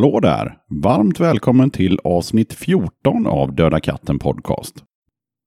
[0.00, 0.56] Hallå där!
[0.82, 4.74] Varmt välkommen till avsnitt 14 av Döda katten Podcast.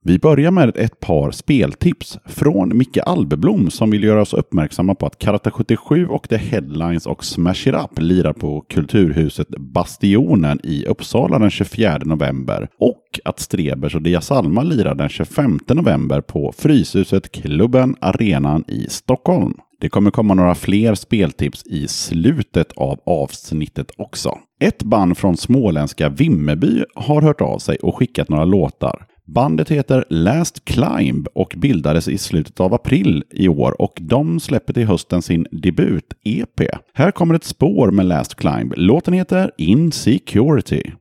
[0.04, 5.06] Vi börjar med ett par speltips från Micke Albeblom som vill göra oss uppmärksamma på
[5.06, 10.86] att Karate 77 och The Headlines och Smash It Up lirar på Kulturhuset Bastionen i
[10.86, 16.54] Uppsala den 24 november och att Strebers och Dia Salma lirar den 25 november på
[16.58, 19.54] Fryshuset Klubben Arenan i Stockholm.
[19.84, 24.38] Det kommer komma några fler speltips i slutet av avsnittet också.
[24.60, 29.06] Ett band från småländska Vimmerby har hört av sig och skickat några låtar.
[29.26, 34.74] Bandet heter Last Climb och bildades i slutet av april i år och de släpper
[34.74, 36.68] till hösten sin debut-EP.
[36.94, 38.74] Här kommer ett spår med Last Climb.
[38.78, 40.92] Låten heter Insecurity.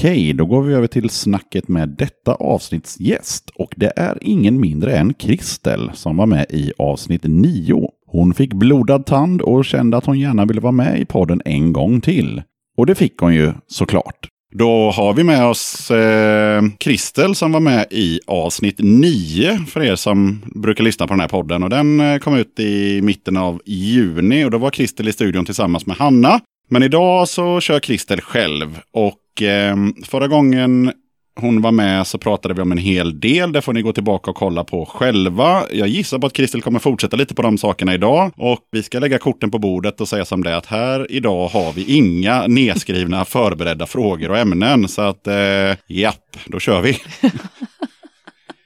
[0.00, 3.50] Okej, då går vi över till snacket med detta avsnitts gäst.
[3.54, 7.88] Och det är ingen mindre än Kristel som var med i avsnitt 9.
[8.06, 11.72] Hon fick blodad tand och kände att hon gärna ville vara med i podden en
[11.72, 12.42] gång till.
[12.76, 14.28] Och det fick hon ju såklart.
[14.52, 19.96] Då har vi med oss eh, Kristel som var med i avsnitt 9 för er
[19.96, 21.62] som brukar lyssna på den här podden.
[21.62, 25.44] Och den eh, kom ut i mitten av juni och då var Kristel i studion
[25.44, 26.40] tillsammans med Hanna.
[26.68, 29.76] Men idag så kör Kristel själv och eh,
[30.06, 30.92] förra gången
[31.40, 33.52] hon var med så pratade vi om en hel del.
[33.52, 35.62] Det får ni gå tillbaka och kolla på själva.
[35.70, 38.32] Jag gissar på att Kristel kommer fortsätta lite på de sakerna idag.
[38.36, 41.72] Och vi ska lägga korten på bordet och säga som det att här idag har
[41.72, 44.88] vi inga nedskrivna förberedda frågor och ämnen.
[44.88, 46.98] Så att eh, japp, då kör vi.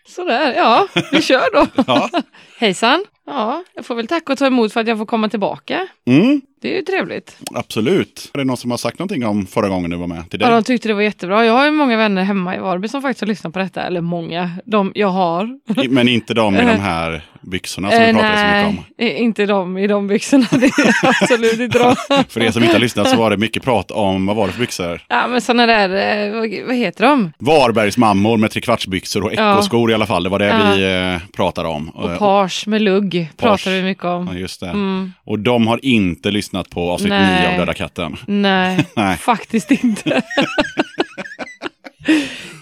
[0.06, 1.82] Sådär, ja, vi kör då.
[1.87, 2.11] Ja.
[2.58, 3.05] Hejsan!
[3.26, 5.87] Ja, jag får väl tacka och ta emot för att jag får komma tillbaka.
[6.06, 7.37] Mm, Det är ju trevligt.
[7.55, 8.31] absolut.
[8.35, 10.49] Är det någon som har sagt någonting om förra gången du var med till dig?
[10.49, 11.44] Ja, de tyckte det var jättebra.
[11.44, 13.82] Jag har ju många vänner hemma i Varberg som faktiskt har lyssnat på detta.
[13.82, 14.50] Eller många.
[14.65, 15.59] De jag har.
[15.91, 18.85] Men inte de i de här byxorna som vi Eh, pratade så mycket om.
[18.99, 20.47] nej, inte de i de byxorna.
[20.50, 21.94] Det är absolut inte de.
[22.29, 24.53] För er som inte har lyssnat så var det mycket prat om, vad var det
[24.53, 25.00] för byxor?
[25.09, 25.88] Ja, men sådana där,
[26.29, 27.32] eh, vad, heter de?
[27.38, 29.53] Varbergs mammor med trekvartsbyxor och Ja.
[29.55, 30.23] ekoskor i alla fall.
[30.23, 30.73] Det var det Ja.
[30.76, 31.88] vi eh, pratade om.
[31.88, 34.38] Och page med lugg pratar vi mycket Ja, om.
[34.38, 34.66] just det.
[34.69, 37.40] Mm, Och de har inte lyssnat på avsnitt Nej.
[37.43, 38.16] 9 av Döda katten.
[38.26, 39.16] nej, Nej.
[39.16, 40.22] faktiskt inte.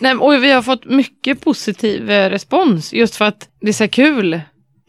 [0.00, 3.88] nej, och vi har fått mycket positiv eh, respons just för att det är så
[3.88, 4.40] kul.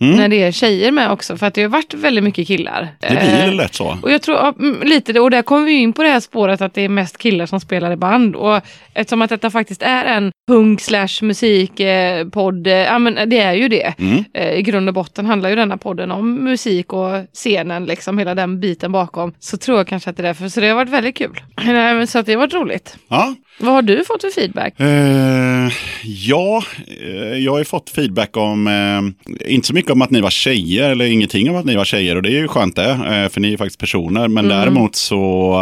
[0.03, 0.15] Mm.
[0.17, 1.37] när det är tjejer med också.
[1.37, 2.87] För att det har varit väldigt mycket killar.
[2.99, 3.97] Det blir Eh, lätt så.
[4.01, 6.61] och jag tror ja, mm, lite, och där kommer vi in på det här spåret
[6.61, 8.35] att det är mest killar som spelar i band.
[8.35, 8.61] Och
[8.93, 13.53] eftersom att detta faktiskt är en punk slash musik eh, eh, ja men det är
[13.53, 13.93] ju det.
[13.99, 14.23] Mm.
[14.33, 18.35] Eh, I grund och botten handlar ju denna podden om musik och scenen, liksom hela
[18.35, 19.33] den biten bakom.
[19.39, 21.41] Så tror jag kanske att det är därför, så det har varit väldigt kul.
[22.07, 22.97] Så att det har varit roligt.
[23.07, 24.79] Ja, Vad har du fått för feedback?
[24.79, 25.71] Eh,
[26.03, 26.63] ja,
[27.01, 30.29] eh, jag har ju fått feedback om, eh, inte så mycket om att ni var
[30.29, 33.29] tjejer, eller ingenting om att ni var tjejer, och det är ju skönt det, eh,
[33.29, 34.27] för ni är faktiskt personer.
[34.27, 35.19] Men däremot så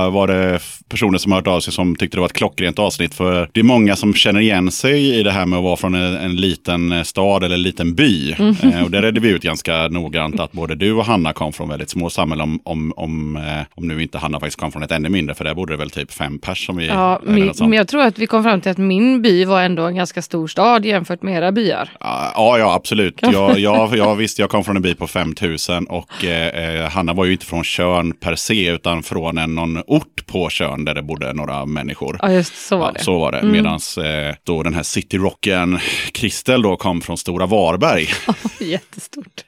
[0.09, 0.59] var det
[0.91, 3.59] personer som har hört av sig som tyckte det var ett klockrent avsnitt, för det
[3.59, 6.35] är många som känner igen sig i det här med att vara från en, en
[6.35, 8.31] liten eh, stad eller en liten by.
[8.31, 11.69] Eh, och det redde vi ut ganska noggrant att både du och Hanna kom från
[11.69, 14.91] väldigt små samhällen, om, om, om, eh, om nu inte Hanna faktiskt kom från ett
[14.91, 16.87] ännu mindre, för där bodde det väl typ fem pers som vi...
[16.87, 19.83] Ja, min, men jag tror att vi kom fram till att min by var ändå
[19.83, 21.89] en ganska stor stad jämfört med era byar.
[21.99, 23.19] Ja, ja absolut.
[23.21, 27.25] Jag, jag, jag visst, jag kom från en by på 5000 och eh, Hanna var
[27.25, 30.49] ju inte från Tjörn per se, utan från en, någon ort på
[30.81, 32.17] Tjörn där det bodde några människor.
[32.21, 33.03] Ja, just så var Ja, det.
[33.03, 33.43] så var det.
[33.43, 35.79] Medan eh, då den här cityrocken
[36.13, 38.07] Kristel då kom från Stora Varberg.
[38.59, 39.43] Jättestort.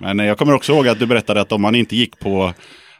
[0.00, 2.52] Men eh, jag kommer också ihåg att du berättade att om man inte gick på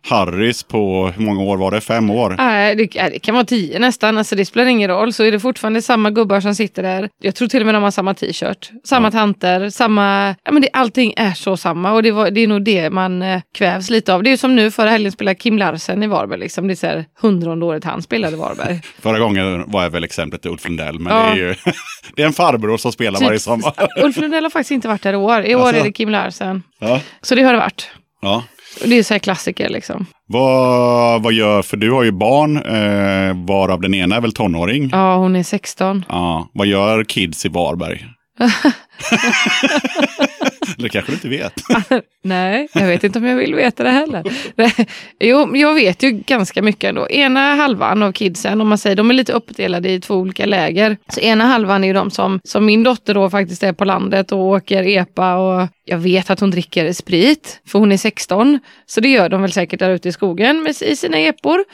[0.09, 1.81] Harrys på, hur många år var det?
[1.81, 2.35] Fem år?
[2.39, 5.13] Nej, det, ja, det kan vara tio nästan, alltså det spelar ingen roll.
[5.13, 7.09] Så är det fortfarande samma gubbar som sitter där.
[7.23, 10.35] Jag tror till och med de har samma t-shirt, samma tanter, samma...
[10.45, 13.23] Ja, men det, allting är så samma och det, var, det är nog det man
[13.23, 14.23] eh, kvävs lite av.
[14.23, 16.41] Det är som nu förra helgen spelade Kim Larsen i Varberg.
[16.41, 16.67] Liksom.
[16.67, 18.81] Det är så här hundrade året han spelade i Varberg.
[19.03, 21.23] Förra gången var jag väl exemplet Ulf Lundell, men Ja.
[21.23, 21.55] det är ju
[22.17, 23.73] det är en farbror som spelar varje sommar.
[24.05, 25.43] Ulf Lundell har faktiskt inte varit där i år.
[25.47, 25.81] I år Alltså.
[25.81, 26.63] är det Kim Larsen.
[26.79, 27.01] Ja.
[27.23, 27.91] Så det har det varit.
[28.23, 28.45] Ja.
[28.85, 30.07] Det är så här klassiker liksom.
[30.29, 34.89] Vad, vad gör, för du har ju barn, eh, varav den ena är väl tonåring.
[34.93, 36.05] Ja, hon är 16.
[36.09, 38.05] Ja, vad gör kids i Varberg?
[40.83, 41.55] det kanske du inte vet.
[42.25, 44.23] Nej, jag vet inte om jag vill veta det heller.
[45.21, 47.09] Jo, jag vet ju ganska mycket ändå.
[47.11, 50.97] Ena halvan av kidsen, om man säger, de är lite uppdelade i två olika läger.
[51.09, 54.33] Så ena halvan är ju de som, som min dotter då faktiskt är på landet
[54.33, 58.61] och åker epa och jag vet att hon dricker sprit, för hon är 16.
[58.87, 61.65] Så det gör de väl säkert där ute i skogen med, i sina epor.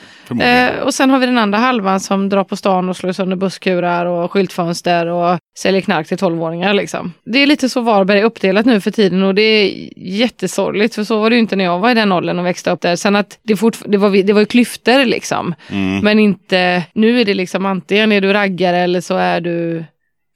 [0.41, 3.35] Eh, och sen har vi den andra halvan som drar på stan och slår sönder
[3.35, 6.73] busskurar och skyltfönster och säljer knark till 12-åringar.
[6.73, 7.13] Liksom.
[7.25, 11.03] Det är lite så Varberg är uppdelat nu för tiden och det är jättesorgligt för
[11.03, 12.95] så var det ju inte när jag var i den åldern och växte upp där.
[12.95, 15.55] Sen att det, fort, det, var, det var ju klyftor liksom.
[15.69, 15.99] Mm.
[15.99, 19.83] Men inte, nu är det liksom antingen är du raggare eller så är du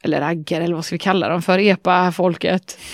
[0.07, 2.77] eller raggare eller vad ska vi kalla dem för, epa-folket.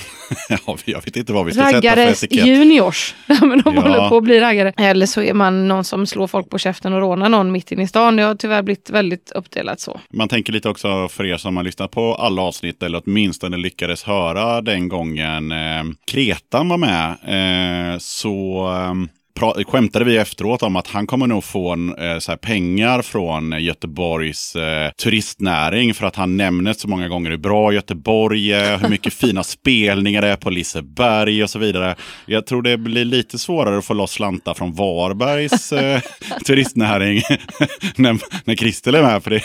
[0.50, 2.46] Ja, jag vet inte vad vi ska sätta för Raggare etikett.
[2.48, 3.16] juniors.
[3.28, 3.82] men de Ja.
[3.82, 4.74] håller på att bli raggare.
[4.78, 7.84] Eller så är man någon som slår folk på käften och rånar någon mitt inne
[7.84, 8.16] i stan.
[8.16, 10.00] Det har tyvärr blivit väldigt uppdelat så.
[10.14, 14.04] Man tänker lite också för er som har lyssnat på alla avsnitt eller åtminstone lyckades
[14.04, 17.10] höra den gången eh, Kretan var med.
[17.94, 18.94] Eh, så eh,
[19.40, 23.64] pra- skämtade vi efteråt om att han kommer nog få en, eh, här, pengar från
[23.64, 28.90] Göteborgs eh, turistnäring för att han nämner så många gånger hur bra Göteborg är, hur
[28.90, 31.96] mycket fina spelningar det är på Liseberg och så vidare.
[32.26, 36.02] Jag tror det blir lite svårare att få loss slantar från Varbergs eh,
[36.46, 37.22] turistnäring
[37.96, 39.24] när, när Kristel är med.
[39.24, 39.42] För det,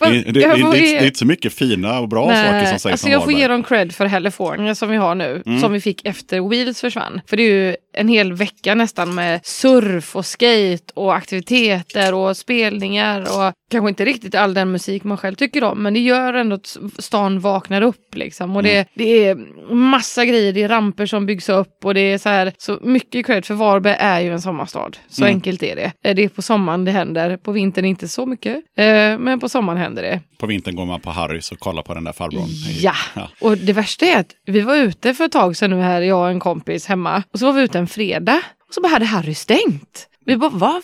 [0.00, 3.12] det, det, det, är inte så mycket fina och bra saker som sägs alltså om
[3.12, 3.42] jag får Varberg.
[3.42, 5.60] ge dem cred för California som vi har nu, Mm.
[5.60, 7.20] som vi fick efter Wheels försvann.
[7.26, 12.36] För det är ju en hel vecka nästan med surf och skate och aktiviteter och
[12.36, 16.34] spelningar och kanske inte riktigt all den musik man själv tycker om, men det gör
[16.34, 18.56] ändå att stan vaknar upp liksom.
[18.56, 18.86] Och det, Mm.
[18.94, 19.34] det är
[19.74, 23.26] massa grejer, det är ramper som byggs upp och det är så här, så mycket
[23.26, 24.90] cred för Varberg är ju en sommarstad.
[25.08, 25.34] Så Mm.
[25.34, 25.92] enkelt är det.
[26.04, 29.48] Eh, Det är på sommaren det händer, på vintern inte så mycket, eh, men på
[29.48, 30.20] sommaren händer det.
[30.38, 32.48] På vintern går man på Harrys och kollar på den där farbrorn.
[32.80, 32.94] Ja.
[33.14, 33.28] Ja.
[33.40, 36.20] och det värsta är att vi var ute för ett tag sedan nu här, jag
[36.20, 37.22] och en kompis hemma.
[37.32, 40.06] Och så var vi ute en fredag och så bara hade Harry stängt.
[40.26, 40.82] Vi bara, vad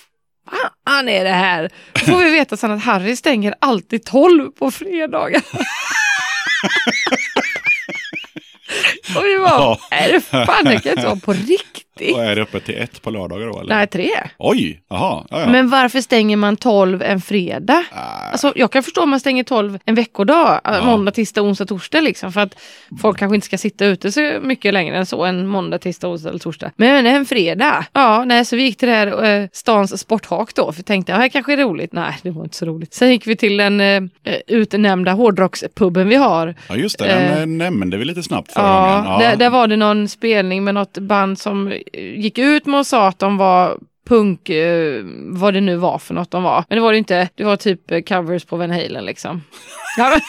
[0.89, 1.71] fan är det här?
[1.93, 5.43] Då får vi veta sen att Harry stänger alltid 12 på fredagar.
[9.17, 9.79] och vi bara, Ja.
[9.91, 11.86] är det fan, det kan inte vara på riktigt.
[12.15, 13.61] Och är det öppet till ett på lördagar då?
[13.61, 13.75] Eller?
[13.75, 14.11] Nej, tre.
[14.39, 15.25] Oj, jaha.
[15.31, 15.47] Ja, ja.
[15.49, 17.85] Men varför stänger man 12 en fredag?
[17.93, 17.99] Äh,
[18.33, 20.85] Alltså, jag kan förstå om man stänger 12 en veckodag, ja.
[20.85, 22.33] måndag, tisdag, onsdag, torsdag liksom.
[22.33, 22.55] För att
[23.03, 26.29] folk kanske inte ska sitta ute så mycket längre än så en måndag, tisdag, onsdag
[26.29, 26.71] eller torsdag.
[26.77, 30.73] Men en fredag, ja, nej, så vi gick till det här eh, stans sporthak då.
[30.73, 31.93] För tänkte, ja, här kanske är roligt.
[31.93, 32.95] Nej, det var inte så roligt.
[32.95, 34.03] Sen gick vi till den eh,
[34.47, 36.55] utnämnda hårdrockspubben vi har.
[36.69, 37.07] ja, just det.
[37.07, 39.11] Den eh, eh, nämnde vi lite snabbt förra Ja, gången.
[39.13, 39.19] Ja.
[39.31, 42.87] Där, där var det någon spelning med något band som eh, gick ut med och
[42.87, 43.79] sa att de var
[44.09, 46.65] punk, eh, vad det nu var för något de var.
[46.69, 49.43] Men det var det inte, det var typ covers på Van Halen liksom.
[49.99, 50.21] Ja,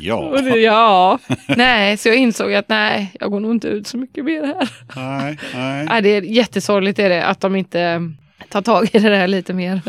[0.00, 0.40] Ja.
[0.42, 1.18] det- ja.
[1.56, 4.68] nej, så jag insåg att nej, jag går nog inte ut så mycket mer här.
[4.96, 5.84] Nej, nej.
[5.86, 8.00] Nej, det är jättesorgligt är det att de inte
[8.50, 9.80] tar tag i det där lite mer.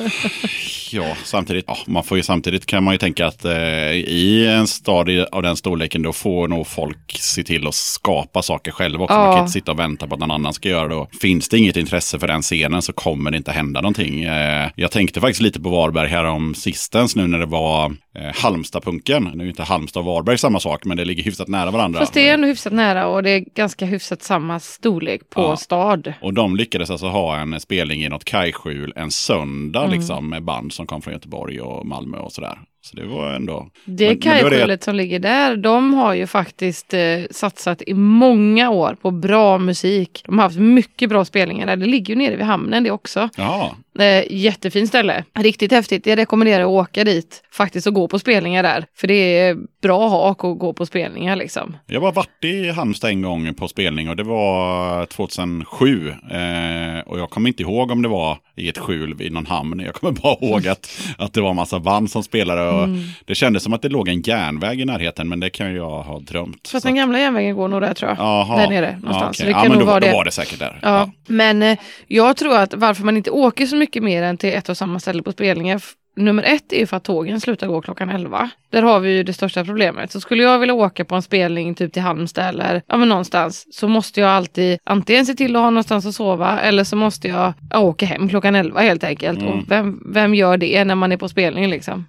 [0.91, 3.53] Ja, samtidigt, ja, man får ju samtidigt kan man ju tänka att eh,
[3.91, 8.71] i en stad av den storleken då får nog folk se till att skapa saker
[8.71, 9.15] själva också.
[9.17, 9.33] Man Ja.
[9.33, 10.95] kan inte sitta och vänta på att någon annan ska göra det.
[10.95, 14.23] Och finns det inget intresse för den scenen så kommer det inte hända någonting.
[14.23, 18.35] Eh, jag tänkte faktiskt lite på Varberg här om sistens nu när det var eh,
[18.35, 19.31] Halmstadpunken.
[19.35, 21.99] Nu är inte Halmstad och Varberg samma sak, men det ligger hyfsat nära varandra.
[21.99, 25.57] Fast det är ändå hyfsat nära och det är ganska hyfsat samma storlek på Ja.
[25.57, 26.13] stad.
[26.21, 29.91] Och de lyckades alltså ha en spelning i något kajskjul en söndag Mm.
[29.91, 32.59] liksom med band som kom från Göteborg och Malmö och sådär.
[32.81, 33.69] Så det var ändå...
[33.85, 36.99] Det är det- kajskjulet som ligger där, de har ju faktiskt eh,
[37.31, 40.21] satsat i många år på bra musik.
[40.25, 41.75] De har haft mycket bra spelningar där.
[41.75, 43.29] Det ligger ju nere vid hamnen det också.
[43.37, 45.23] Ja, Eh, jättefint ställe.
[45.39, 46.05] Riktigt häftigt.
[46.05, 48.85] Jag rekommenderar att åka dit faktiskt och gå på spelningar där.
[48.97, 51.77] För det är bra hak att gå på spelningar liksom.
[51.87, 56.09] Jag har varit i Halmstad en gång på spelning och det var 2007.
[56.09, 59.79] Eh, och jag kommer inte ihåg om det var i ett skjul i någon hamn.
[59.85, 62.69] Jag kommer bara ihåg att, att det var massa band som spelade.
[62.69, 62.99] Och Mm.
[63.25, 66.19] Det kändes som att det låg en järnväg i närheten, men det kan jag ha
[66.19, 66.67] drömt.
[66.67, 68.17] Fast Så den gamla järnvägen går nog där tror jag.
[68.19, 68.57] Jaha.
[68.57, 69.39] Där nere Ja, någonstans.
[69.39, 69.45] okej.
[69.45, 70.13] Det ja, kan men nog då, vara då det.
[70.13, 70.79] var det säkert där.
[70.81, 71.77] Ja, men eh,
[72.07, 74.99] jag tror att varför man inte åker så mycket mer än till ett och samma
[74.99, 75.75] ställe på spelningar.
[75.75, 78.49] f- Nummer ett är ju för att tågen slutar gå klockan 11.
[78.69, 80.11] Där har vi ju det största problemet.
[80.11, 83.65] Så skulle jag vilja åka på en spelning typ till Halmstad eller ja, men någonstans
[83.71, 87.27] så måste jag alltid antingen se till att ha någonstans att sova eller så måste
[87.27, 89.39] jag ja, åka hem klockan 11 helt enkelt.
[89.39, 89.53] Mm.
[89.53, 92.05] Och vem, vem gör det när man är på spelning liksom?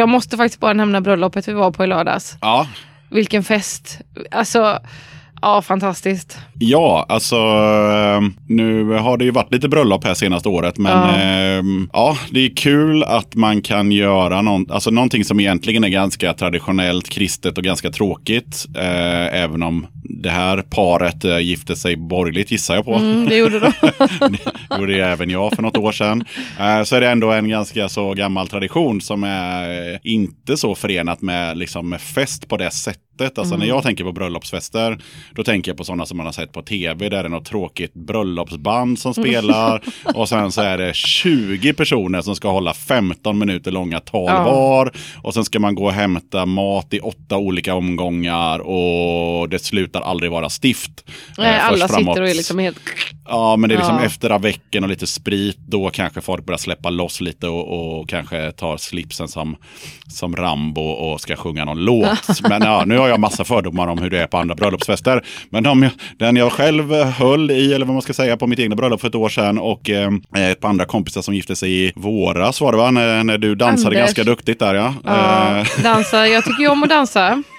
[0.00, 2.36] Jag, måste faktiskt bara nämna bröllopet vi var på i lördags.
[2.40, 2.66] Ja,
[3.08, 4.00] Vilken fest!
[4.30, 4.78] Alltså,
[5.42, 6.38] ja fantastiskt.
[6.58, 10.78] Ja, alltså eh, nu har det ju varit lite bröllop här senaste året.
[10.78, 11.20] Men Ja.
[11.20, 15.88] ja, ja det är kul att man kan göra någon, alltså någonting som egentligen är
[15.88, 18.66] ganska traditionellt kristet och ganska tråkigt.
[18.76, 22.94] Eh, även om det här paret eh, gifte sig borgerligt gissar jag på.
[22.94, 23.72] Mm, det gjorde de.
[24.70, 26.24] Det gjorde även jag för något år sedan.
[26.60, 30.74] Eh, Så är det ändå en ganska så gammal tradition som är eh, inte så
[30.74, 33.00] förenat med, liksom, med fest på det sättet.
[33.24, 34.98] Alltså när jag tänker på bröllopsfester,
[35.34, 37.44] då tänker jag på sådana som man har sett på tv där det är något
[37.44, 39.82] tråkigt bröllopsband som spelar.
[40.14, 44.44] och sen så är det 20 personer som ska hålla 15 minuter långa tal Ja.
[44.44, 44.92] var.
[45.22, 50.00] Och sen ska man gå och hämta mat i åtta olika omgångar och det slutar
[50.00, 50.90] aldrig vara stift.
[51.08, 52.78] Eh, Nej, först alla framåt- sitter och är liksom helt...
[53.28, 54.04] Ja, men det är liksom Ja.
[54.04, 58.52] efter avecken och lite sprit, då kanske folk börjar släppa loss lite och, och kanske
[58.52, 59.56] tar slipsen som,
[60.08, 62.40] som Rambo och ska sjunga någon låt.
[62.48, 65.22] Men ja, nu har jag massa fördomar om hur det är på andra bröllopsfester.
[65.50, 65.88] Men de,
[66.18, 69.08] den jag själv höll i, eller vad man ska säga, på mitt egna bröllop för
[69.08, 72.72] ett år sedan och eh, ett par andra kompisar som gifte sig i våras var
[72.72, 72.90] det va?
[72.90, 74.00] När, när du dansade Anders.
[74.00, 74.94] ganska duktigt där ja.
[75.04, 76.28] Ja, Eh, dansa.
[76.28, 77.42] Jag tycker ju om att dansa.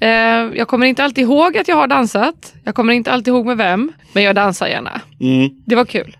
[0.00, 0.10] Eh,
[0.54, 2.54] jag kommer inte alltid ihåg att jag har dansat.
[2.64, 3.92] Jag kommer inte alltid ihåg med vem.
[4.12, 5.00] Men jag dansar gärna.
[5.20, 5.50] mm.
[5.66, 6.16] Det var kul.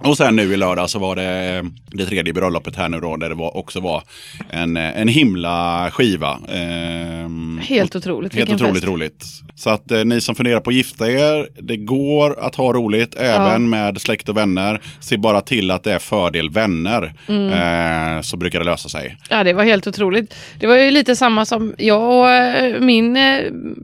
[0.00, 3.28] Och sen nu i lördag så var det det tredje bröllopet här nu då där
[3.28, 4.02] det var, också var
[4.50, 6.38] en, en himla skiva.
[6.48, 8.34] Ehm, Helt otroligt.
[8.34, 8.86] Helt otroligt fest.
[8.86, 9.24] roligt.
[9.54, 13.14] Så att eh, ni som funderar på att gifta er, det går att ha roligt
[13.14, 13.58] även Ja.
[13.58, 14.80] med släkt och vänner.
[15.00, 17.14] Se bara till att det är fördel vänner.
[17.28, 18.16] Mm.
[18.16, 19.16] Eh, så brukar det lösa sig.
[19.30, 20.34] Ja, det var helt otroligt.
[20.60, 23.40] Det var ju lite samma som jag och eh, min eh,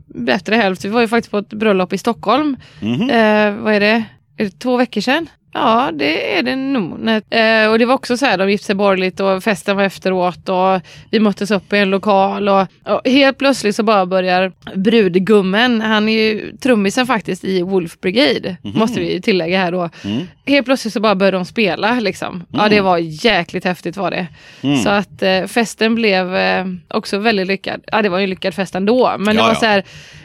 [0.07, 0.85] bättre hälft.
[0.85, 2.55] Vi var ju faktiskt på ett bröllop i Stockholm.
[2.79, 3.01] Mhm.
[3.09, 4.03] Eh, vad är det?
[4.37, 5.29] Är det två veckor sedan?
[5.53, 7.07] Ja, det är det nog.
[7.09, 10.49] Eh, och det var också så här, de gifte sig borgerligt och festen var efteråt
[10.49, 10.81] och
[11.11, 16.09] vi möttes upp i en lokal och, och helt plötsligt så bara börjar brudgummen, han
[16.09, 19.89] är ju trummisen faktiskt i Wolf Brigade, måste vi tillägga här då.
[20.03, 20.27] Mm.
[20.45, 22.43] Helt plötsligt så bara började de spela liksom.
[22.51, 24.27] Ja, det var jäkligt häftigt var det.
[24.61, 24.77] Mm.
[24.77, 27.81] Så att eh, festen blev eh, också väldigt lyckad.
[27.91, 29.59] Ja, det var ju en lyckad fest ändå, men det Ja, var ja.
[29.59, 29.83] så här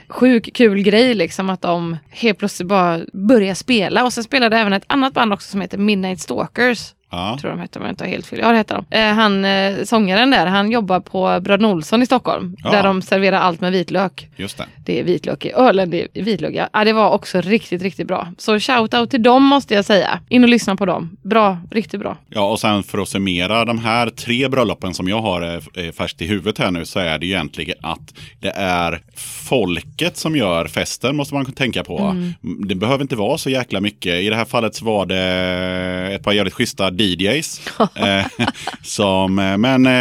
[0.09, 4.05] sjuk kul grej liksom att de helt plötsligt bara började spela.
[4.05, 6.95] Och sen spelade även ett annat band också som heter Midnight Stalkers.
[7.11, 7.39] Ja.
[7.41, 8.39] Tror de hette om jag inte har helt fel.
[8.39, 8.97] Ja det heter de.
[8.97, 12.57] Eh, han, eh, sångaren där, han jobbar på Bröderna Olsson i Stockholm.
[12.65, 12.71] Ja.
[12.71, 14.29] Där de serverar allt med vitlök.
[14.37, 14.65] Just det.
[14.85, 16.55] Det är vitlök i ölen, det är vitlök.
[16.55, 18.29] Ja, Ja, det var också riktigt, riktigt bra.
[18.39, 20.21] Så shout out till dem måste jag säga.
[20.29, 21.17] In och lyssna på dem.
[21.23, 22.17] Bra, riktigt bra.
[22.29, 25.93] Ja, och sen för att summera de här tre bröllopen som jag har eh, eh,
[25.93, 29.01] färskt i huvudet här nu så är det ju egentligen att det är
[29.49, 31.99] folket som gör festen måste man tänka på.
[31.99, 32.35] Mm.
[32.69, 34.15] Det behöver inte vara så jäkla mycket.
[34.15, 37.61] I det här fallet så var det ett par jävligt schyssta DJs.
[37.95, 38.27] eh,
[38.83, 39.93] som, eh, men eh,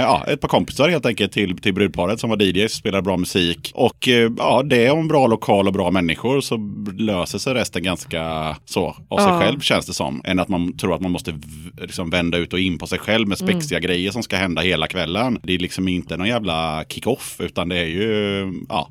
[0.00, 3.70] ja, ett par kompisar helt enkelt till, till brudparet som var DJs, spelar bra musik.
[3.74, 6.56] Och ja, det är om bra lokal och bra människor så
[6.98, 9.40] löser sig resten ganska så av sig Ja.
[9.40, 10.20] själv känns det som.
[10.24, 11.34] Än att man tror att man måste
[11.80, 13.86] liksom vända ut och in på sig själv med spexiga Mm.
[13.88, 15.38] grejer som ska hända hela kvällen.
[15.42, 18.88] Det är liksom inte någon jävla kick-off utan det är ju, ja.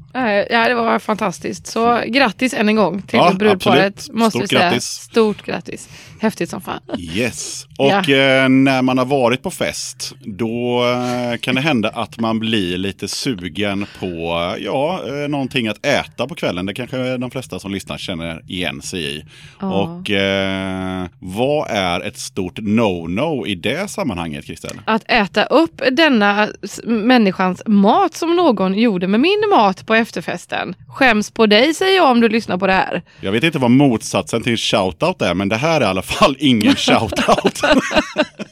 [0.49, 1.67] Ja, det var fantastiskt.
[1.67, 3.85] Så grattis än en gång till Ja, brudparet.
[3.97, 4.17] absolut.
[4.19, 4.61] Måste Stort vi säga.
[4.61, 4.83] grattis.
[4.85, 5.89] Stort grattis.
[6.19, 6.81] Häftigt som fan.
[6.97, 7.68] Yes.
[7.79, 12.39] Och eh, när man har varit på fest, då eh, kan det hända att man
[12.39, 16.65] blir lite sugen på ja, eh, någonting att äta på kvällen.
[16.65, 19.25] Det kanske de flesta som lyssnar känner igen sig i.
[19.59, 19.67] Ja.
[19.67, 24.81] Och eh, vad är ett stort no-no i det sammanhanget, Kristel?
[24.85, 26.47] Att äta upp denna
[26.83, 30.75] människans mat som någon gjorde med min mat på efterfesten.
[30.87, 33.01] Skäms på dig säger jag om du lyssnar på det här.
[33.21, 36.35] Jag vet inte vad motsatsen till shoutout är, men det här är i alla fall
[36.39, 37.68] ingen shoutout.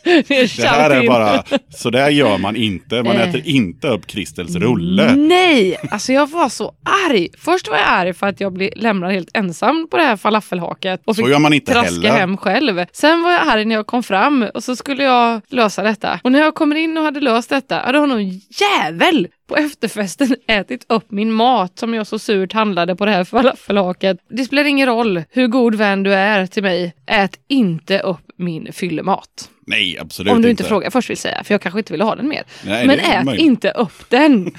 [0.04, 3.04] Det, är det här är bara, så där gör man inte.
[3.04, 3.30] Man Eh.
[3.30, 5.16] äter inte upp Kristels rulle.
[5.16, 6.74] Nej, alltså jag var så
[7.10, 7.28] arg.
[7.38, 11.02] Först var jag arg för att jag blev lämnad helt ensam på det här falafelhaket.
[11.06, 12.10] Och Så fick gör man inte traska heller.
[12.12, 12.86] hem själv.
[12.94, 16.20] Sen var jag arg när jag kom fram och så skulle jag lösa detta.
[16.24, 20.36] Och när jag kommer in och hade löst detta, då har någon jävel på efterfesten
[20.48, 24.18] ätit upp min mat som jag så surt handlade på det här falafelhaket.
[24.30, 28.74] Det spelar ingen roll hur god vän du är till mig, ät inte upp min
[28.74, 29.50] fyllemat.
[29.68, 32.16] Nej, absolut Om du inte frågar först vill säga, för jag kanske inte vill ha
[32.16, 32.44] den mer.
[32.66, 33.46] Nej, Men ät möjligt.
[33.46, 34.44] inte upp den.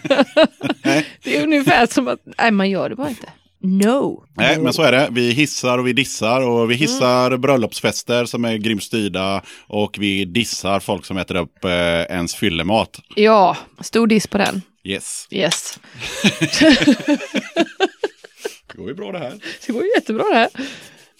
[1.23, 3.29] Det är ungefär som att, nej man gör det bara inte.
[3.61, 4.25] No.
[4.35, 5.09] Nej, men så är det.
[5.11, 10.25] Vi hissar och vi dissar och vi hissar bröllopsfester som är grymt styrda och vi
[10.25, 13.01] dissar folk som äter upp eh, ens fyllemat.
[13.17, 14.63] Ja, stor diss på den.
[14.85, 15.27] Yes.
[15.31, 15.79] Yes.
[18.73, 19.35] Det går ju bra det här.
[19.67, 20.49] Det går ju jättebra det här.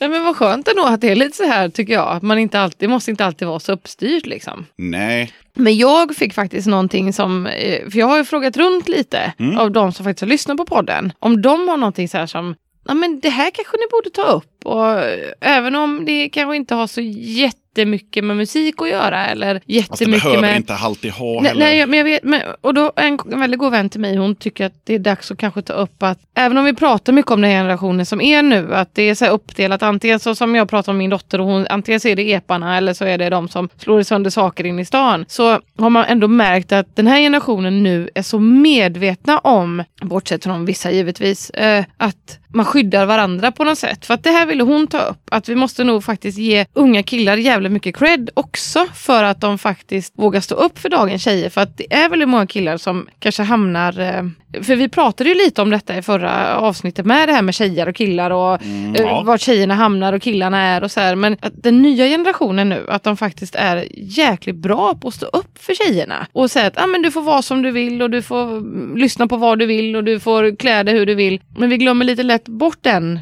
[0.01, 2.09] Nej men vad skönt ändå att det är lite så här tycker jag.
[2.09, 4.67] Att man inte alltid, det måste inte alltid vara så uppstyrt liksom.
[4.77, 9.33] Nej, Men jag fick faktiskt någonting som, eh, för jag har ju frågat runt lite
[9.59, 11.13] av de som faktiskt har lyssnat på podden.
[11.19, 14.23] Om de har någonting så här som, ja men det här kanske ni borde ta
[14.23, 14.58] upp.
[14.69, 19.55] Och eh, även om det kanske inte har så jättemycket med musik att göra eller
[19.55, 20.57] fast det jättemycket behöver med...
[20.57, 23.73] inte alltid ha Nej, nej, men jag vet, men, och då en, en väldigt god
[23.73, 26.59] vän till mig, hon tycker att det är dags att kanske ta upp att även
[26.59, 29.33] om vi pratar mycket om den generationen som är nu, att det är så här
[29.33, 32.33] uppdelat, antingen så som jag pratar om min dotter och hon, antingen så är det
[32.33, 35.25] eparna eller så är det de som slår sönder saker in i stan.
[35.29, 40.45] Så har man ändå märkt att den här generationen nu är så medvetna om, bortsett
[40.45, 44.07] från vissa givetvis, eh, att man skyddar varandra på något sätt.
[44.07, 46.67] För att det här vill ville hon ta upp att vi måste nog faktiskt ge
[46.75, 51.23] unga killar jävligt mycket cred också för att de faktiskt vågar stå upp för dagens
[51.23, 51.51] tjejer.
[51.51, 54.23] För att det är väldigt många killar som kanske hamnar eh,
[54.63, 57.89] för vi pratade ju lite om detta i förra avsnittet med det här med tjejer
[57.89, 59.23] och killar och eh, Mm, ja.
[59.23, 61.15] var tjejerna hamnar och killarna är och så här.
[61.15, 65.27] Men att den nya generationen nu, att de faktiskt är jäkligt bra på att stå
[65.27, 66.27] upp för tjejerna.
[66.33, 68.97] Och säga att ah, men du får vara som du vill och du får mm,
[68.97, 71.41] lyssna på vad du vill och du får klä dig hur du vill.
[71.59, 73.21] Men vi glömmer lite lätt bort den, eh,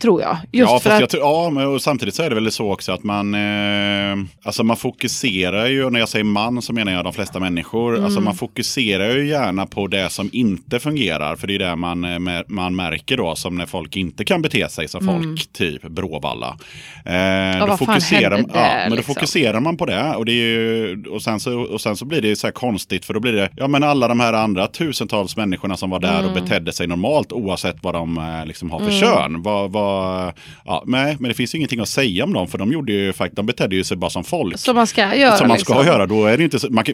[0.00, 0.36] tror jag.
[0.52, 2.72] Just ja, för att, jag tror, ja, men och samtidigt så är det väl så
[2.72, 7.04] också att man, eh, alltså man fokuserar ju, när jag säger man så menar jag
[7.04, 8.04] de flesta människor, Mm.
[8.04, 12.04] alltså man fokuserar ju gärna på det som inte fungerar, för det är det man,
[12.04, 16.56] eh, man märker då, som när folk inte kan bete sig som folk, typ Bråvalla.
[17.04, 17.16] Eh, då
[17.60, 17.68] Mm.
[17.68, 19.14] vad fan fokuserar, ja, där, men då liksom?
[19.14, 22.36] fokuserar man på det och, det ju, och, sen så, och sen så blir det
[22.36, 25.76] så här konstigt, för då blir det, ja men alla de här andra tusentals människorna
[25.76, 26.24] som var där Mm.
[26.36, 29.42] och betedde sig normalt oavsett vad de eh, liksom har för kön.
[29.50, 30.32] Vad, vad,
[30.64, 33.12] ja, nej, men det finns ju ingenting att säga om dem för de, gjorde ju,
[33.32, 34.58] de betedde ju sig bara som folk.
[34.58, 35.36] som man ska göra.
[35.36, 35.86] Som man ska liksom.
[35.92, 36.84] göra, då är det inte så, man,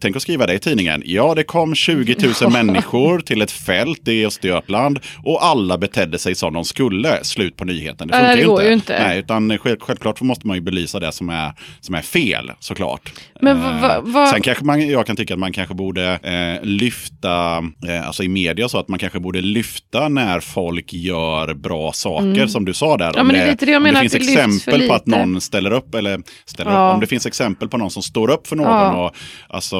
[0.00, 1.02] Tänk att skriva det i tidningen.
[1.06, 6.34] Ja, det kom 20 000 människor till ett fält i Östergötland och alla betedde sig
[6.34, 7.24] som de skulle.
[7.24, 8.08] Slut på nyheten.
[8.08, 8.98] Det funkar det går ju inte.
[9.02, 13.12] Nej, utan själv, självklart måste man ju belysa det som är, som är fel, såklart.
[13.40, 16.04] Men vad- Eh, vad- vad- Sen kanske man, jag kan tycka att man kanske borde
[16.22, 21.54] eh, lyfta, eh, alltså i media så att man kanske borde lyfta när folk gör
[21.54, 23.04] bra saker, som du sa där.
[23.04, 23.14] Mm.
[23.16, 25.94] Ja, Om det det jag om det finns det exempel på att någon ställer upp,
[25.94, 26.88] eller ställer Ja.
[26.88, 28.66] upp, om det finns exempel på någon som står upp för någon.
[28.66, 29.04] Ja.
[29.06, 29.14] Och,
[29.48, 29.78] alltså,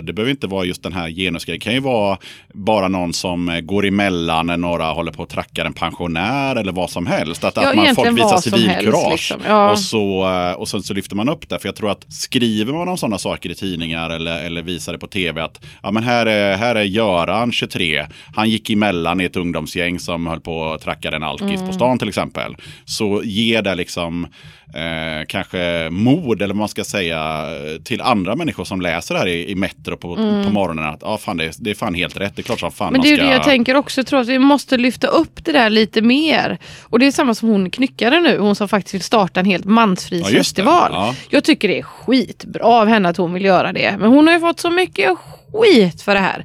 [0.00, 1.58] det behöver inte vara just den här genusgrejen.
[1.58, 2.18] Det kan ju vara
[2.54, 6.90] bara någon som går emellan när några håller på att tracka en pensionär eller vad
[6.90, 7.44] som helst.
[7.44, 9.10] Att, att man, folk visar civilkurage.
[9.10, 9.40] liksom.
[9.70, 11.58] Och, så, eh, och sen så lyfter man upp det.
[11.58, 14.98] För jag tror att skriver man om sådana saker i tidningar eller, eller visar det
[14.98, 18.06] på tv att ja, men här, är, här är Göran, 23.
[18.36, 21.66] Han gick emellan i ett ungdomsgäng som höll på att tracka en alkis Mm.
[21.68, 22.56] på stan till exempel.
[22.84, 24.26] Så ger det liksom
[24.74, 27.44] eh, kanske mod eller vad man ska säga
[27.84, 30.84] till andra människor som läser det här i, i Metro på, på morgonen.
[30.84, 32.36] Att ah, fan, det, är, det är fan helt rätt.
[32.36, 33.00] Det är klart som fan Mm.
[33.00, 33.26] Men det är ska...
[33.26, 36.58] det jag tänker också, jag tror att vi måste lyfta upp det där lite mer.
[36.82, 39.64] Och det är samma som hon knyckare nu, hon som faktiskt vill starta en helt
[39.64, 40.90] mansfri Ja, festival.
[40.92, 41.14] Ja.
[41.30, 43.96] Jag tycker det är skitbra av henne att hon vill göra det.
[43.98, 45.10] Men hon har ju fått så mycket
[45.52, 46.44] skit för det här.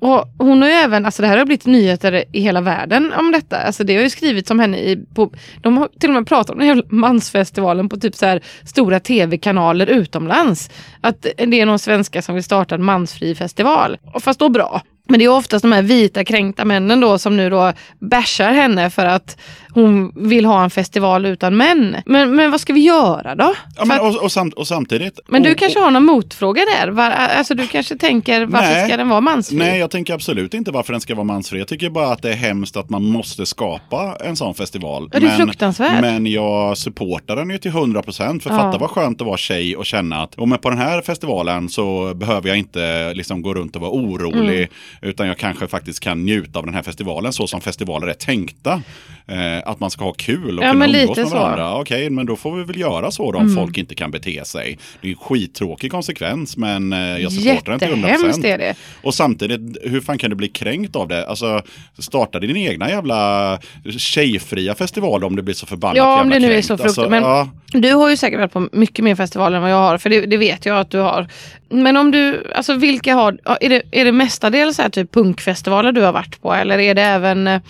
[0.00, 3.32] Och hon har ju även, alltså det här har blivit nyheter i hela världen om
[3.32, 3.56] detta.
[3.56, 5.32] Alltså det har ju skrivits om henne i, på,
[5.62, 9.00] de har till och med pratat om den här mansfestivalen på typ så här stora
[9.00, 10.70] tv-kanaler utomlands.
[11.00, 13.96] Att det är någon svenska som vill starta en mansfri festival.
[14.20, 14.82] Fast då bra.
[15.08, 18.90] Men det är oftast de här vita kränkta männen då som nu då bashar henne
[18.90, 19.36] för att
[19.76, 21.96] hon vill ha en festival utan män.
[22.06, 23.54] Men, men vad ska vi göra då?
[23.76, 25.20] Ja, men, och, och, samt, och samtidigt...
[25.28, 26.88] men du och, kanske har någon motfråga där?
[26.88, 28.88] Var, alltså du kanske tänker varför Nej.
[28.88, 29.56] ska den vara mansfri?
[29.56, 31.58] Nej, jag tänker absolut inte varför den ska vara mansfri.
[31.58, 35.10] Jag tycker bara att det är hemskt att man måste skapa en sån festival.
[35.12, 36.00] Ja, det är fruktansvärt.
[36.00, 38.42] Men jag supportar den ju till 100 procent.
[38.42, 38.56] För Ja.
[38.56, 41.68] fatta vad skönt att vara tjej och känna att oh, men på den här festivalen
[41.68, 44.58] så behöver jag inte liksom, gå runt och vara orolig.
[44.58, 44.68] Mm.
[45.00, 48.82] Utan jag kanske faktiskt kan njuta av den här festivalen så som festivaler är tänkta.
[49.28, 51.36] Eh, att man ska ha kul och Ja, kunna umgås med så.
[51.36, 51.42] Mm.
[51.42, 51.80] varandra.
[51.80, 54.78] Okej, men då får vi väl göra så då om folk inte kan bete sig.
[55.00, 58.74] Det är en skittråkig konsekvens men eh, jag supportar den till 100 Jättehemskt är det.
[59.02, 61.26] och samtidigt, hur fan kan du bli kränkt av det?
[61.26, 61.62] Alltså,
[61.98, 63.58] starta din egna jävla
[63.98, 66.66] tjejfria festival om det blir så förbannat Ja, om jävla det nu är kränkt.
[66.66, 67.04] så fruktansvärt.
[67.04, 67.48] Alltså, men ja.
[67.80, 70.20] du har ju säkert varit på mycket mer festivaler än vad jag har, för det,
[70.26, 71.26] det vet jag att du har.
[71.68, 75.92] Men om du, alltså vilka har, är det, är det mestadels så här typ punkfestivaler
[75.92, 76.54] du har varit på?
[76.54, 77.60] Eller är det även eh,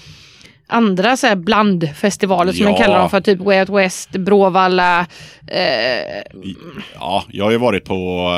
[0.67, 2.71] andra så här blandfestivaler som Ja.
[2.71, 5.01] man kallar dem för, typ Way Out West, Bråvalla,
[5.47, 6.23] eh,
[6.95, 8.29] Ja, jag har ju varit på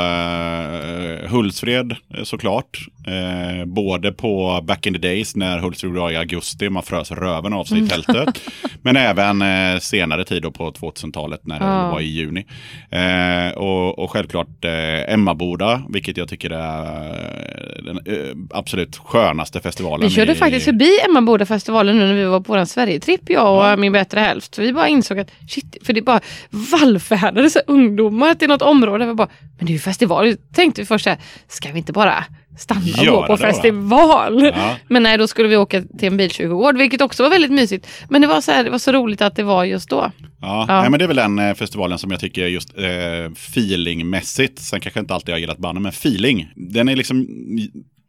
[1.23, 2.79] uh, Hultsfred eh, såklart.
[3.07, 7.53] Eh, både på back in the days när Hultsfred var i augusti, man frös röven
[7.53, 8.41] av sig i tältet.
[8.83, 11.91] Men även eh, senare tid då på 2000-talet när det Ja.
[11.91, 12.47] var i juni.
[12.91, 19.61] Eh, och, och självklart eh, Emmaboda, vilket jag tycker är eh, den eh, absolut skönaste
[19.61, 20.09] festivalen.
[20.09, 23.78] Vi körde i, faktiskt förbi Emmaboda-festivalen nu när vi var på vår Sverigetripp, jag och
[23.78, 24.57] min bättre hälft.
[24.57, 28.62] För vi bara insåg att shit, för det bara vallfärdade så här ungdomar till något
[28.62, 29.07] område.
[29.07, 29.28] Vi bara,
[29.59, 30.37] men det är ju festival.
[30.54, 32.24] Tänkte vi först så här, ska vi inte bara
[32.59, 34.42] stanna och Göra gå på festival?
[34.57, 34.76] Ja.
[34.88, 37.88] Men nej, då skulle vi åka till en bilkyrkogård, vilket också var väldigt mysigt.
[38.09, 40.12] Men det var så, här, det var så roligt att det var just då.
[40.40, 40.81] Ja, Ja.
[40.81, 44.81] Nej, men det är väl den eh, festivalen som jag tycker just eh, feelingmässigt, sen
[44.81, 47.26] kanske inte alltid jag gillat banden, men feeling, den är liksom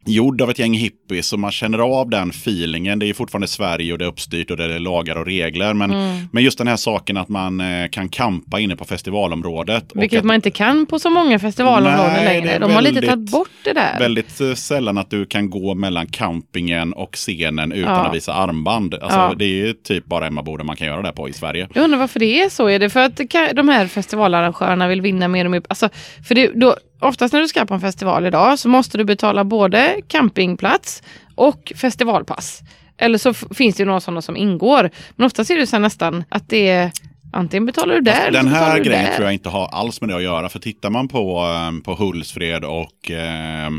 [0.06, 2.98] gjord av ett gäng hippies och man känner av den feelingen.
[2.98, 5.74] Det är fortfarande Sverige och det är uppstyrt och det är lagar och regler.
[5.74, 6.28] Men, Mm.
[6.32, 9.84] men just den här saken att man eh, kan kampa inne på festivalområdet.
[9.94, 12.58] Vilket att, man inte kan på så många festivalområden Nej, längre.
[12.58, 13.98] De har lite väldigt- tagit bort det där.
[13.98, 18.06] Väldigt eh, sällan att du kan gå mellan campingen och scenen utan Ja.
[18.06, 18.94] att visa armband.
[18.94, 19.34] Alltså, Ja.
[19.38, 21.68] Det är typ bara Emmaboda man kan göra det på i Sverige.
[21.74, 22.68] Jag undrar varför det är så.
[22.68, 23.20] Är det för att
[23.54, 25.62] de här festivalarrangörerna vill vinna mer och mer?
[25.68, 25.88] Alltså,
[26.28, 29.44] för det, då, oftast när du ska på en festival idag så måste du betala
[29.44, 31.02] både campingplats
[31.34, 32.60] och festivalpass.
[32.98, 34.90] Eller så finns det ju några sådana som ingår.
[35.16, 36.92] Men oftast är det så nästan att det är
[37.32, 39.12] antingen betalar du där eller Den här du grejen där.
[39.14, 40.48] tror jag inte har alls med det att göra.
[40.48, 43.70] För tittar man på, eh, på Hultsfred och eh,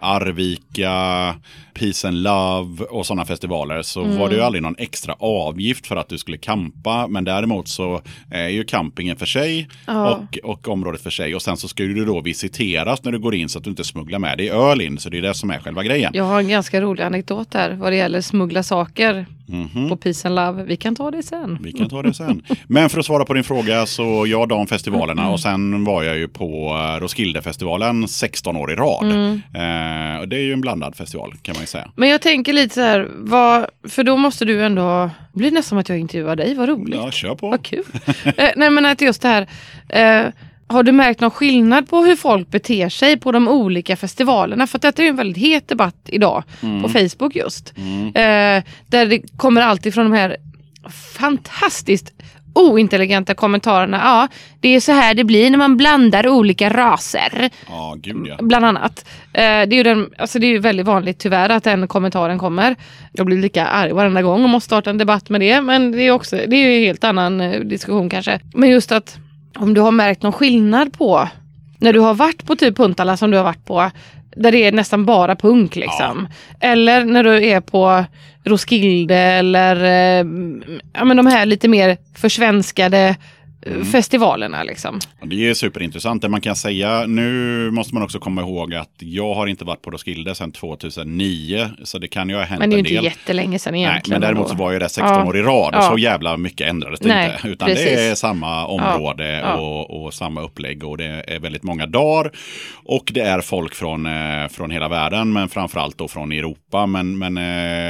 [0.00, 1.34] Arvika,
[1.74, 4.18] Peace and Love och sådana festivaler så Mm.
[4.18, 7.06] var det ju aldrig någon extra avgift för att du skulle campa.
[7.08, 10.10] Men däremot så är ju campingen för sig Ja.
[10.10, 11.34] och, och området för sig.
[11.34, 13.84] Och sen så ska du då visiteras när du går in så att du inte
[13.84, 14.98] smugglar med dig öl in.
[14.98, 16.10] Så det är det som är själva grejen.
[16.14, 19.88] Jag har en ganska rolig anekdot där vad det gäller smuggla saker Mhm.
[19.88, 20.64] på Peace and Love.
[20.64, 21.58] Vi kan ta det sen.
[21.62, 22.42] Vi kan ta det sen.
[22.66, 25.32] Men för att svara på din fråga så jag de festivalerna Mm.
[25.32, 29.04] och sen var jag ju på eh, Roskildefestivalen 16 år i rad.
[29.04, 29.32] Mm.
[29.54, 31.90] Eh, och det är ju en blandad festival kan man ju säga.
[31.96, 35.68] Men jag tänker lite så här, vad, för då måste du ändå, det blir nästan
[35.68, 36.94] som att jag intervjuar dig, vad roligt.
[36.94, 37.48] Ja, kör på.
[37.50, 37.84] Vad kul.
[38.24, 39.46] eh, nej men att just det här,
[39.88, 40.32] eh,
[40.68, 44.66] har du märkt någon skillnad på hur folk beter sig på de olika festivalerna?
[44.66, 46.44] För detta är ju en väldigt het debatt idag
[46.82, 47.72] på Facebook just.
[48.14, 50.36] Eh, där det kommer alltid från de här
[51.18, 52.12] fantastiskt
[52.58, 54.00] ointelligenta kommentarerna.
[54.04, 54.28] Ja,
[54.60, 57.50] det är så här det blir när man blandar olika raser.
[57.68, 58.36] Ja, gud ja.
[58.40, 59.08] Bland annat.
[59.32, 62.76] Eh, det, är ju den, alltså det är väldigt vanligt tyvärr att den kommentaren kommer.
[63.12, 65.60] Jag blir lika arg varenda gång och måste starta en debatt med det.
[65.60, 68.40] Men det är, också, det är ju en helt annan eh, diskussion kanske.
[68.54, 69.18] Men just att
[69.60, 71.28] om du har märkt någon skillnad på
[71.78, 73.90] när du har varit på typ Puntala som du har varit på.
[74.36, 76.28] Där det är nästan bara punk liksom.
[76.60, 78.04] Eller när du är på
[78.44, 80.26] Roskilde eller eh,
[80.92, 83.16] ja, men de här lite mer försvenskade
[83.66, 85.00] eh, festivalerna liksom.
[85.22, 86.22] Det är superintressant.
[86.22, 89.82] Det man kan säga, nu måste man också komma ihåg att jag har inte varit
[89.82, 91.70] på Roskilde sedan 2009.
[91.84, 93.04] Så det kan ju ha hänt Men det är ju en inte del.
[93.04, 94.20] jättelänge sedan Nej, egentligen.
[94.20, 95.24] men däremot så var ju det 16 Ja.
[95.24, 95.90] år i rad och Ja.
[95.90, 97.48] så jävla mycket ändrades det Nej, inte.
[97.48, 97.84] Utan precis.
[97.86, 99.54] det är samma område Ja.
[99.54, 102.30] Och, och samma upplägg och det är väldigt många dagar.
[102.84, 106.86] Och det är folk från, eh, från hela världen men framförallt då från Europa.
[106.86, 107.36] Men, men,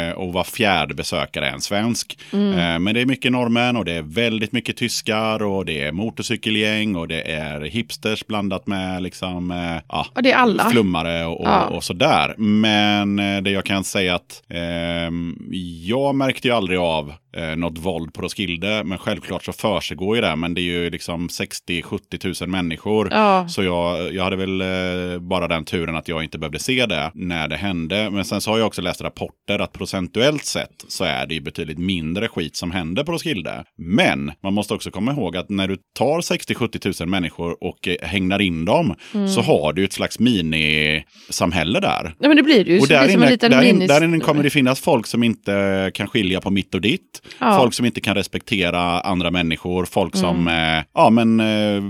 [0.09, 2.18] eh, och var fjärde besökare är en svensk.
[2.33, 2.52] Mm.
[2.59, 5.92] Eh, men det är mycket norrmän och det är väldigt mycket tyskar och det är
[5.92, 10.71] motorcykelgäng och det är hipsters blandat med liksom, eh, ja, Ja, det är alla.
[10.71, 11.64] flummare och, och, Ja.
[11.66, 12.35] och sådär.
[12.38, 15.37] Men eh, det jag kan säga att ehm,
[15.85, 18.85] jag märkte ju aldrig av eh, något våld på Roskilde.
[18.85, 20.37] Men självklart så försiggår ju det.
[20.37, 23.09] Men det är ju liksom 60-70 tusen människor.
[23.11, 23.49] Ja.
[23.49, 27.11] Så jag, jag hade väl eh, bara den turen att jag inte behövde se det
[27.14, 28.11] när det hände.
[28.11, 31.40] Men sen så har jag också läst rapporter att procentuellt sett så är det ju
[31.40, 33.64] betydligt mindre skit som händer på Roskilde.
[33.77, 37.96] Men man måste också komma ihåg att när du tar 60-70 tusen människor och eh,
[38.08, 39.28] hängnar in dem Mm.
[39.28, 42.14] så har du ett slags minisamhälle där.
[42.18, 42.80] Ja men det blir det ju.
[42.80, 45.90] Och där som en inne, där, in, där inne kommer det finnas folk som inte
[45.94, 47.22] kan skilja på mitt och ditt.
[47.38, 47.58] Ja.
[47.58, 49.84] Folk som inte kan respektera andra människor.
[49.84, 50.78] Folk som, Mm.
[50.78, 51.82] eh, ja, men, eh,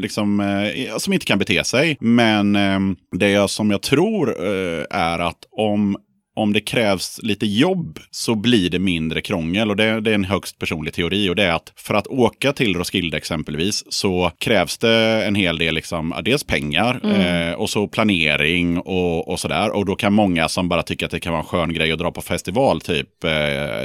[0.00, 1.96] liksom, eh, som inte kan bete sig.
[2.00, 2.52] Men
[3.16, 4.36] det jag, som jag tror
[4.90, 5.96] är att om
[6.36, 9.70] om det krävs lite jobb så blir det mindre krångel.
[9.70, 11.28] Och det, det är en högst personlig teori.
[11.30, 15.58] Och det är att för att åka till Roskilde exempelvis så krävs det en hel
[15.58, 17.48] del, liksom, ja, dels pengar Mm.
[17.50, 19.70] eh, och så planering och, och sådär.
[19.76, 21.98] Och då kan många som bara tycker att det kan vara en skön grej att
[21.98, 23.30] dra på festival, typ eh,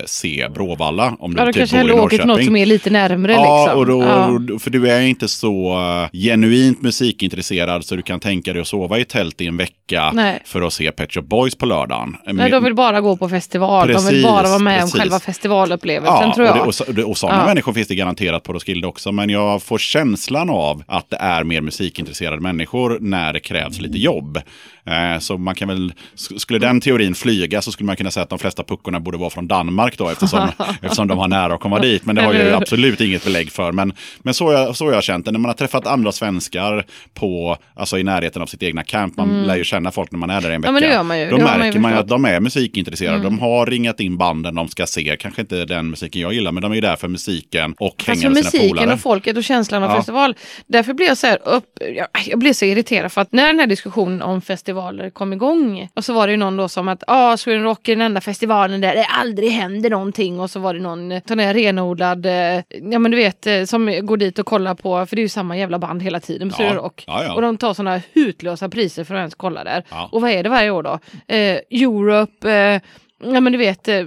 [0.06, 1.16] se Bråvalla.
[1.20, 3.64] Om Ja, du då typ kanske hellre åker till något som är lite närmre Ja,
[3.66, 3.80] liksom.
[3.80, 4.60] och då, Ja.
[4.60, 9.00] för du är inte så uh, genuint musikintresserad så du kan tänka dig att sova
[9.00, 10.42] i tält i en vecka Nej.
[10.46, 12.16] för att se Pet Shop Boys på lördagen.
[12.40, 13.88] Nej, de vill bara gå på festival.
[13.88, 14.94] de vill Precis, bara vara med precis.
[14.96, 16.68] om själva festivalupplevelsen Ja, tror jag.
[16.68, 17.46] och, det, och, och sådana Ja.
[17.46, 19.12] människor finns det garanterat på Roskilde också.
[19.12, 23.98] Men jag får känslan av att det är mer musikintresserade människor när det krävs lite
[23.98, 24.40] jobb.
[24.86, 28.24] Eh, så man kan väl, sk- skulle den teorin flyga så skulle man kunna säga
[28.24, 30.50] att de flesta puckorna borde vara från Danmark då eftersom,
[30.82, 32.06] eftersom de har nära att komma dit.
[32.06, 33.72] Men det har jag absolut inget belägg för.
[33.72, 35.32] Men, men så, jag, så har jag känt det.
[35.32, 39.44] När man har träffat andra svenskar på, alltså i närheten av sitt egna camp, man
[39.44, 40.70] lär ju känna folk när man är där en vecka.
[40.70, 40.76] Mm.
[40.76, 41.30] Ja, men det gör man ju.
[41.30, 41.94] Då Det har man ju märker man ju.
[41.94, 42.04] Mm.
[42.04, 43.24] att de är musikintresserade.
[43.24, 45.18] De har ringat in banden de ska se.
[45.20, 48.22] Kanske inte den musiken jag gillar, men de är ju där för musiken och hänga
[48.22, 48.94] för med sina musiken polare.
[48.94, 49.96] och folket och känslan av Ja.
[49.96, 50.36] festival.
[50.68, 51.66] Därför blir jag så här upp,
[51.96, 55.90] jag, jag blir så irriterad för att när den här diskussionen om festivaler kom igång.
[55.96, 58.22] Och så var det ju någon då som att ah, Sweden Rock är den enda
[58.22, 60.40] festivalen där det aldrig händer någonting.
[60.40, 64.00] Och så var det någon sån här renodlad, eh, ja men du vet, eh, som
[64.06, 66.54] går dit och kollar på, för det är ju samma jävla band hela tiden på
[66.54, 66.58] Ja.
[66.58, 67.04] Sweden Rock.
[67.08, 67.34] Ja, ja.
[67.34, 69.84] Och de tar såna hutlösa priser för att ens kolla där.
[70.12, 71.00] Och vad är det varje år då?
[71.28, 72.82] Eh, Europe, eh,
[73.24, 74.04] ja men du vet, eh,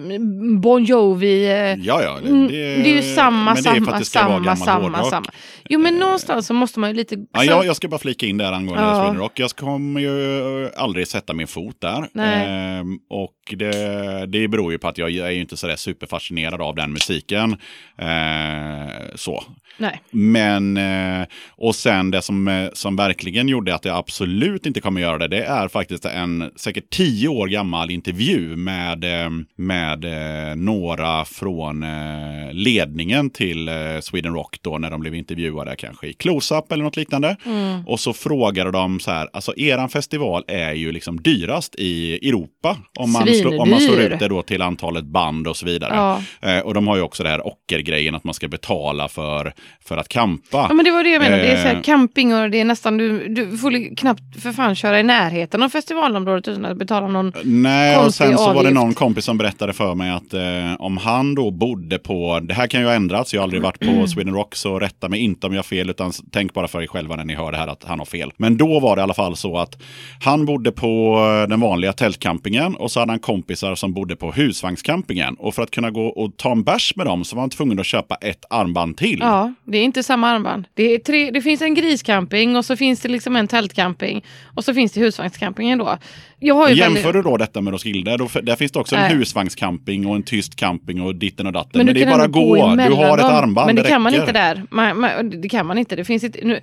[0.60, 1.44] Bon Jovi.
[1.50, 1.52] Eh,
[1.86, 2.18] Ja, ja.
[2.22, 5.26] Det, Mm, det är ju samma, det samma, det samma, samma, samma.
[5.68, 7.16] Jo men någonstans så måste man ju lite...
[7.32, 8.94] Ja, jag, jag ska bara flika in där angående Ja.
[9.02, 9.38] Sweden Rock.
[9.38, 12.08] Jag kommer ju aldrig sätta min fot där.
[12.22, 16.74] Ehm, och det, det beror ju på att jag är ju inte sådär superfascinerad av
[16.74, 17.56] den musiken.
[17.98, 19.44] Ehm, så.
[19.76, 20.00] Nej.
[20.10, 25.00] Men, eh, och sen det som, eh, som verkligen gjorde att jag absolut inte kommer
[25.00, 30.56] göra det, det är faktiskt en säkert tio år gammal intervju med, eh, med eh,
[30.56, 36.12] några från eh, ledningen till eh, Sweden Rock då när de blev intervjuade kanske i
[36.12, 37.36] Close-Up eller något liknande.
[37.46, 37.86] Mm.
[37.86, 42.76] Och så frågade de så här, alltså eran festival är ju liksom dyrast i Europa
[42.98, 45.94] om man, slår, om man slår ut det då till antalet band och så vidare.
[45.94, 46.22] Ja.
[46.50, 49.52] Eh, och de har ju också det här ockergrejen att man ska betala för,
[49.84, 50.66] för att kampa.
[50.68, 51.74] Ja men det var det jag menade, det är så Eh.
[51.74, 55.62] här camping och det är nästan, du, du får knappt för fan köra i närheten
[55.62, 58.74] av festivalområdet utan att betala någon Nej, och sen så var det avgift.
[58.92, 62.66] Någon kompis som berättade för mig att eh, om han då bodde på, det här
[62.66, 64.00] kan ju ha ändrats, jag har aldrig varit Mm.
[64.00, 66.82] på Sweden Rock så rätta mig inte om jag har fel utan tänk bara för
[66.82, 68.32] er själva när ni hör det här att han har fel.
[68.36, 69.82] Men då var det i alla fall så att
[70.24, 74.32] han bodde på eh, den vanliga tältcampingen och så hade han kompisar som bodde på
[74.32, 77.50] husvagnscampingen och för att kunna gå och ta en bärs med dem så var han
[77.50, 79.18] tvungen att köpa ett armband till.
[79.20, 80.64] Ja, det är inte samma armband.
[80.74, 84.24] Det, är tre, det finns en griscamping och så finns det liksom en tältcamping
[84.56, 85.98] och så finns det husvagnscampingen då.
[86.44, 88.96] Jag har ju Jämför väldigt- du då detta med Roskilde, då, där finns det också
[88.96, 89.14] en Nej.
[89.14, 91.70] husvagnscamping och en tyst camping och ditten och datten.
[91.74, 94.32] Men, Men, det är bara gå, du har ett armband, Men det, kan man inte
[94.32, 94.66] där.
[94.70, 95.96] Man, man, det kan man inte.
[95.96, 96.60] Det finns inte nu,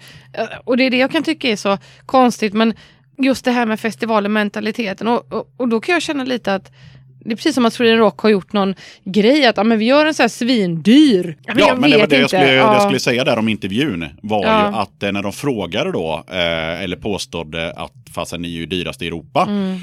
[0.63, 2.53] och det är det jag kan tycka är så konstigt.
[2.53, 2.73] Men
[3.17, 5.07] just det här med festivalmentaliteten.
[5.07, 6.71] Och, och, och då kan jag känna lite att
[7.19, 9.85] det är precis som att Sweden Rock har gjort någon grej att ja, men vi
[9.85, 11.37] gör en så här svindyr.
[11.45, 12.73] Ja, Ja, jag men det var det jag skulle, Ja.
[12.73, 14.05] jag skulle säga där om intervjun.
[14.21, 14.69] Var Ja.
[14.69, 18.65] ju att eh, när de frågade då, eh, eller påstod att fastän ni är ju
[18.65, 19.45] dyrast i Europa.
[19.49, 19.79] Mm.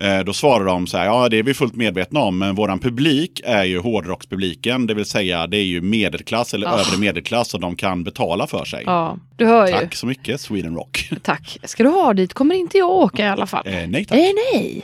[0.00, 2.78] Eh, då svarade de så här, ja det är vi fullt medvetna om, men våran
[2.78, 4.86] publik är ju hårdrockspubliken.
[4.86, 6.78] Det vill säga det är ju medelklass eller Ah.
[6.80, 8.82] övre medelklass och de kan betala för sig.
[8.86, 9.72] Ja, du hör ju.
[9.72, 11.10] Tack så mycket Sweden Rock.
[11.22, 11.58] Tack.
[11.64, 13.66] Ska du ha dit kommer inte jag åka i alla fall.
[13.66, 14.18] Eh, nej tack.
[14.18, 14.82] Nej, nej.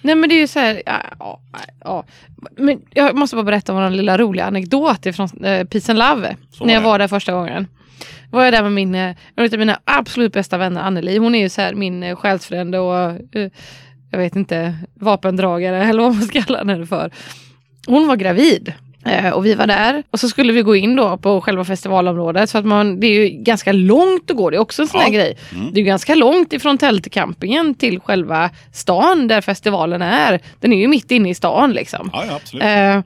[0.00, 1.40] Nej men det är ju så här, ja, ja,
[1.84, 2.04] ja.
[2.56, 6.36] Men jag måste bara berätta om en lilla rolig anekdot från eh, Peace and Love.
[6.50, 7.66] Så när jag var där första gången.
[8.30, 11.18] Var jag där med min, eh, en av mina absolut bästa vänner Anneli.
[11.18, 12.98] Hon är ju så här min eh, själsfrände och
[13.36, 13.50] eh,
[14.10, 17.10] jag vet inte, vapendragare eller vad man ska kalla henne för.
[17.86, 18.72] Hon var gravid.
[19.06, 22.50] Eh, och vi var där och så skulle vi gå in då på själva festivalområdet.
[22.50, 25.00] Så att man, det är ju ganska långt att gå, det är också en sån
[25.00, 25.12] här Ja.
[25.14, 25.36] grej.
[25.54, 25.66] Mm.
[25.72, 30.40] Det är ju ganska långt ifrån tältcampingen till själva stan där festivalen är.
[30.60, 32.10] Den är ju mitt inne i stan liksom.
[32.12, 32.64] Ja, ja absolut.
[32.64, 33.00] Eh,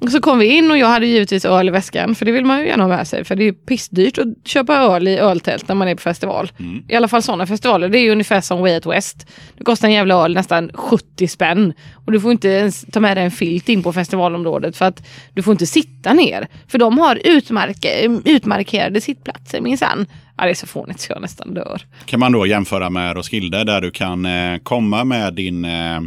[0.00, 2.44] och så kom vi in och jag hade givetvis öl i väskan för det vill
[2.44, 5.68] man ju gärna ha med sig för det är pissdyrt att köpa öl i öltält
[5.68, 6.52] när man är på festival.
[6.58, 6.82] Mm.
[6.88, 9.26] I alla fall sådana festivaler, det är ju ungefär som Way Out West.
[9.58, 11.72] Det kostar en jävla öl nästan 70 spänn
[12.06, 15.06] och du får inte ens ta med dig en filt in på festivalområdet för att
[15.34, 16.46] du får inte sitta ner.
[16.68, 20.06] För de har utmark- utmarkerade sittplatser minsann.
[20.36, 21.82] Ja, det är så fånigt så jag nästan dör.
[22.04, 26.00] Kan man då jämföra med Roskilde där du kan eh, komma med din, eh,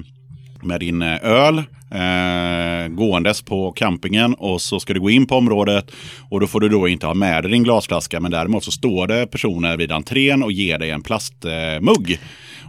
[0.61, 5.35] med din eh, öl eh, gåendes på campingen och så ska du gå in på
[5.35, 5.91] området
[6.29, 9.07] och då får du då inte ha med dig din glasflaska men däremot så står
[9.07, 12.19] det personer vid entrén och ger dig en plastmugg.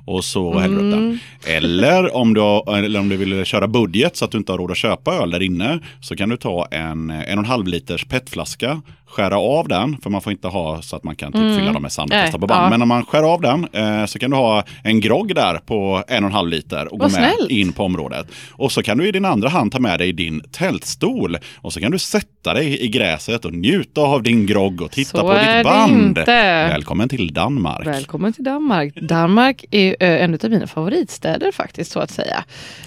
[0.06, 1.18] Och så häller du upp den.
[1.46, 2.40] Eller om, du,
[2.72, 5.30] eller om du vill köra budget så att du inte har råd att köpa öl
[5.30, 8.82] där inne så kan du ta en en och en halv liters petflaska,
[9.14, 11.82] skära av den, för man får inte ha så att man kan typ fylla dem
[11.82, 12.64] med sand och kasta på band.
[12.64, 12.70] ja.
[12.70, 16.02] Men om man skär av den eh, så kan du ha en grogg där på
[16.08, 17.50] en och en halv liter och gå Vad med snällt.
[17.50, 18.26] in på området.
[18.52, 21.80] Och så kan du i din andra hand ta med dig din tältstol och så
[21.80, 25.34] kan du sätta dig i gräset och njuta av din grogg och titta Så på
[25.34, 26.18] ditt band.
[26.26, 27.86] Välkommen till Danmark.
[27.86, 28.94] Välkommen till Danmark.
[28.94, 32.44] Danmark är eh, en av mina favoritstäder faktiskt så att säga.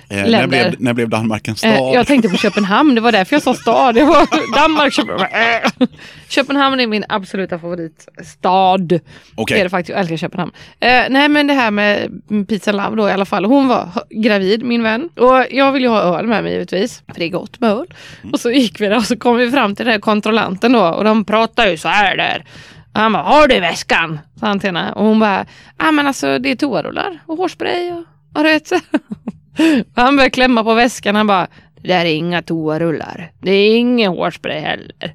[0.10, 1.72] Eh, när, blev, när blev Danmark en stad?
[1.72, 3.96] Eh, jag tänkte på Köpenhamn, det var därför jag sa stad.
[3.96, 5.88] Det var Danmark, Köpenhamn.
[6.27, 8.99] Köpenhamn är min absoluta favoritstad.
[9.36, 9.60] Okej.
[9.60, 10.51] Är det faktiskt, jag älskar Köpenhamn.
[10.80, 12.10] Eh, nej men det här med
[12.47, 13.45] Pizza Love då i alla fall.
[13.45, 15.10] Hon var gravid min vän.
[15.15, 17.03] Och jag ville ju ha öl med mig givetvis.
[17.08, 17.93] För det är gott med öl.
[18.34, 20.88] Och så gick vi där och så kom vi fram till den här kontrollanten då.
[20.88, 22.45] Och de pratar ju så här där.
[22.93, 24.19] Och han bara, har du väskan?
[24.39, 24.91] Sa han till henne.
[24.91, 25.45] Och hon bara,
[25.77, 28.03] ja men alltså det är toarullar och hårspray och,
[28.34, 28.71] och du vet.
[29.95, 31.15] Han började klämma på väskan.
[31.15, 31.47] Han bara,
[31.82, 33.32] det där är inga toarullar.
[33.41, 35.13] Det är ingen hårspray heller.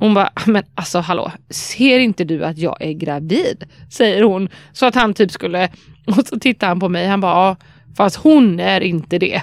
[0.00, 3.64] Hon bara, men alltså hallå, ser inte du att jag är gravid?
[3.90, 4.48] Säger hon.
[4.72, 5.68] Så att han typ skulle,
[6.06, 7.56] och så tittar han på mig, han bara, ja,
[7.96, 9.42] fast hon är inte det.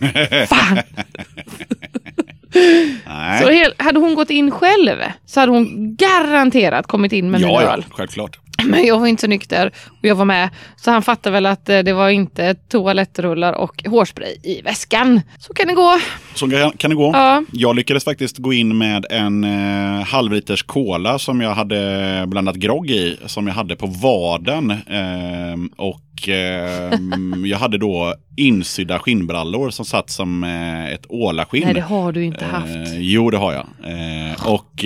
[0.48, 0.78] Fan!
[3.42, 7.54] Så hade hon gått in själv så hade hon garanterat kommit in med ja, min
[7.54, 7.84] ja, öl.
[7.90, 8.38] självklart.
[8.66, 10.48] Men jag var inte så nykter och jag var med.
[10.76, 15.20] Så han fattade väl att eh, det var inte toalettrullar och hårspray i väskan.
[15.38, 15.98] Så kan det gå.
[16.34, 17.10] Så kan, det gå.
[17.14, 17.42] Ja.
[17.52, 22.90] Jag lyckades faktiskt gå in med en eh, halvliters cola som jag hade blandat grogg
[22.90, 23.16] i.
[23.26, 24.70] Som jag hade på vaden.
[24.70, 26.92] Eh, och eh,
[27.44, 31.62] jag hade då insydda skinnbrallor som satt som eh, ett ålaskinn.
[31.64, 32.66] Nej, det har du inte haft.
[32.66, 33.66] Eh, jo, det har jag.
[33.84, 34.84] Eh, och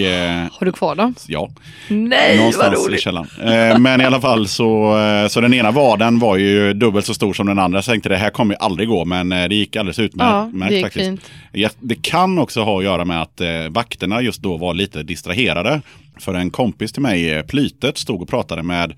[0.58, 1.14] Har du kvar dem?
[1.26, 1.50] ja,
[1.88, 3.00] Nej, vad någonstans i roligt.
[3.00, 3.26] källaren.
[3.70, 7.14] Eh, men i alla fall så, eh, så den ena vaden var ju dubbelt så
[7.14, 7.82] stor som den andra.
[7.82, 10.54] Så jag tänkte det här kommer ju aldrig gå, men eh, det gick alldeles utmärkt.
[10.60, 11.06] Ja, det faktiskt.
[11.52, 11.76] fint.
[11.80, 13.40] Det kan också ha att göra med att
[13.70, 15.80] vakterna just då var lite distraherade.
[16.18, 18.94] För en kompis till mig, eh, Plytet, stod och pratade med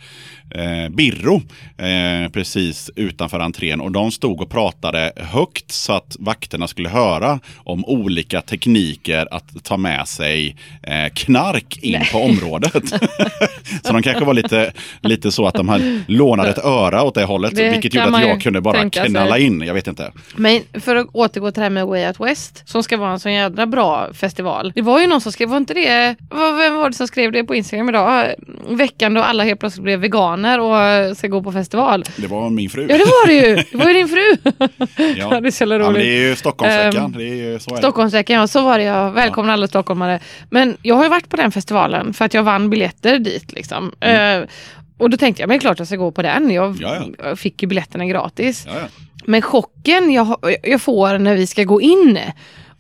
[0.51, 1.43] eh, Birro
[1.79, 3.81] eh, precis utanför entrén.
[3.81, 9.65] Och de stod och pratade högt så att vakterna skulle höra om olika tekniker att
[9.65, 12.89] ta med sig eh, knark in på området.
[13.83, 17.25] så de kanske var lite, lite så att de hade lånade ett öra åt det
[17.25, 17.57] hållet.
[17.57, 19.11] Det vilket gjorde att jag kunde bara tänka sig.
[19.11, 19.61] knalla in.
[19.61, 20.13] Jag vet inte.
[20.37, 23.21] Men för att återgå till det här med Way Out West som ska vara en
[23.21, 24.73] sån jädra bra festival.
[24.75, 27.45] Det var ju någon som skrev, var inte det, vem var det som skrev det
[27.45, 28.35] på Instagram idag?
[28.69, 32.05] Veckan då alla helt plötsligt blev veganer och ska gå på festival.
[32.17, 32.83] Det var min fru.
[32.91, 34.37] Ja det var det ju, det var ju din fru.
[35.17, 35.41] Ja.
[35.41, 35.99] det är så jävla Ja, roligt.
[36.03, 37.05] det är ju Stockholmsveckan.
[37.05, 37.79] Ehm, det är ju, så är.
[37.79, 39.11] Stockholmsveckan, ja så var det jag.
[39.13, 40.21] Välkomna alla stockholmare.
[40.51, 43.53] Men jag har ju varit på den festivalen för att jag vann biljetter dit.
[43.53, 43.93] Liksom.
[44.01, 44.41] Eh,
[44.99, 46.51] och då tänkte jag, men klart jag ska gå på den.
[46.51, 46.79] Jag, Mm.
[46.81, 48.65] Ja, jag fick ju biljetterna gratis.
[48.67, 48.87] Ja, ja.
[49.25, 52.19] Men chocken jag, jag får när vi ska gå in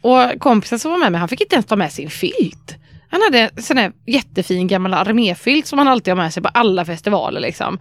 [0.00, 2.74] och kompisen som var med mig, han fick inte ens ta med sin filt.
[3.16, 6.48] Han hade en sån här jättefin gammal arméfilt som han alltid har med sig på
[6.48, 7.78] alla festivaler liksom.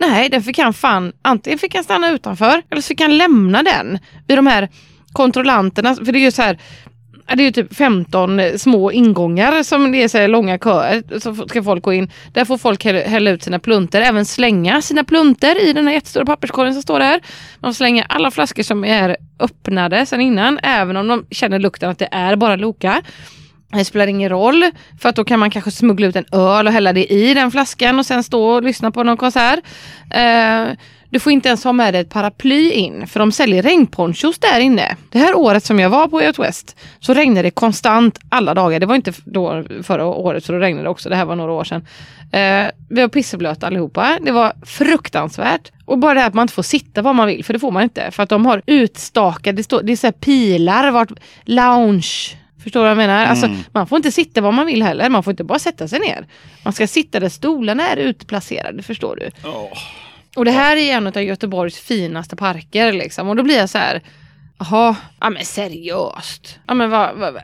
[0.00, 3.62] Nej, den fick han fan, antingen fick han stanna utanför eller så fick han lämna
[3.62, 4.68] den vid de här
[5.12, 5.94] kontrollanterna.
[5.94, 6.58] För det är ju så här,
[7.26, 11.20] Det är ju typ 15 små ingångar som det är så här långa köer.
[11.20, 12.10] Så ska folk gå in.
[12.32, 14.02] Där får folk hälla, hälla ut sina plunter.
[14.02, 17.20] Även slänga sina plunter i den här jättestora papperskorgen som står där.
[17.60, 20.58] De slänger alla flaskor som är öppnade sedan innan.
[20.62, 23.02] Även om de känner lukten att det är bara Loka.
[23.72, 26.72] Det spelar ingen roll för att då kan man kanske smuggla ut en öl och
[26.72, 29.60] hälla det i den flaskan och sen stå och lyssna på någon konsert.
[30.10, 30.64] Eh,
[31.14, 34.60] du får inte ens ha med dig ett paraply in för de säljer regnponchos där
[34.60, 34.96] inne.
[35.10, 38.80] Det här året som jag var på Out West så regnade det konstant alla dagar.
[38.80, 41.08] Det var inte då förra året så då regnade det också.
[41.08, 41.86] Det här var några år sedan.
[42.32, 44.18] Eh, vi var pisseblöta allihopa.
[44.22, 45.72] Det var fruktansvärt.
[45.84, 47.70] Och bara det här att man inte får sitta var man vill, för det får
[47.70, 48.10] man inte.
[48.10, 51.10] För att de har utstakade, det, står, det är så här pilar, vart,
[51.44, 52.36] lounge.
[52.64, 53.24] Förstår du vad jag menar?
[53.24, 55.08] Alltså, man får inte sitta var man vill heller.
[55.08, 56.26] Man får inte bara sätta sig ner.
[56.62, 59.48] Man ska sitta där stolarna är utplacerade, förstår du?
[59.48, 59.78] Åh.
[60.36, 63.28] Och det här är en av Göteborgs finaste parker liksom.
[63.28, 64.02] Och då blir jag så här,
[64.58, 66.58] jaha, ja men seriöst.
[66.66, 67.42] Ja men vad, vad, vad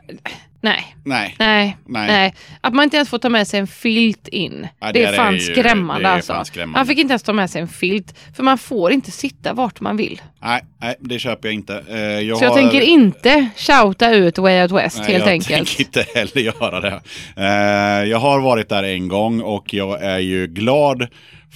[0.61, 0.95] nej.
[1.05, 1.35] Nej.
[1.39, 2.33] Nej, Nej.
[2.61, 4.67] Att man inte ens får ta med sig en filt in.
[4.79, 6.33] Ja, det, det är är fan ju- skrämmande det är alltså.
[6.33, 6.79] fan skrämmande.
[6.79, 8.15] Han fick inte ens ta med sig en filt.
[8.35, 10.21] För man får inte sitta vart man vill.
[10.41, 11.83] Nej, nej, det köper jag inte.
[11.89, 15.31] Eh, jag Så jag har- tänker inte shouta ut Way Out West Nej, helt jag
[15.31, 15.55] enkelt.
[15.77, 17.01] tänker inte heller göra det.
[17.37, 21.07] Eh, jag har varit där en gång och jag är ju glad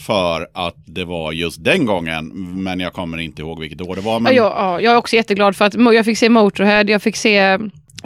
[0.07, 2.27] för att det var just den gången.
[2.63, 4.19] Men jag kommer inte ihåg vilket år det var.
[4.19, 4.35] Men...
[4.35, 7.15] Ja, jag, ja, jag är också jätteglad för att jag fick se Motorhead, jag fick
[7.15, 7.57] se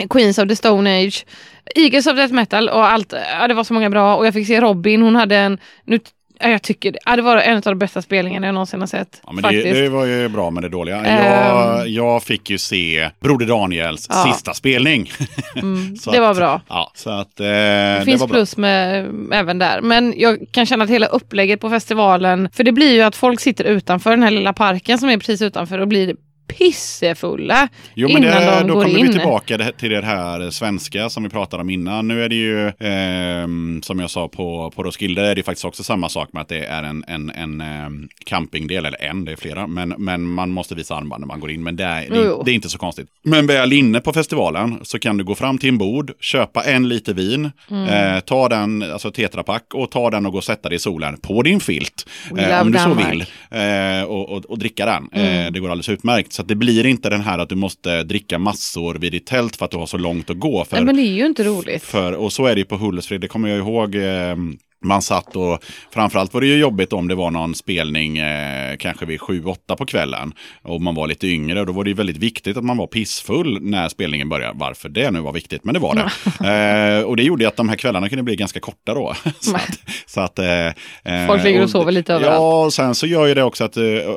[0.08, 1.26] Queens of the Stone Age,
[1.74, 3.14] Eagles of Death Metal och allt.
[3.40, 5.98] Ja, det var så många bra och jag fick se Robin, hon hade en, nu,
[6.40, 9.20] ja, jag tycker, ja, det var en av de bästa spelningarna jag någonsin har sett.
[9.26, 10.96] Ja, men det, det var ju bra med det dåliga.
[11.04, 11.24] Ehm.
[11.24, 14.32] Jag, jag fick ju se Broder Daniels Ja.
[14.32, 15.12] sista spelning.
[16.00, 16.60] Så det var att- bra.
[16.68, 18.34] Ja, så att, eh, Det det finns var bra.
[18.34, 19.80] plus med även där.
[19.80, 23.40] Men jag kan känna att hela upplägget på festivalen, för det blir ju att folk
[23.40, 26.14] sitter utanför den här lilla parken som är precis utanför och blir
[26.58, 29.06] pissefulla Jo, men innan det, de då går kommer in.
[29.06, 32.08] vi tillbaka till det här svenska som vi pratade om innan.
[32.08, 35.82] Nu är det ju, ehm, som jag sa på, på Roskilde, är det faktiskt också
[35.84, 39.36] samma sak med att det är en, en, en ehm, campingdel, eller en, det är
[39.36, 41.62] flera, men, men man måste visa armband när man går in.
[41.62, 42.42] Men det är, Jo, det, jo.
[42.44, 43.08] det är inte så konstigt.
[43.22, 46.88] Men väl inne på festivalen så kan du gå fram till en bord, köpa en
[46.88, 48.14] liter vin, Mm.
[48.14, 51.16] eh, ta den, alltså tetrapack, och ta den och gå och sätta dig i solen
[51.20, 52.08] på din filt.
[52.38, 53.24] Eh, om du så vill.
[53.50, 55.08] Eh, och, och, och dricka den.
[55.12, 55.46] Mm.
[55.46, 56.32] Eh, det går alldeles utmärkt.
[56.40, 59.56] Så att det blir inte den här att du måste dricka massor vid ditt tält
[59.56, 60.64] för att du har så långt att gå.
[60.64, 61.82] För, Nej, men det är ju inte roligt.
[61.82, 63.94] för, och så är det ju på Hultsfred, det kommer jag ihåg.
[63.94, 64.36] Eh,
[64.84, 69.06] Man satt och framförallt var det ju jobbigt om det var någon spelning eh, kanske
[69.06, 71.64] vid 7-8 på kvällen och man var lite yngre.
[71.64, 74.58] Då var det ju väldigt viktigt att man var pissfull när spelningen började.
[74.58, 76.98] Varför det nu var viktigt, men det var det.
[76.98, 79.14] eh, och det gjorde att de här kvällarna kunde bli ganska korta då.
[79.40, 82.34] så att, så att, eh, Folk ligger och sover lite överallt.
[82.34, 84.10] Ja, och sen så gör ju det också att eh, eh,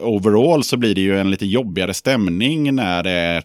[0.00, 3.42] overall så blir det ju en lite jobbigare stämning när det är,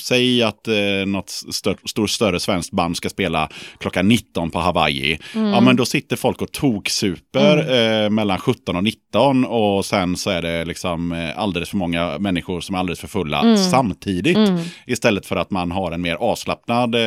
[0.00, 3.48] säg att uh, något stör, stor, större svenskt band ska spela
[3.80, 5.18] klockan 19 på Hawaii.
[5.34, 5.48] Mm.
[5.48, 7.56] Ja, men då sitter folk och toksuper
[8.04, 12.18] eh, mellan 17 och 19 och sen så är det liksom eh, alldeles för många
[12.18, 13.56] människor som är alldeles för fulla Mm.
[13.56, 14.38] samtidigt.
[14.86, 17.00] Istället för att man har en mer avslappnad eh,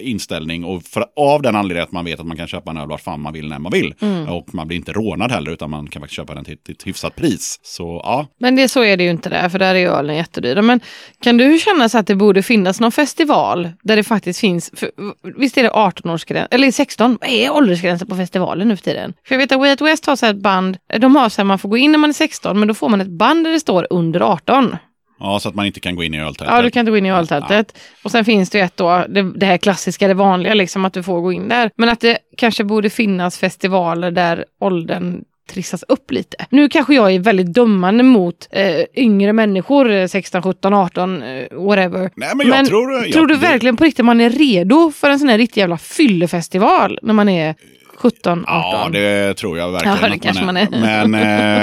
[0.00, 2.88] inställning och för, av den anledningen att man vet att man kan köpa en öl
[2.88, 3.94] var fan man vill när man vill.
[4.00, 4.28] Mm.
[4.28, 6.86] Och man blir inte rånad heller utan man kan faktiskt köpa den till, till ett
[6.86, 7.60] hyfsat pris.
[7.62, 10.62] Så ja, Men det, så är det ju inte där, för där är ölen jättedyra.
[10.62, 10.80] Men
[11.22, 14.90] kan du känna så att det borde finnas någon festival där det faktiskt finns, för,
[15.38, 19.14] visst är det 18-årsgräns, eller 16, vad är åldersgränsen på festivalen nu för tiden?
[19.26, 21.44] För jag vet att Way Out West har så ett band, de har så här,
[21.44, 23.50] man får gå in när man är 16, men då får man ett band där
[23.52, 24.76] det står under 18.
[25.20, 26.56] ja, så att man inte kan gå in i öltältet.
[26.56, 27.78] Ja, du kan inte gå in i öltältet.
[28.02, 30.92] Och sen finns det ju ett då, det, det här klassiska, det vanliga, liksom att
[30.92, 31.70] du får gå in där.
[31.76, 36.46] Men att det kanske borde finnas festivaler där åldern trissas upp lite.
[36.50, 41.46] Nu kanske jag är väldigt dömande mot eh, yngre människor, eh, 16, 17, 18, eh,
[41.52, 42.10] whatever.
[42.14, 42.92] Nej, men jag tror...
[42.92, 45.78] Jag, tror du verkligen på riktigt man är redo för en sån här riktig jävla
[45.78, 47.54] fyllefestival när man är
[48.02, 48.48] 17, 18?
[48.48, 50.68] Ja, det tror jag verkligen Ja, det att kanske man är.
[51.06, 51.14] Men,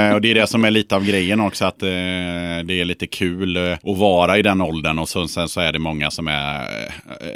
[0.09, 2.85] eh, och det är det som är lite av grejen också, att eh, det är
[2.85, 6.11] lite kul eh, att vara i den åldern och så, sen så är det många
[6.11, 6.61] som är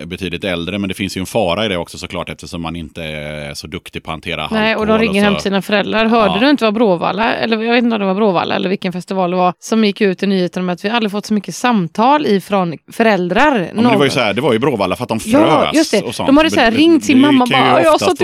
[0.06, 0.78] betydligt äldre.
[0.80, 3.68] Men det finns ju en fara i det också såklart eftersom man inte är så
[3.68, 5.26] duktig på att hantera Nej, och alkohol de ringer så.
[5.26, 6.06] hem till sina föräldrar.
[6.06, 6.39] Hörde Ja.
[6.39, 9.32] du inte vad Bråvalla, eller jag vet inte om det var Bråvalla eller vilken festival
[9.32, 12.26] det var, som gick ut i nyheterna med att vi aldrig fått så mycket samtal
[12.26, 13.72] ifrån föräldrar.
[13.76, 15.72] Ja, det var ju så här, det var ju Bråvalla för att de frös Ja,
[15.74, 16.01] just det.
[16.01, 16.28] och sånt.
[16.28, 18.20] De hade så här ringt sin mamma ju bara, jag har oftast stått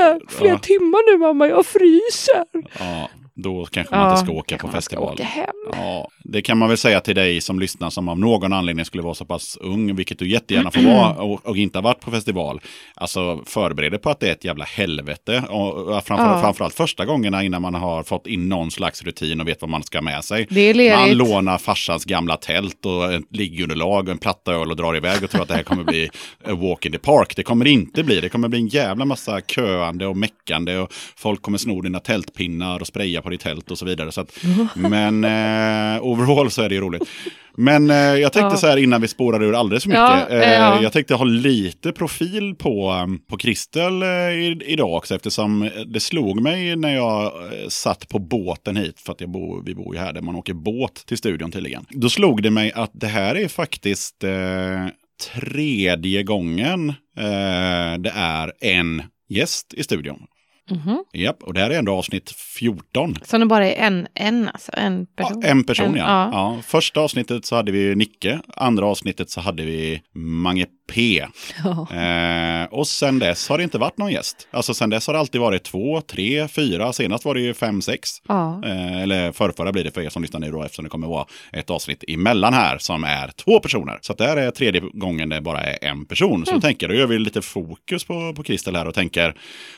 [0.00, 0.58] här flera Ja.
[0.58, 2.44] timmar nu mamma, jag fryser.
[2.78, 5.12] Ja, då kanske man inte ska åka på festival.
[5.12, 5.28] åka.
[5.72, 9.02] Ja, det kan man väl säga till dig som lyssnar som av någon anledning skulle
[9.02, 12.10] vara så pass ung, vilket du jättegärna får vara och, och inte har varit på
[12.10, 12.60] festival.
[12.94, 15.42] Alltså förbered dig på att det är ett jävla helvete.
[15.48, 16.40] Och, och framför, Ja.
[16.40, 19.82] Framförallt första gångerna innan man har fått in någon slags rutin och vet vad man
[19.82, 20.46] ska med sig.
[20.50, 20.98] Det är lerigt.
[20.98, 25.24] Man lånar farsans gamla tält och ett liggunderlag och en platta öl och drar iväg
[25.24, 26.10] och tror att det här kommer bli
[26.44, 27.36] a walk in the park.
[27.36, 28.20] Det kommer det inte bli.
[28.20, 32.80] Det kommer bli en jävla massa köande och meckande och folk kommer sno dina tältpinnar
[32.80, 34.12] och spraya på ditt tält och så vidare.
[34.12, 34.38] Så att,
[34.74, 37.02] men eh, overall så är det ju roligt.
[37.58, 38.56] Men eh, jag tänkte Ja.
[38.56, 40.00] så här innan vi spårar ur alldeles för mycket.
[40.00, 40.82] Ja, eh, ja.
[40.82, 46.00] Jag tänkte ha lite profil på, um, på Kristel eh, i, idag också eftersom det
[46.00, 49.00] slog mig när jag eh, satt på båten hit.
[49.00, 51.84] För att jag bor, vi bor ju här där man åker båt till studion tydligen.
[51.90, 54.86] Då slog det mig att det här är faktiskt eh,
[55.34, 60.18] tredje gången eh, det är en gäst i studion.
[60.70, 61.04] Mhm.
[61.12, 63.14] Japp, och det här är ändå avsnitt 14.
[63.22, 65.40] Så det bara är en, en alltså, en person?
[65.42, 66.04] Ja, en person, En- ja.
[66.06, 66.28] ja.
[66.32, 66.62] ja.
[66.62, 68.40] Första avsnittet så hade vi Nicke.
[68.48, 71.26] Andra avsnittet så hade vi Mange P.
[71.64, 71.88] Ja.
[71.96, 74.48] Eh, och sen dess har det inte varit någon gäst.
[74.50, 76.92] Alltså sen dess har det alltid varit två, tre, fyra.
[76.92, 78.10] Senast var det ju fem, sex.
[78.28, 78.62] Ja.
[78.64, 81.26] Eh, eller förrförra blir det för er som lyssnar nu då eftersom det kommer vara
[81.52, 83.98] ett avsnitt emellan här som är två personer.
[84.00, 86.46] Så att det här är tredje gången det bara är en person.
[86.46, 89.34] Så då tänker jag, då gör vi lite fokus på, på Kristel här och tänker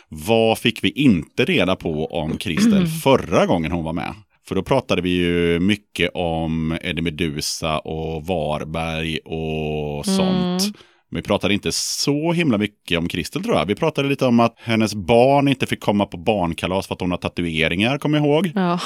[0.09, 4.15] vad fick vi inte reda på om Kristel förra gången hon var med?
[4.49, 10.63] För då pratade vi ju mycket om Eddie Meduza och Varberg och sånt.
[10.63, 10.75] Men
[11.11, 13.67] vi pratade inte så himla mycket om Kristel tror jag.
[13.67, 17.11] Vi pratade lite om att hennes barn inte fick komma på barnkalas för att hon
[17.11, 18.53] har tatueringar, kommer jag ihåg.
[18.55, 18.79] ja.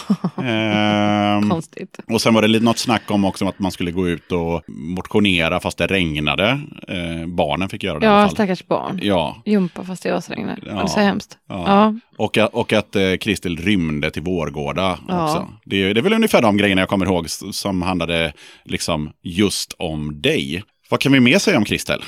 [0.44, 1.98] Ehm, Konstigt.
[2.08, 4.62] och sen var det lite något snack om också att man skulle gå ut och
[4.68, 6.48] motionera fast det regnade.
[6.88, 8.34] Eh, barnen fick göra det i alla Ja, fall.
[8.34, 8.98] stackars barn.
[9.02, 10.58] Ja, Jumpa fast det ösregnar.
[10.62, 10.68] Ja.
[10.72, 10.76] Ja.
[10.76, 11.38] Det är så hemskt.
[11.48, 11.64] Ja.
[11.66, 11.94] Ja.
[12.18, 15.24] och, och att eh, Kristel rymde till Vårgårda Ja.
[15.24, 15.48] också.
[15.64, 18.32] Det, det är väl ungefär de grejerna jag kommer ihåg som handlade
[18.64, 20.62] liksom just om dig.
[20.92, 22.04] Vad kan vi mer säga om Kristel?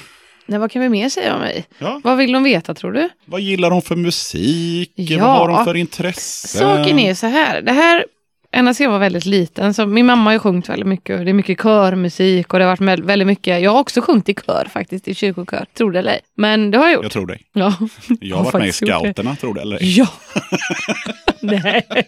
[0.46, 1.64] Nej, vad kan vi mer säga om mig?
[1.78, 2.00] Ja.
[2.04, 3.08] Vad vill de veta tror du?
[3.24, 4.92] Vad gillar hon för musik?
[4.94, 5.18] Ja.
[5.18, 6.58] Vad har hon för intresse?
[6.58, 7.62] Saken är så här.
[7.62, 8.04] Det här,
[8.52, 11.24] ända sedan jag var väldigt liten, så min mamma har ju sjungit väldigt mycket.
[11.24, 13.62] Det är mycket körmusik och det har varit väldigt mycket.
[13.62, 15.66] Jag har också sjungit i kör faktiskt, i kyrkokör.
[15.74, 16.20] Tror det eller ej.
[16.36, 17.02] Men det har jag gjort.
[17.02, 17.42] Jag tror dig.
[17.52, 17.74] Ja.
[18.20, 18.72] Jag har varit med i det.
[18.72, 19.98] scouterna, tror du eller ej?
[19.98, 20.06] Ja.
[21.46, 21.86] Nej,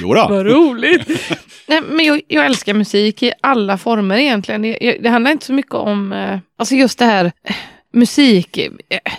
[0.00, 0.26] Jo då.
[0.28, 1.08] vad roligt.
[1.66, 4.62] Nej, men jag, jag älskar musik i alla former egentligen.
[4.62, 7.54] Det, jag, det handlar inte så mycket om, eh, alltså just det här, eh,
[7.92, 8.68] musik, eh,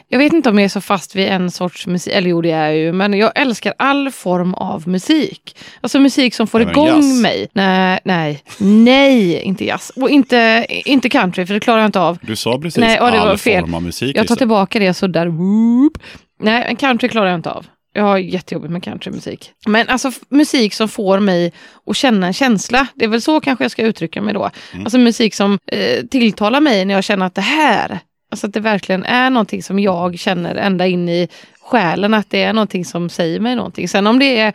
[0.07, 2.51] jag vet inte om jag är så fast vid en sorts musik, eller jo det
[2.51, 5.55] är jag ju, men jag älskar all form av musik.
[5.81, 7.21] Alltså musik som får Även igång jazz?
[7.21, 7.47] mig.
[7.53, 9.91] Nej, nej, nej, inte jazz.
[9.95, 12.17] Och inte, inte country, för det klarar jag inte av.
[12.21, 13.61] Du sa precis Nej, ja, det var all fel.
[13.61, 14.17] form av musik.
[14.17, 15.27] Jag tar tillbaka det jag suddar.
[15.27, 15.97] Whoop.
[16.39, 17.65] Nej, en country klarar jag inte av.
[17.93, 19.51] Jag har jättejobbigt med countrymusik.
[19.67, 21.53] Men alltså musik som får mig
[21.85, 22.87] att känna en känsla.
[22.95, 24.49] Det är väl så kanske jag ska uttrycka mig då.
[24.73, 24.85] Mm.
[24.85, 27.99] Alltså musik som eh, tilltalar mig när jag känner att det här,
[28.31, 31.27] alltså att det verkligen är någonting som jag känner ända in i
[31.61, 32.13] själen.
[32.13, 33.87] Att det är någonting som säger mig någonting.
[33.89, 34.53] Sen om det är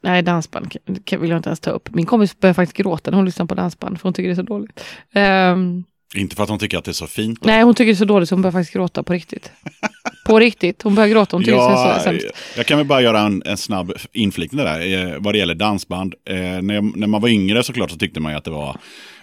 [0.00, 0.72] Nej, dansband
[1.04, 1.94] kan- vill jag inte ens ta upp.
[1.94, 4.36] Min kompis börjar faktiskt gråta när hon lyssnar på dansband, för hon tycker det är
[4.36, 4.84] så dåligt.
[5.14, 5.84] Ehm,
[6.14, 7.40] Inte för att hon tycker att det är så fint.
[7.40, 7.46] då.
[7.46, 9.52] Nej, hon tycker det är så dåligt så hon börjar faktiskt gråta på riktigt.
[10.26, 10.82] På riktigt.
[10.82, 11.36] Hon börjar gråta.
[11.36, 15.04] Hon tycker det är så jag kan väl bara göra en, en snabb inflikning där
[15.14, 16.14] eh, vad det gäller dansband.
[16.28, 18.76] Eh, när, när man var yngre såklart så tyckte man ju att det var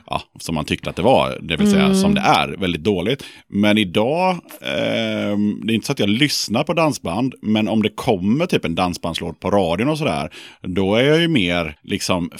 [0.05, 1.95] ja, som man tyckte att det var, det vill säga Mm.
[1.95, 3.23] som det är, väldigt dåligt.
[3.47, 4.29] Men idag,
[4.61, 8.65] eh, det är inte så att jag lyssnar på dansband, men om det kommer typ
[8.65, 10.29] en dansbandslåt på radion och sådär,
[10.61, 12.31] då är jag ju mer liksom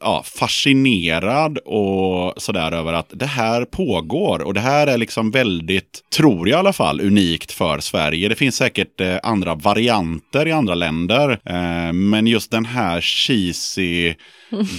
[0.00, 4.42] ja, fascinerad och sådär över att det här pågår.
[4.42, 8.28] Och det här är liksom väldigt, tror jag i alla fall, unikt för Sverige.
[8.28, 11.30] Det finns säkert eh, andra varianter i andra länder.
[11.44, 14.14] Eh, men just den här cheesy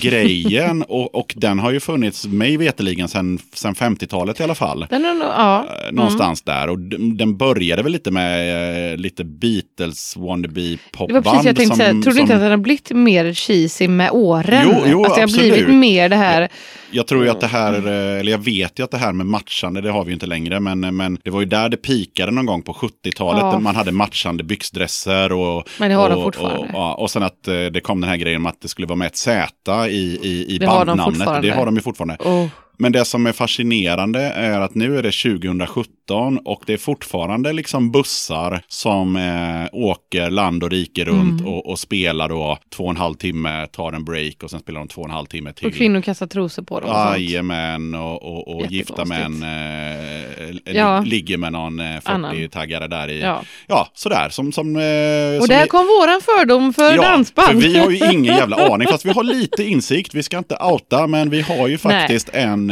[0.02, 4.86] grejen, och, och den har ju funnits mig veteligen sedan sen 50-talet i alla fall.
[4.90, 5.66] Den är ja.
[5.86, 6.68] Eh, Någonstans där.
[6.70, 6.80] Och
[7.18, 11.26] den började väl lite med eh, lite Beatles wannabe Det popband.
[11.26, 12.02] var precis jag tänkte som- säga.
[12.04, 14.64] Tror du inte som- att den har blivit mer cheesy med åren?
[14.70, 16.50] Jo, jo, att det har blivit mer det här.
[16.94, 17.88] Jag tror ju att det här, Mm.
[17.88, 20.26] eh, eller jag vet ju att det här med matchande, det har vi ju inte
[20.26, 23.42] längre, men, men det var ju där det pikade någon gång på 70-talet.
[23.44, 23.52] Ja.
[23.52, 25.68] där Man hade matchande byxdresser och...
[25.78, 26.58] Men det har de och, fortfarande.
[26.60, 28.88] Och, ja, och sen att eh, det kom den här grejen med att det skulle
[28.88, 29.18] vara med ett
[29.66, 31.42] Z i, i, i bandnamnet.
[31.42, 32.18] Det har de ju fortfarande.
[32.20, 32.48] Oh.
[32.82, 37.54] Men det som är fascinerande är att nu är det 2017 och det är fortfarande
[37.54, 41.54] liksom bussar som eh, åker land och rike runt Mm.
[41.54, 44.80] och, och spelar då två och en halv timme, tar en break och sen spelar
[44.80, 45.68] de två och en halv timme till.
[45.68, 46.90] Och kvinnor kastar trosor på dem.
[46.96, 51.00] Jajamän, och, och, och gifta män eh, Ja.
[51.00, 52.36] li, ligger med någon eh, Annan.
[52.36, 53.22] 40-taggare där i.
[53.22, 53.88] Ja, Ja.
[53.94, 54.30] sådär.
[54.30, 57.48] Som, som, eh, Och som där vi- kom våran fördom för Ja, dansband.
[57.62, 60.14] för vi har ju ingen jävla aning, fast vi har lite insikt.
[60.16, 62.71] Vi ska inte outa, men vi har ju faktiskt en, eh,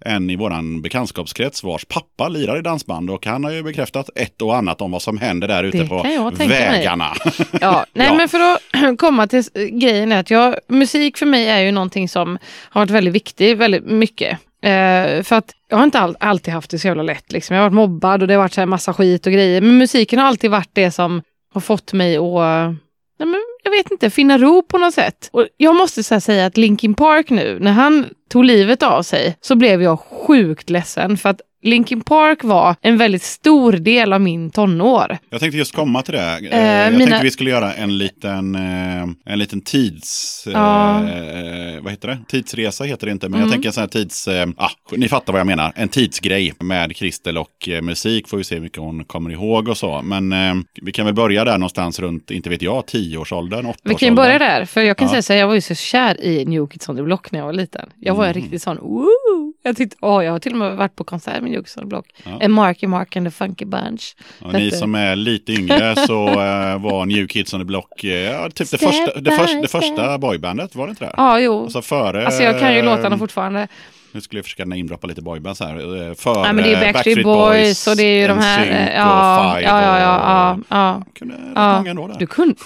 [0.00, 4.42] en i våran bekantskapskrets vars pappa lirar i dansband och han har ju bekräftat ett
[4.42, 6.02] och annat om vad som händer där ute Det på
[6.38, 7.12] vägarna.
[7.60, 8.14] Ja, nej Ja.
[8.14, 12.08] men för att komma till grejen är att jag, musik för mig är ju någonting
[12.08, 12.38] som
[12.70, 14.38] har varit väldigt viktigt, väldigt mycket.
[14.62, 17.32] Eh, för att jag har inte all, alltid haft det så jävla lätt.
[17.32, 17.56] Liksom.
[17.56, 19.60] Jag har varit mobbad och det har varit så här massa skit och grejer.
[19.60, 21.22] Men musiken har alltid varit det som
[21.54, 22.74] har fått mig att
[23.18, 25.28] Nej, men jag vet inte, finna ro på något sätt.
[25.32, 29.36] Och jag måste så säga att Linkin Park nu, när han tog livet av sig,
[29.40, 31.16] så blev jag sjukt ledsen.
[31.16, 35.18] För att Linkin Park var en väldigt stor del av min tonår.
[35.30, 36.20] Jag tänkte just komma till det.
[36.20, 39.02] Eh, Eh, jag mina- tänkte vi skulle göra en liten, eh,
[39.32, 40.44] en liten tids...
[40.52, 40.96] Ja.
[41.08, 42.18] Eh, vad heter det?
[42.28, 43.46] Tidsresa heter det inte, men Mm.
[43.48, 44.28] jag tänker en sån här tids...
[44.28, 45.72] Eh, ah, ni fattar vad jag menar.
[45.76, 48.28] En tidsgrej med Kristel och musik.
[48.28, 50.02] Får vi se hur mycket hon kommer ihåg och så.
[50.02, 50.34] Men
[50.82, 53.98] vi kan väl börja där någonstans runt, inte vet jag, tioårsåldern, åttaårsåldern.
[54.00, 55.10] Vi kan börja där, för jag kan Ja.
[55.10, 57.38] säga så här, jag var ju så kär i New Kids on the Block när
[57.38, 57.88] jag var liten.
[58.00, 58.42] Jag var en Mm.
[58.42, 59.53] riktigt sån, woo!
[59.66, 61.82] Jag tyckte, åh, jag har till och med varit på konsert med New Kids on
[61.82, 62.06] the Block.
[62.24, 62.38] Ja.
[62.40, 64.16] En Marky Mark and the Funky Bunch.
[64.40, 68.50] Och ni som är lite yngre så eh, var New Kids on the Block ja,
[68.50, 71.14] typ det första, det, första, det första boybandet, var det inte det?
[71.16, 71.62] Ja, jo.
[71.62, 72.26] Alltså före...
[72.26, 73.68] Alltså jag kan ju eh, låtarna fortfarande.
[74.14, 76.08] Nu skulle jag försöka namedroppa lite boybands här.
[76.08, 78.66] eh, Före Ja, men det är ju Backstreet Boys och det är ju de här.
[78.66, 81.02] Eh, och Ja, Five ja, ja, ja, ja, och- ja.
[81.18, 81.76] Kunde ja.
[81.76, 82.18] många ändå där.
[82.18, 82.54] Du kunde.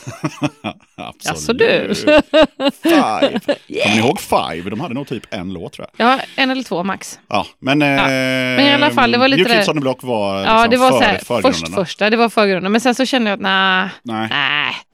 [0.96, 1.24] Absolut.
[1.24, 1.94] Jaså du.
[2.82, 3.40] Five.
[3.82, 4.70] Kommer ni ihåg Five?
[4.70, 6.06] De hade nog typ en låt tror jag.
[6.12, 7.18] Ja, en eller två max.
[7.28, 10.02] Ja, men, eh, Men i alla fall, det var lite New Kids on the Block
[10.02, 12.72] var Ja, liksom det var så före här, först första, det var förgrunden.
[12.72, 14.28] Men sen så kände jag att nej, Nej.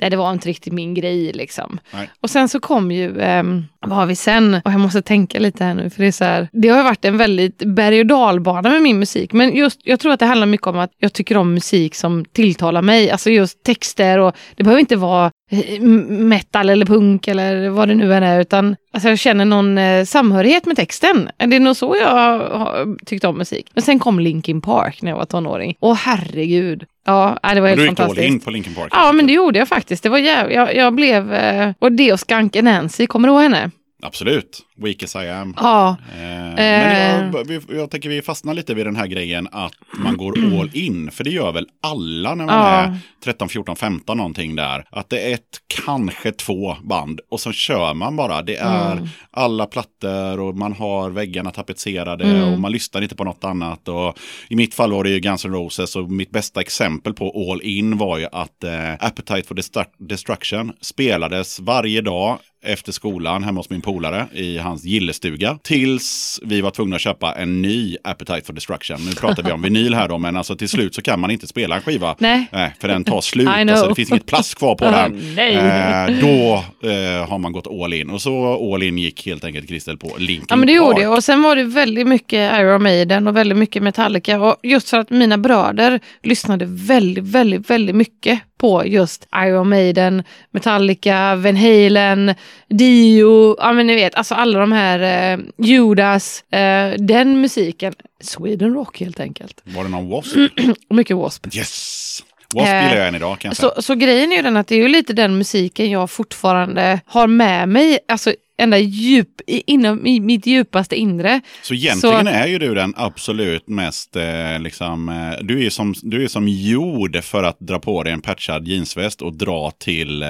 [0.00, 1.78] nej, det, var inte riktigt min grej liksom.
[1.90, 2.10] Nej.
[2.20, 4.54] Och sen så kom ju, ehm, vad har vi sen?
[4.64, 7.04] Och jag måste tänka lite här nu, för det är så här, det har varit
[7.04, 9.32] en väldigt berg och dalbana med min musik.
[9.32, 12.24] Men just, jag tror att det handlar mycket om att jag tycker om musik som
[12.32, 13.10] tilltalar mig.
[13.10, 17.94] Alltså just texter och det behöver inte vara eh, metal eller punk eller vad det
[17.94, 21.28] nu än är, utan alltså jag känner någon eh, samhörighet med texten.
[21.36, 23.70] Det är nog så jag har tyckt om musik.
[23.74, 25.76] Men sen kom Linkin Park när jag var tonåring.
[25.80, 26.84] Åh herregud.
[27.06, 28.28] Ja, det var helt du gick all fantastiskt.
[28.28, 28.88] in på Linkin Park.
[28.92, 30.02] Ja, men det gjorde jag faktiskt.
[30.02, 30.52] Det var jäv...
[30.52, 31.34] jag, jag blev...
[31.34, 33.70] Eh, och det och Skanken Nancy, kommer du ihåg henne?
[34.04, 34.60] Absolut.
[34.76, 35.54] Weak as I am.
[35.60, 36.18] Ja, Eh,
[36.56, 40.38] men jag, vi- jag tänker vi fastnar lite vid den här grejen att man går
[40.60, 41.10] all in.
[41.10, 42.70] För det gör väl alla när man Ja.
[42.80, 44.84] är 13, 14, 15 någonting där.
[44.90, 45.40] Att det är ett,
[45.84, 48.42] kanske två band och så kör man bara.
[48.42, 49.08] Det är Mm.
[49.30, 52.52] alla plattor och man har väggarna tapetserade Mm.
[52.52, 53.88] och man lyssnar inte på något annat.
[53.88, 57.50] Och I mitt fall var det ju Guns N' Roses och mitt bästa exempel på
[57.52, 63.44] all in var ju att eh, Appetite for Destru- Destruction spelades varje dag efter skolan
[63.44, 65.58] hemma hos min polare i hans gillestuga.
[65.62, 68.96] Tills vi var tvungna att köpa en ny Appetite for Destruction.
[69.06, 71.46] Nu pratar vi om vinyl här då, men alltså till slut så kan man inte
[71.46, 72.16] spela en skiva.
[72.18, 72.46] Nej.
[72.80, 73.48] för den tar slut.
[73.48, 75.34] Alltså, det finns inget plast kvar på Ah, den.
[75.36, 75.54] nej.
[75.54, 76.54] Eh, då
[76.88, 78.10] eh, har man gått all in.
[78.10, 81.02] Och så all in gick helt enkelt Kristel på Linkin Ja men det gjorde Park.
[81.04, 84.90] jag och sen var det väldigt mycket Iron Maiden och väldigt mycket Metallica och just
[84.90, 91.56] för att mina bröder lyssnade väldigt, väldigt, väldigt mycket på just Iron Maiden, Metallica, Van
[91.56, 92.34] Halen,
[92.68, 98.74] Dio, ja men ni vet, alltså alla de här eh, Judas, eh, den musiken, Sweden
[98.74, 99.60] Rock helt enkelt.
[99.64, 100.36] Var det någon Wasp?
[100.90, 101.58] Mycket W.A.S.P.
[101.58, 102.22] Yes!
[102.54, 103.72] Wasp Eh, gillar jag än idag kan jag säga.
[103.76, 107.00] Så, så grejen är ju den att det är ju lite den musiken jag fortfarande
[107.06, 111.40] har med mig, alltså ända djup, inom i mitt djupaste inre.
[111.62, 115.94] Så egentligen Så- är ju du den absolut mest, eh, liksom, eh, du är som,
[116.02, 120.22] du är som gjord för att dra på dig en patchad jeansväst och dra till
[120.22, 120.28] eh,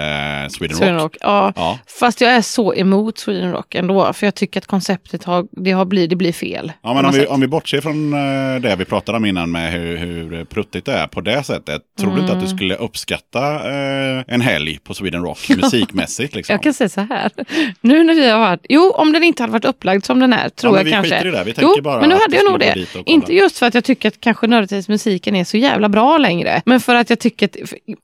[0.50, 1.02] Sweden, Sweden Rock.
[1.02, 1.16] Rock.
[1.20, 1.52] Ja.
[1.56, 1.78] Ja.
[2.00, 5.70] Fast jag är så emot Sweden Rock ändå, för jag tycker att konceptet har, det
[5.70, 6.72] har blivit, det blir fel.
[6.82, 7.28] Ja, men om vi, sätt.
[7.28, 10.92] om vi bortser från eh, det vi pratade om innan med hur, hur pruttigt det
[10.92, 11.82] är på det sättet.
[11.98, 12.44] Tror du inte att Mm.
[12.50, 16.34] du skulle uppskatta eh, en helg på Sweden Rock musikmässigt?
[16.34, 16.52] Liksom?
[16.52, 17.30] Jag kan säga så här,
[17.80, 20.48] nu när vi har varit, jo om den inte hade varit upplagd som den är,
[20.48, 21.28] tror men jag vi kanske.
[21.28, 21.44] i det.
[21.44, 22.86] Vi jo, bara men då att hade vi jag nog det.
[23.06, 26.80] Inte just för att jag tycker att kanske nördtidsmusiken är så jävla bra längre, men
[26.80, 27.56] för att jag tycker att,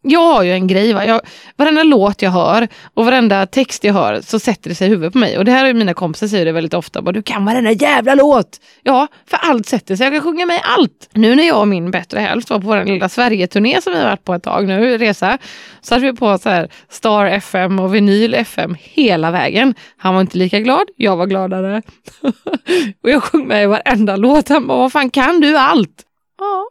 [0.03, 1.05] jag har ju en grej, va?
[1.07, 1.21] Jag,
[1.57, 5.13] varenda låt jag hör och varenda text jag hör så sätter det sig i huvudet
[5.13, 5.39] på mig.
[5.39, 8.15] Och det här är mina kompisar säger det väldigt ofta, bara, du kan varenda jävla
[8.15, 8.61] låt!
[8.83, 11.09] Ja, för allt sätter sig, jag kan sjunga med allt.
[11.13, 14.09] Nu när jag och min bättre hälft var på vår lilla Sverige-turné som vi har
[14.09, 15.39] varit på ett tag nu, resa,
[15.81, 19.75] så hade vi på så här Star FM och Vinyl FM hela vägen.
[20.03, 21.83] Han var inte lika glad, jag var gladare.
[23.03, 24.49] och jag sjöng med i varenda låt.
[24.49, 26.05] Han bara, vad fan kan du allt?
[26.39, 26.67] Ja.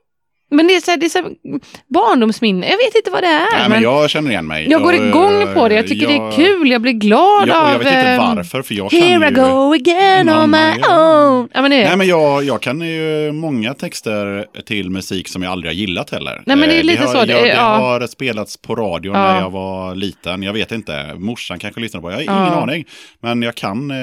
[0.52, 1.32] Men det är så här, det är så här
[1.88, 3.60] barndomsminne, jag vet inte vad det är.
[3.60, 4.68] Nej, men jag känner igen mig.
[4.70, 7.48] jag går Jag, igång på det, jag tycker jag- det är kul, jag blir glad
[7.48, 7.72] Ja, och av...
[7.72, 11.28] jag vet inte ehm, varför, för jag Here I go again on my ja.
[11.30, 11.50] own.
[11.54, 15.52] Ja, men det, Nej, men jag, jag kan ju många texter till musik som jag
[15.52, 16.42] aldrig har gillat heller.
[16.46, 17.62] Nej, men det är Eh, lite har, så, det Jag, det ja.
[17.78, 19.34] har spelats på radion Ja.
[19.34, 20.44] när jag var liten.
[20.44, 21.14] Jag vet inte.
[21.18, 22.24] Morsan kanske lyssnade på det.
[22.24, 22.48] Jag har Ja.
[22.48, 22.86] ingen aning.
[23.22, 23.98] Men jag kan eh,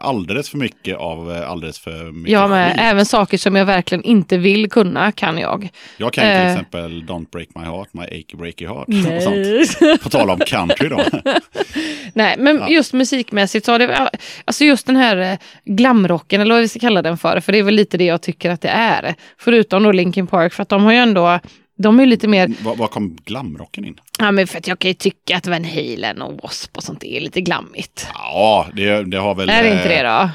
[0.00, 2.80] alldeles för mycket av eh, alldeles för mycket jag med, skit.
[2.82, 5.68] även saker som jag verkligen inte vill kunna kan jag.
[5.96, 6.52] Jag kan ju till eh.
[6.52, 8.88] exempel Don't break my heart, my achy breaky heart.
[8.88, 9.66] Och Nej.
[9.66, 10.02] sånt.
[10.02, 11.04] På tal om country då.
[12.12, 14.10] Nej, men just musikmässigt så har det,
[14.44, 17.58] alltså just den här eh, glamrocken, eller vad vi ska kalla den för, för det
[17.58, 19.14] är väl lite det jag tycker att det är.
[19.38, 21.40] Förutom då Linkin Park, för att de har ju ändå,
[21.78, 24.00] de är lite mer, Var, var kom glamrocken in?
[24.22, 26.70] Ja men för att jag kan ju tycka att Van Halen och W.A.S.P.
[26.76, 28.06] och sånt är lite glammigt.
[28.14, 29.50] Ja, det, det har väl...
[29.50, 30.30] är det inte det eh, då?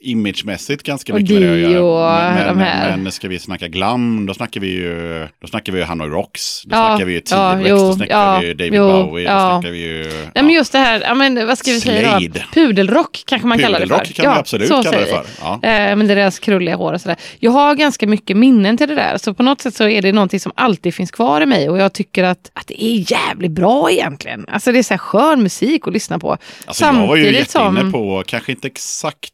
[0.00, 1.84] Imagemässigt ganska Och mycket med det att göra.
[1.84, 2.96] och Men, de här.
[2.96, 6.62] men ska vi snacka glam, då snackar vi ju, då snackar vi ju Hanoi Rocks,
[6.64, 8.88] då Ja, snackar vi ju ja, T-Rex, jo, då snackar ja, vi ju David jo,
[8.88, 9.50] Bowie, då ja.
[9.50, 10.02] snackar vi ju...
[10.34, 12.18] Nej men just det här, ja, men, vad ska vi säga då?
[12.20, 12.44] Slade.
[12.54, 13.94] Pudelrock kanske man kallar det för.
[13.94, 15.26] Pudelrock kan vi absolut kalla det för.
[15.40, 15.54] Ja.
[15.62, 17.16] Eh, men deras krulliga hår och sådär.
[17.38, 19.18] Jag har ganska mycket minnen till det där.
[19.18, 21.70] Så på något sätt så är det någonting som alltid finns kvar i mig.
[21.70, 24.44] Och jag tycker att, att det är jävligt bra egentligen.
[24.48, 26.36] Alltså det är så här skön musik att lyssna på.
[26.64, 29.31] Alltså jag var ju jätteinne som- på, kanske inte exakt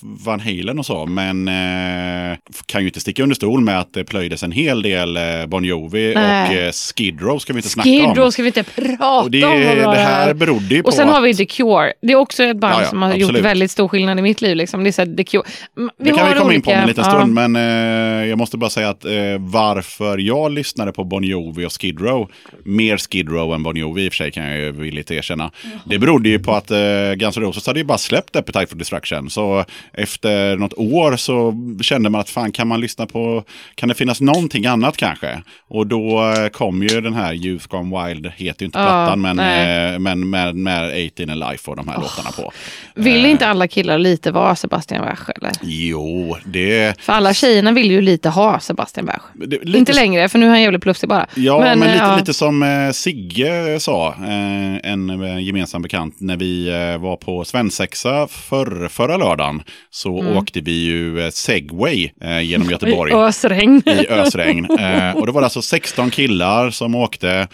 [0.00, 2.36] Van Halen och så, men eh,
[2.66, 5.64] kan ju inte sticka under stol med att det plöjdes en hel del eh, Bon
[5.64, 6.48] Jovi Nej.
[6.48, 8.14] och eh, Skid Row ska vi inte snacka Skid om.
[8.14, 9.60] Row ska vi inte prata och det, om.
[9.60, 9.94] det är.
[9.94, 11.14] här berodde ju på Och sen att...
[11.14, 11.92] har vi The Cure.
[12.02, 13.36] Det är också ett band Ja, ja, som har absolut.
[13.36, 14.56] gjort väldigt stor skillnad i mitt liv.
[14.56, 14.84] Liksom.
[14.84, 15.42] Det är så här, The Cure.
[15.76, 17.10] Mm, Det kan vi komma in på om en liten ja.
[17.10, 21.66] stund, men eh, jag måste bara säga att eh, varför jag lyssnade på Bon Jovi
[21.66, 22.30] och Skid Row,
[22.64, 25.50] mer Skid Row än Bon Jovi i och för sig kan jag ju villigt erkänna.
[25.84, 26.78] Det berodde ju på att eh,
[27.16, 29.30] Guns N' Roses hade ju bara släppt Appetite for Destruction.
[29.34, 33.94] Så efter något år så kände man att fan kan man lyssna på, kan det
[33.94, 35.42] finnas någonting annat kanske?
[35.68, 39.20] Och då eh, kom ju den här Youth Gone Wild, heter ju inte Ja, plattan,
[39.20, 42.52] men, eh, men med, med 18 and Life och de här låtarna på.
[42.94, 45.52] Vill inte alla killar lite vara Sebastian Bach eller?
[45.62, 47.00] Jo, det...
[47.00, 49.22] För alla tjejerna vill ju lite ha Sebastian Bach.
[49.34, 51.26] det lite Inte längre, för nu är han jävligt plufsig bara.
[51.34, 52.16] Ja, men, eh, lite, ja.
[52.16, 57.44] lite som eh, Sigge sa, eh, en eh, gemensam bekant, när vi eh, var på
[57.44, 60.36] svensexa för, förra lördagen så Mm.
[60.36, 63.12] åkte vi ju eh, segway eh, genom Göteborg.
[63.12, 63.82] I ösregn.
[63.86, 64.78] I ösregn.
[64.78, 67.48] Eh, och då var det alltså 16 killar som åkte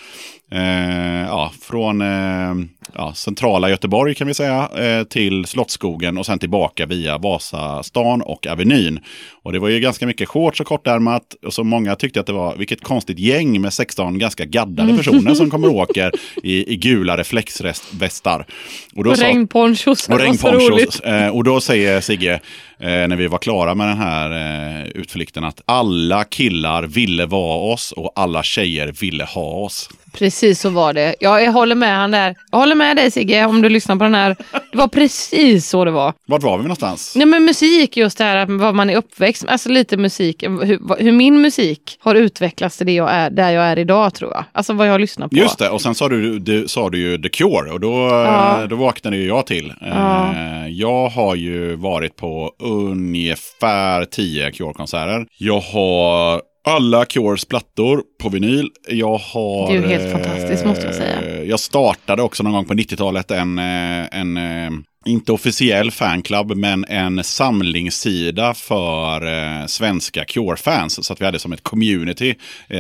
[0.51, 2.55] eh, ja, från eh,
[2.95, 8.47] ja, centrala Göteborg kan vi säga eh, till Slottsskogen och sen tillbaka via Vasastan och
[8.47, 9.01] Avenyn.
[9.43, 12.33] Och det var ju ganska mycket shorts och kortärmat och så många tyckte att det
[12.33, 16.77] var vilket konstigt gäng med 16 ganska gaddade personer som kommer och åker i, i
[16.77, 18.47] gula reflexvästar.
[18.95, 20.09] Och då Och sa- regnponchos.
[20.09, 21.01] och regnponchos.
[21.01, 22.33] Eh, och då säger Sigge,
[22.79, 27.73] eh, när vi var klara med den här eh, utflykten, att alla killar ville vara
[27.73, 29.91] oss och alla tjejer ville ha oss.
[30.13, 31.15] Precis så var det.
[31.21, 32.35] Ja, jag håller med han där.
[32.53, 34.37] Jag håller med dig Sigge om du lyssnar på den här.
[34.73, 36.13] Det var precis så det var.
[36.27, 37.13] Vart var vi någonstans?
[37.17, 39.53] Nej men musik, just det här vad man är uppväxt med.
[39.53, 43.65] Alltså lite musik, hur, hur min musik har utvecklats till det jag är, där jag
[43.65, 44.45] är idag tror jag.
[44.53, 45.37] Alltså vad jag lyssnar på.
[45.37, 48.63] Just det, och sen sa du, du, sa du ju The Cure och då, Ja.
[48.63, 49.73] eh, då vaknade ju jag till.
[49.81, 50.33] Ja.
[50.35, 55.27] Eh, Jag har ju varit på ungefär 10 Cure-konserter.
[55.39, 58.71] Jag har alla Cures plattor på vinyl.
[58.89, 59.67] Jag har...
[59.73, 61.21] Det är ju helt fantastiskt, måste jag säga.
[61.23, 64.71] eh, Jag startade också någon gång på 90-talet en, eh, en eh,
[65.07, 69.27] inte officiell fanclub, men en samlingssida för
[69.61, 71.07] eh, svenska Cure-fans.
[71.07, 72.31] Så att vi hade som ett community.
[72.69, 72.77] Eh,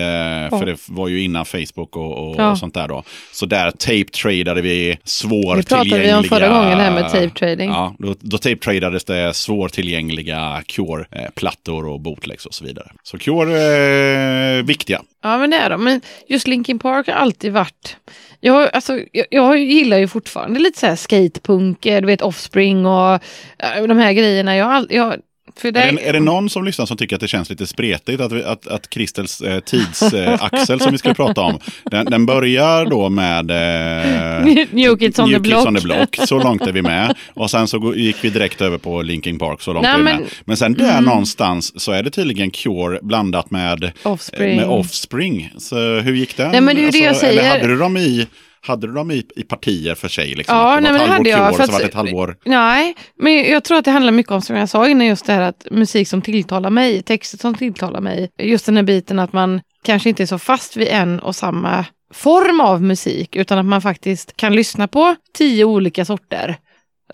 [0.59, 2.51] För det var ju innan Facebook och, och, Ja.
[2.51, 3.03] och sånt där då.
[3.33, 5.57] Så där tape-tradade vi svårtillgängliga...
[5.57, 7.71] Det pratade vi om förra gången, det här med tape trading.
[7.71, 12.91] Ja, då, då tape-tradades det svårtillgängliga Cure-plattor och bootlegs och så vidare.
[13.03, 15.03] Så Cure är viktiga.
[15.23, 15.85] Ja men det är de.
[15.85, 17.97] Men just Linkin Park har alltid varit...
[18.41, 23.13] Jag, alltså, jag, jag gillar ju fortfarande lite så här skatepunk, du vet Offspring och
[23.59, 24.57] äh, de här grejerna.
[24.57, 25.17] Jag, jag,
[25.57, 27.67] för det, Är det, är det någon som lyssnar som tycker att det känns lite
[27.67, 32.27] spretigt att, vi, att, att Kristels eh, tidsaxel som vi skulle prata om, den, den
[32.27, 35.67] börjar då med eh, New Kids on the New Kids Block.
[35.67, 37.15] on the Block, så långt är vi med.
[37.35, 40.05] Och sen så gick vi direkt över på Linkin Park, så långt Nej, är vi
[40.05, 40.29] men- med.
[40.45, 44.57] Men sen där någonstans så är det tydligen Cure blandat med Offspring.
[44.57, 45.53] Med Offspring.
[45.59, 46.49] Så hur gick det?
[46.49, 47.41] Nej, men det är ju det jag säger.
[47.41, 48.27] Eller hade du dem i,
[48.67, 50.35] hade du dem i, i partier för sig?
[50.35, 50.57] Liksom?
[50.57, 52.37] Ja, Att nej, var men ett det hade jag, för att- det ett halvår...
[52.45, 55.33] Nej, men jag tror att det handlar mycket om, som jag sa innan, just det
[55.33, 58.31] här att musik som tilltalar mig, texter som tilltalar mig.
[58.39, 61.85] Just den här biten att man kanske inte är så fast vid en och samma
[62.15, 66.57] form av musik, utan att man faktiskt kan lyssna på tio olika sorter,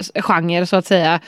[0.00, 1.20] s- genre så att säga.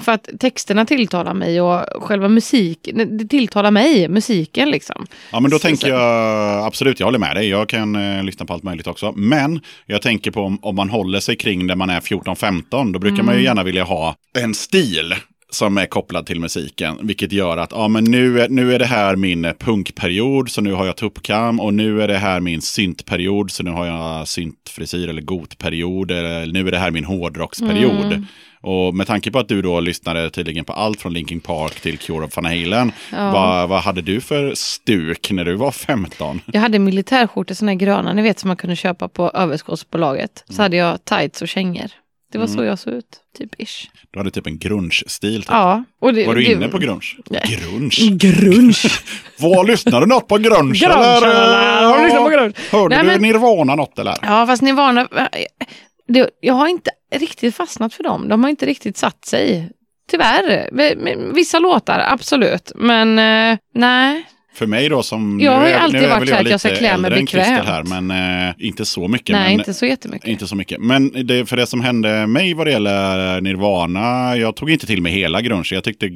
[0.00, 5.06] För att texterna tilltalar mig och själva musiken, det tilltalar mig, musiken liksom.
[5.32, 7.48] Ja, men då Så- tänker så- jag absolut, jag håller med dig.
[7.48, 9.12] Jag kan eh, lyssna på allt möjligt också.
[9.16, 12.98] Men jag tänker på om, om man håller sig kring där man är 14-15, då
[12.98, 13.38] brukar man Mm.
[13.38, 15.14] ju gärna vilja ha en stil
[15.56, 16.98] som är kopplad till musiken.
[17.02, 20.72] Vilket gör att ja, men nu, är, nu är det här min punkperiod, så nu
[20.72, 21.60] har jag tuppkam.
[21.60, 26.10] Och nu är det här min syntperiod, så nu har jag syntfrisyr eller gotperiod.
[26.10, 28.06] Eller nu är det här min hårdrocksperiod.
[28.06, 28.26] Mm.
[28.60, 31.98] Och med tanke på att du då lyssnade tydligen på allt från Linkin Park till
[31.98, 32.92] Cure of Van Halen.
[33.12, 33.30] Ja.
[33.30, 36.40] Vad, vad hade du för stuk när du var 15?
[36.46, 40.44] Jag hade militärskjortor, här gröna, ni vet som man kunde köpa på överskottsbolaget.
[40.48, 41.90] Så hade jag tights och kängor.
[42.32, 43.06] Det var så jag såg ut,
[43.38, 43.88] typ ish.
[44.10, 45.42] Du hade typ en grunge-stil.
[45.42, 45.50] Typ.
[45.50, 45.84] Ja.
[46.00, 47.00] Och det, Var du det- inne på grunge?
[47.30, 47.42] Nej.
[47.60, 48.16] Grunge?
[48.16, 48.88] Grunge.
[49.38, 50.78] Vad lyssnade du något på grunge?
[50.78, 51.82] Grunge, eller?
[51.82, 52.52] Har du lyssnat på grunge?
[52.70, 54.14] Hörde Nej, du men- Nirvana något eller?
[54.22, 55.08] Ja, fast Nirvana,
[56.08, 58.28] det, jag har inte riktigt fastnat för dem.
[58.28, 59.70] De har inte riktigt satt sig.
[60.10, 61.32] Tyvärr.
[61.34, 62.72] Vissa låtar, absolut.
[62.74, 64.24] Men eh, nej.
[64.56, 65.40] För mig då som...
[65.40, 67.66] Jag har ju alltid nu är varit så att jag ska klä mig bekvämt.
[67.66, 68.10] här, men
[68.48, 69.28] eh, inte så mycket.
[69.32, 70.28] nej, men, inte så jättemycket.
[70.28, 70.80] Inte så mycket.
[70.80, 75.02] Men det, för det som hände mig vad det gäller Nirvana, jag tog inte till
[75.02, 75.68] mig hela grunge.
[75.72, 76.06] Jag tyckte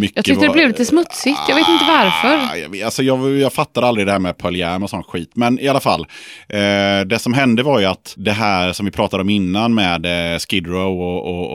[0.00, 1.38] mycket Jag tyckte det var- blev lite smutsigt.
[1.48, 2.28] Jag vet inte varför.
[2.36, 5.30] Ah, jag, alltså jag, jag fattar aldrig det här med Pearl Jam och sån skit.
[5.34, 6.06] Men i alla fall.
[6.48, 6.58] Eh,
[7.06, 10.38] det som hände var ju att det här som vi pratade om innan med eh,
[10.38, 11.52] Skid Row och, och,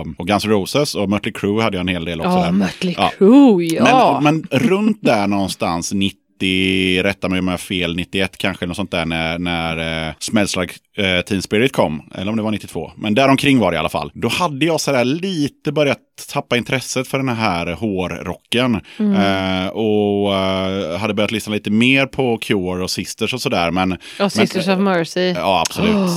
[0.00, 2.30] och, och Guns N' Roses och Mötley Crüe hade jag en hel del också.
[2.38, 2.52] Ja.
[2.52, 3.12] Mötley Ja.
[3.18, 4.20] Crüe, ja.
[4.22, 8.76] Men, men runt där någonstans 90, rätta mig om jag har fel, 91 kanske, något
[8.76, 12.10] sånt där när, när eh, Smells Like eh, Teen Spirit kom.
[12.14, 12.92] Eller om det var 92.
[12.96, 14.10] Men däromkring var det i alla fall.
[14.14, 15.98] Då hade jag sådär lite börjat
[16.32, 18.74] tappa intresset för den här hårrocken.
[18.98, 23.70] Eh, och eh, hade börjat lyssna lite mer på Cure och Sisters och sådär.
[23.70, 25.20] Men, Och Sisters of Mercy.
[25.20, 26.10] Ja, absolut.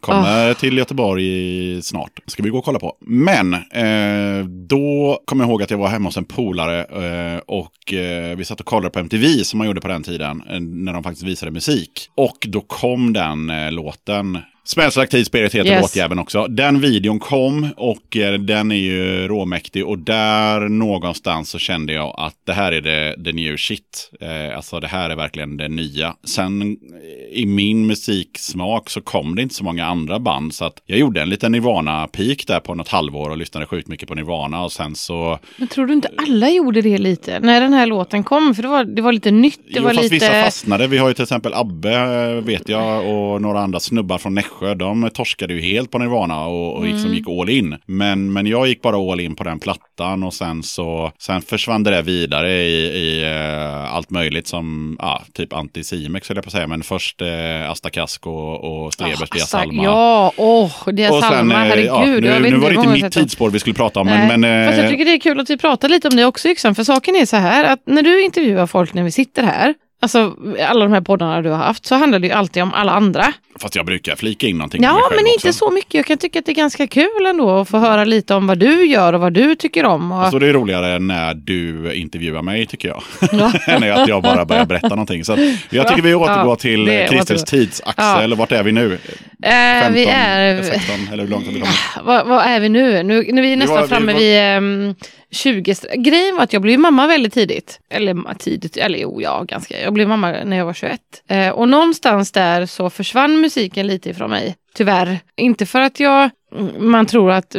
[0.00, 2.10] Kommer till Göteborg snart.
[2.26, 2.96] Ska vi gå och kolla på.
[3.00, 7.92] Men eh, då kommer jag ihåg att jag var hemma hos en polare eh, och
[7.94, 10.42] eh, vi satt och kollade på MTV som man gjorde på den tiden.
[10.50, 12.08] Eh, när de faktiskt visade musik.
[12.16, 15.82] Och då kom den låten Smells Like Teen Spirit heter Yes.
[15.82, 16.46] låtjäveln också.
[16.46, 19.86] Den videon kom och eh, den är ju råmäktig.
[19.86, 24.10] Och där någonstans så kände jag att det här är det, the new shit.
[24.20, 26.14] Eh, alltså det här är verkligen det nya.
[26.24, 30.54] Sen eh, i min musiksmak så kom det inte så många andra band.
[30.54, 34.08] Så att jag gjorde en liten Nirvana-peak där på något halvår och lyssnade sjukt mycket
[34.08, 34.64] på Nirvana.
[34.64, 35.38] Och sen så...
[35.56, 37.40] Men tror du inte alla gjorde det lite?
[37.40, 39.60] När den här låten kom, för det var, det var lite nytt.
[39.66, 40.14] Det jo, var fast lite...
[40.14, 40.86] vissa fastnade.
[40.86, 44.51] Vi har ju till exempel Abbe, vet jag, och några andra snubbar från Nässjö.
[44.76, 47.76] De torskade ju helt på Nirvana och, och liksom gick all in.
[47.86, 51.82] Men, men jag gick bara all in på den plattan och sen så sen försvann
[51.82, 56.48] det där vidare i, i eh, allt möjligt som, ja, typ Anticimex höll jag på
[56.48, 56.66] att säga.
[56.66, 59.84] Men först eh, Asta Kask och, och Strebers Dia Asta- Salma.
[59.84, 62.24] Ja, åh, Dia och sen, Salma, eh, herregud.
[62.24, 64.06] ja, nu, nu var det inte mitt tidsspår vi skulle prata om.
[64.06, 66.24] Nej, Men, men, Fast jag tycker det är kul att vi pratar lite om det
[66.24, 69.42] också Yxan, för saken är så här att när du intervjuar folk när vi sitter
[69.42, 70.36] här, alltså
[70.68, 73.32] alla de här poddarna du har haft, så handlar det ju alltid om alla andra.
[73.60, 74.82] fast jag brukar flika in någonting.
[74.82, 75.32] Ja, men också.
[75.34, 75.94] inte så mycket.
[75.94, 78.58] Jag kan tycka att det är ganska kul ändå att få höra lite om vad
[78.58, 80.12] du gör och vad du tycker om.
[80.12, 80.30] Och...
[80.30, 83.02] Så det är roligare när du intervjuar mig tycker jag.
[83.32, 83.52] Ja.
[83.72, 85.24] än att jag bara börjar berätta någonting.
[85.24, 85.36] Så
[85.70, 87.44] jag tycker vi återgår Ja, till återgår.
[87.46, 88.34] tidsaxel.
[88.34, 88.98] Vart är vi nu?
[88.98, 90.62] 15, Eh, vi är...
[90.62, 92.26] 16 eller hur långt har vi kommit?
[92.28, 93.02] Vad, är vi nu?
[93.02, 94.94] nu vi är nästan var- vi framme var- vid ehm,
[95.32, 95.74] 20.
[95.96, 97.80] Grejen var att jag blev mamma väldigt tidigt.
[97.90, 99.80] Eller tidigt, eller jo, ja, ganska.
[99.80, 101.00] Jag blev mamma när jag var 21.
[101.28, 104.56] Eh, och någonstans där så försvann musiken lite ifrån mig.
[104.74, 105.18] Tyvärr.
[105.36, 107.56] Inte för att jag, mm, man tror att,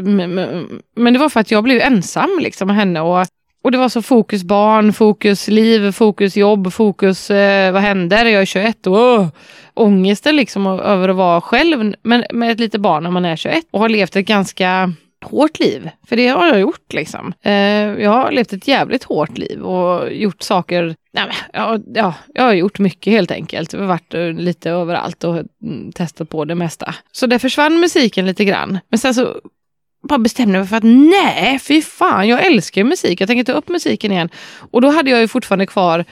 [0.95, 3.01] men det var för att jag blev ensam liksom med henne.
[3.01, 3.25] Och,
[3.63, 8.25] och det var så fokus barn, fokus liv, fokus jobb, fokus eh, vad händer?
[8.25, 9.25] Jag är 21 och
[9.73, 13.65] ångesten liksom över att vara själv men med ett litet barn när man är 21
[13.71, 14.93] och har levt ett ganska
[15.23, 15.89] hårt liv.
[16.07, 17.33] För det har jag gjort liksom.
[17.41, 17.53] Eh,
[18.03, 20.95] jag har levt ett jävligt hårt liv och gjort saker.
[21.13, 23.73] Nej, men, ja, ja, jag har gjort mycket helt enkelt.
[23.73, 26.95] Jag har varit eh, lite överallt och mm, testat på det mesta.
[27.11, 28.79] Så där försvann musiken lite grann.
[28.89, 29.39] Men sen så
[30.09, 33.21] bara bestämde jag mig för att nej, fy fan, jag älskar ju musik.
[33.21, 34.29] Jag tänker ta upp musiken igen.
[34.71, 36.05] Och då hade jag ju fortfarande kvar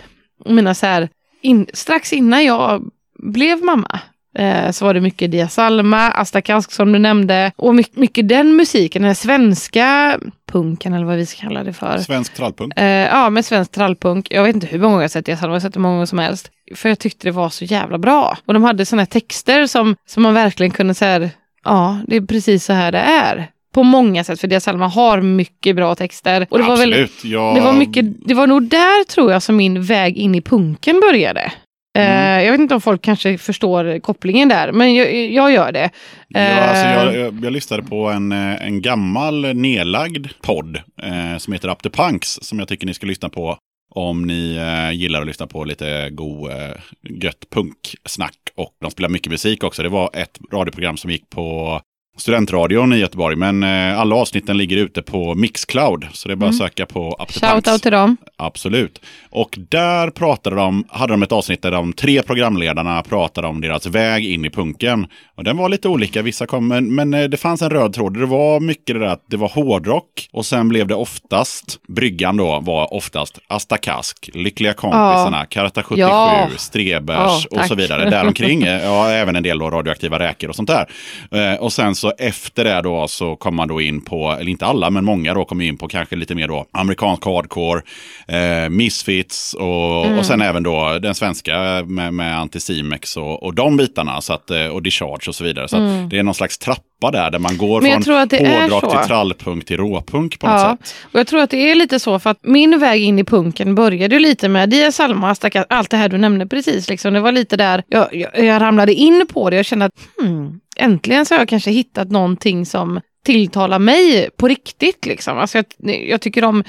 [0.45, 1.09] mina så här,
[1.41, 3.99] in, strax innan jag blev mamma.
[4.37, 8.29] Eh, så var det mycket Dia Salma, Asta Kask som du nämnde och mycket, mycket
[8.29, 10.19] den musiken, den här svenska
[10.51, 11.97] punken eller vad vi ska kalla det för.
[11.97, 12.77] Svensk trallpunk.
[12.77, 14.27] Eh, ja, med svensk trallpunk.
[14.29, 15.95] Jag vet inte hur många gånger jag sett Dia Salma, jag har sett det många
[15.95, 16.51] gånger som helst.
[16.75, 18.37] För jag tyckte det var så jävla bra.
[18.45, 21.29] Och de hade sådana texter som, som man verkligen kunde säga,
[21.63, 23.47] ja, det är precis så här det är.
[23.73, 26.47] På många sätt, för Dia Salma har mycket bra texter.
[26.49, 27.23] Och det var väl Absolut.
[27.23, 30.41] jag, det var, mycket, det var nog där tror jag som min väg in i
[30.41, 31.51] punken började.
[31.93, 32.39] Mm.
[32.39, 35.89] Eh, jag vet inte om folk kanske förstår kopplingen där, men jag, jag gör det.
[36.27, 41.37] Ja, alltså Eh, jag, jag, jag lyssnade på en, eh, en gammal nedlagd podd eh,
[41.37, 43.57] som heter Up the Punks som jag tycker ni ska lyssna på
[43.95, 46.75] om ni eh, gillar att lyssna på lite god, eh,
[47.09, 48.37] gött punksnack.
[48.55, 49.83] Och de spelar mycket musik också.
[49.83, 51.79] Det var ett radioprogram som gick på
[52.17, 53.35] studentradion i Göteborg.
[53.35, 56.07] Men eh, alla avsnitten ligger ute på Mixcloud.
[56.13, 57.39] Så det är bara att söka på Up the Punks.
[57.39, 58.17] Shout out till dem.
[58.37, 59.01] Absolut.
[59.29, 63.85] Och där pratade de, hade de ett avsnitt där de tre programledarna pratade om deras
[63.85, 65.07] väg in i punken.
[65.37, 68.19] Och den var lite olika, vissa kom, men, men eh, det fanns en röd tråd.
[68.19, 72.37] Det var mycket det där att det var hårdrock och sen blev det oftast, bryggan
[72.37, 76.47] då var oftast Asta Kask, Lyckliga kompisarna, Karta 77, Ja.
[76.57, 78.09] Strebers Ja, och så vidare.
[78.09, 80.89] Däromkring, ja, även en del då radioaktiva räkor och sånt där.
[81.31, 84.65] Eh, och sen så efter det då så kom man då in på, eller inte
[84.65, 87.81] alla, men många då kom in på kanske lite mer då amerikansk hardcore,
[88.27, 90.19] eh, Misfits och, Mm.
[90.19, 94.51] och sen även då den svenska med, med Anticimex och, och de bitarna så att,
[94.51, 95.67] eh, och Discharge och så vidare.
[95.67, 97.91] Så att det är någon slags trappa där, där man går Mm.
[97.91, 100.95] Jag från hårdrock till trallpunk till råpunk på något Ja, sätt.
[101.13, 103.75] och jag tror att det är lite så för att min väg in i punken
[103.75, 105.35] började ju lite med Dia Salma,
[105.69, 106.89] allt det här du nämnde precis.
[106.89, 107.13] Liksom.
[107.13, 110.59] Det var lite där jag, jag, jag ramlade in på det och kände att hmm,
[110.81, 115.05] äntligen så har jag kanske hittat någonting som tilltalar mig på riktigt.
[115.05, 115.37] Liksom.
[115.37, 115.65] Alltså jag,
[116.07, 116.63] jag tycker om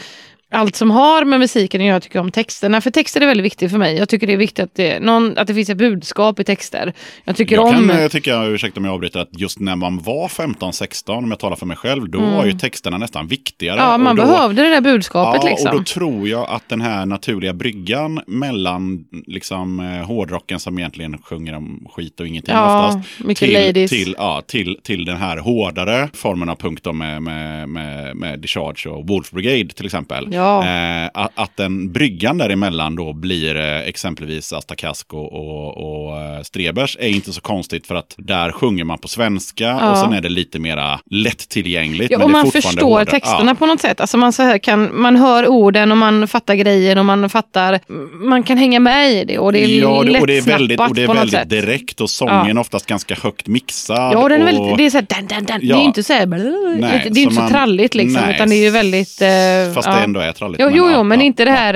[0.53, 2.80] allt som har med musiken att göra, jag tycker om texterna.
[2.80, 3.96] För texter är väldigt viktigt för mig.
[3.96, 6.92] Jag tycker det är viktigt att det, någon, att det finns ett budskap i texter.
[7.24, 7.72] Jag tycker Jag om...
[7.72, 11.38] kan eh, tycka, ursäkta om jag avbryter, att just när man var 15-16, om jag
[11.38, 13.80] talar för mig själv, då var ju texterna nästan viktigare.
[13.80, 13.90] Mm.
[13.90, 15.70] ja, man då, behövde det där budskapet Ja, liksom.
[15.70, 21.18] och då tror jag att den här naturliga bryggan mellan liksom, eh, hårdrocken som egentligen
[21.18, 23.20] sjunger om skit och ingenting Ja, oftast.
[23.20, 23.90] mycket till, ladies.
[23.90, 28.40] Till, ja, till, till den här hårdare formen av punk då med, med, med, med
[28.40, 30.28] Discharge och Wolf Brigade till exempel.
[30.32, 30.41] Ja.
[30.43, 30.64] Ja.
[31.05, 36.20] Eh, att, att den bryggan däremellan då blir eh, exempelvis Asta Kask och, och, och
[36.20, 39.90] eh, Strebers är inte så konstigt för att där sjunger man på svenska Ja.
[39.90, 42.11] och sen är det lite mera lättillgängligt.
[42.11, 43.05] Ja, och man förstår hårdare.
[43.07, 43.55] texterna Ja.
[43.55, 44.01] på något sätt.
[44.01, 47.80] Alltså man, så här kan, man hör orden och man fattar grejen och man fattar,
[48.26, 50.80] man kan hänga med i det och det är Ja, det, och det är väldigt,
[50.80, 54.12] och det är väldigt direkt och sången oftast ganska högt mixad.
[54.12, 55.61] Ja, den är och, väldigt, det är så här, dan, dan, dan.
[55.61, 55.82] det är Ja.
[55.82, 58.64] inte så här, Nej, det är inte så man- tralligt liksom, nej, utan det är
[58.64, 59.22] ju väldigt...
[59.22, 59.95] eh, Fast ja.
[59.95, 60.62] det ändå är tralligt.
[60.62, 61.72] Jo, jo, ja, jo, men inte det här,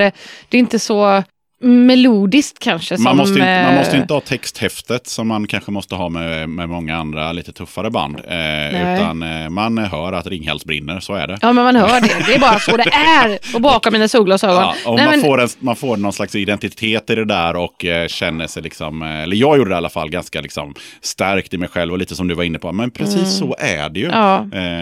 [0.49, 1.23] det är inte så
[1.59, 5.95] melodiskt kanske Man, måste inte, man eh, måste inte ha texthäftet som man kanske måste
[5.95, 8.15] ha med, med många andra lite tuffare band.
[8.27, 11.37] Eh, utan eh, man hör att Ringhals brinner, så är det.
[11.41, 12.25] Ja, men man hör det.
[12.27, 13.39] Det är bara så det är.
[13.55, 14.55] Och bakom mina solglasögon.
[14.55, 17.55] Ja, och Nej, man, men, får en, man får någon slags identitet i det där
[17.55, 20.73] och eh, känner sig liksom, eh, eller jag gjorde det i alla fall, ganska liksom
[21.01, 22.71] stärkt i mig själv och lite som du var inne på.
[22.71, 24.19] Men precis så är det ju, Mm.
[24.19, 24.35] Ja.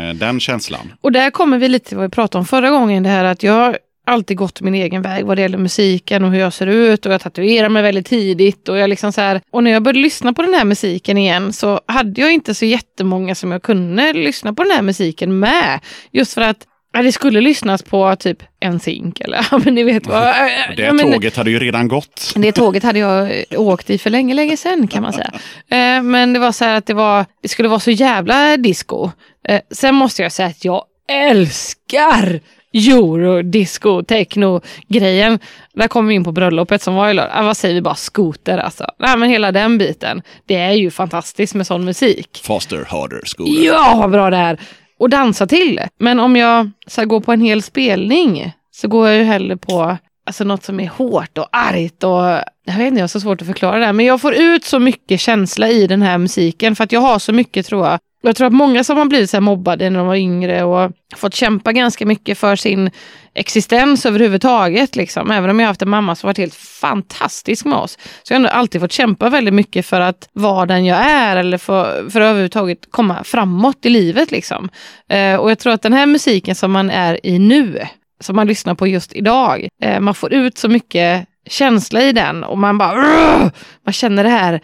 [0.10, 0.94] eh, den känslan.
[1.02, 3.04] Och där kommer vi lite till vad vi pratade om förra gången.
[3.04, 6.40] Det här att jag alltid gått min egen väg vad det gäller musiken och hur
[6.40, 7.06] jag ser ut.
[7.06, 8.70] Och jag tatuerar mig väldigt tidigt.
[8.70, 11.54] Och, jag liksom så här, och när jag började lyssna på den här musiken igen
[11.54, 15.80] så hade jag inte så jättemånga som jag kunde lyssna på den här musiken med.
[16.12, 16.58] Just för att
[16.94, 20.22] ja, det skulle lyssnas på typ en zink eller ja, men ni vet vad.
[20.78, 22.34] Det ja, men- tåget hade ju redan gått.
[22.36, 25.32] det tåget hade jag åkt i för länge, länge sedan kan man säga.
[25.70, 29.10] Eh, men det var så här att det, var, det skulle vara så jävla disco.
[29.48, 32.40] Eh, sen måste jag säga att jag älskar
[32.76, 35.40] euro, disco, techno grejen.
[35.74, 37.34] Där kommer vi in på bröllopet som var i lördag.
[37.36, 38.86] Ah, vad säger vi bara skoter alltså.
[39.00, 40.22] Nej, men hela den biten.
[40.46, 42.42] Det är ju fantastiskt med sån musik.
[42.44, 43.52] Faster, harder, skola.
[43.52, 44.60] Ja, vad bra det är!
[45.00, 45.82] Och dansa till.
[46.00, 49.58] Men om jag så här, går på en hel spelning så går jag ju hellre
[49.58, 52.04] på alltså, något som är hårt och argt.
[52.04, 52.26] Och,
[52.66, 53.94] jag vet inte, jag har så svårt att förklara det här.
[53.94, 57.20] Men jag får ut så mycket känsla i den här musiken för att jag har
[57.20, 58.00] så mycket tror jag.
[58.22, 60.92] Jag tror att många som har blivit så här mobbade när de var yngre och
[61.16, 62.92] fått kämpa ganska mycket för sin
[63.34, 64.96] existens överhuvudtaget.
[64.96, 65.32] Liksom.
[65.32, 67.98] Även om jag haft en mamma som varit helt fantastisk med oss.
[68.24, 71.38] Så jag har ändå alltid fått kämpa väldigt mycket för att vara den jag är
[71.38, 74.32] eller för, för att överhuvudtaget komma framåt i livet.
[74.32, 74.70] Liksom.
[75.10, 77.88] Eh, och jag tror att den här musiken som man är i nu,
[78.20, 82.44] som man lyssnar på just idag, eh, man får ut så mycket känsla i den
[82.44, 83.52] och man bara
[83.86, 84.62] man känner det här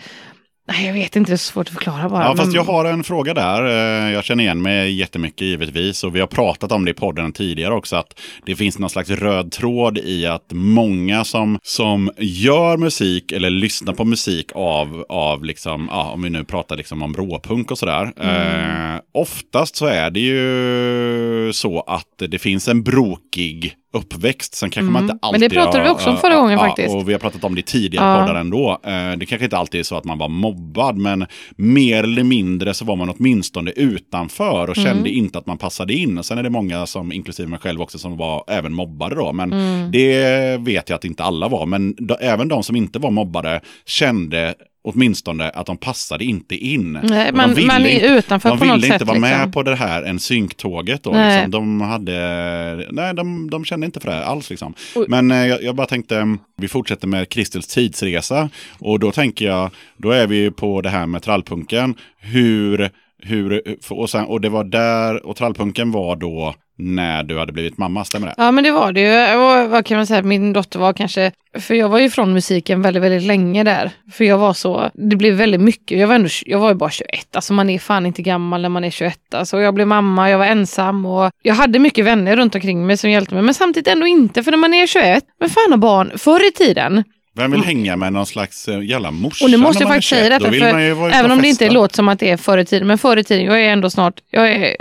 [0.71, 2.23] Nej, jag vet inte, det är så svårt att förklara bara.
[2.23, 3.65] Ja, fast jag har en fråga där.
[3.65, 6.03] Eh, Jag känner igen mig jättemycket givetvis.
[6.03, 7.95] Och vi har pratat om det i podden tidigare också.
[7.95, 13.49] Att det finns någon slags röd tråd i att många som, som gör musik eller
[13.49, 17.77] lyssnar på musik av, av liksom, ja, om vi nu pratar liksom om råpunk och
[17.77, 18.11] sådär.
[18.19, 18.95] Mm.
[18.95, 24.55] Eh, oftast så är det ju så att det finns en brokig uppväxt.
[24.55, 25.03] Sen kanske man Mm.
[25.03, 26.95] inte Men alltid det pratade har- vi också om förra gången ja, faktiskt.
[26.95, 28.25] Och vi har pratat om det tidigare Ja.
[28.27, 28.71] poddar ändå.
[28.83, 31.25] Eh, det kanske inte alltid är så att man var mobbad, men
[31.55, 35.05] mer eller mindre så var man åtminstone utanför och kände Mm.
[35.13, 36.17] inte att man passade in.
[36.17, 39.33] Och sen är det många, som, inklusive mig själv också, som var även mobbade då.
[39.33, 39.91] Men Mm.
[39.91, 41.65] det vet jag att inte alla var.
[41.65, 44.53] Men då, även de som inte var mobbade kände
[44.83, 46.99] åtminstone att de passade inte in.
[47.03, 49.19] Nej, man- de ville man är inte- utanför de på något ville inte sätt, vara
[49.19, 49.51] med liksom.
[49.51, 51.11] på det här en synktåget då.
[51.11, 51.35] Nej.
[51.35, 51.51] Liksom.
[51.51, 54.49] De, hade, nej, de, de kände inte för det alls.
[54.49, 54.73] Liksom.
[55.07, 58.49] Men eh, jag, jag bara tänkte, vi fortsätter med Kristels tidsresa.
[58.79, 61.95] Och då tänker jag, då är vi på det här med trallpunken.
[62.19, 62.89] Hur,
[63.23, 67.77] hur, och, sen, och det var där, och trallpunken var då när du hade blivit
[67.77, 68.33] mamma, stämmer det?
[68.37, 69.35] Ja men det var det ju.
[69.35, 72.81] Och vad kan man säga, min dotter var kanske, för jag var ju från musiken
[72.81, 73.91] väldigt, väldigt länge där.
[74.11, 76.89] För jag var så, det blev väldigt mycket, jag var, ändå, jag var ju bara
[76.89, 79.33] 21, alltså man är fan inte gammal när man är 21.
[79.33, 82.97] Alltså jag blev mamma, jag var ensam och jag hade mycket vänner runt omkring mig
[82.97, 83.43] som hjälpte mig.
[83.43, 86.51] Men samtidigt ändå inte, för när man är 21, men fan har barn, förr i
[86.51, 87.03] tiden,
[87.35, 90.39] Vem vill hänga med någon slags eh, jävla morsa Och nu måste jag faktiskt säga
[90.39, 90.39] 21?
[90.39, 92.87] Då detta, för även om det inte låter som att det är förr i tiden,
[92.87, 94.77] men förr i tiden, jag är ändå snart, jag är,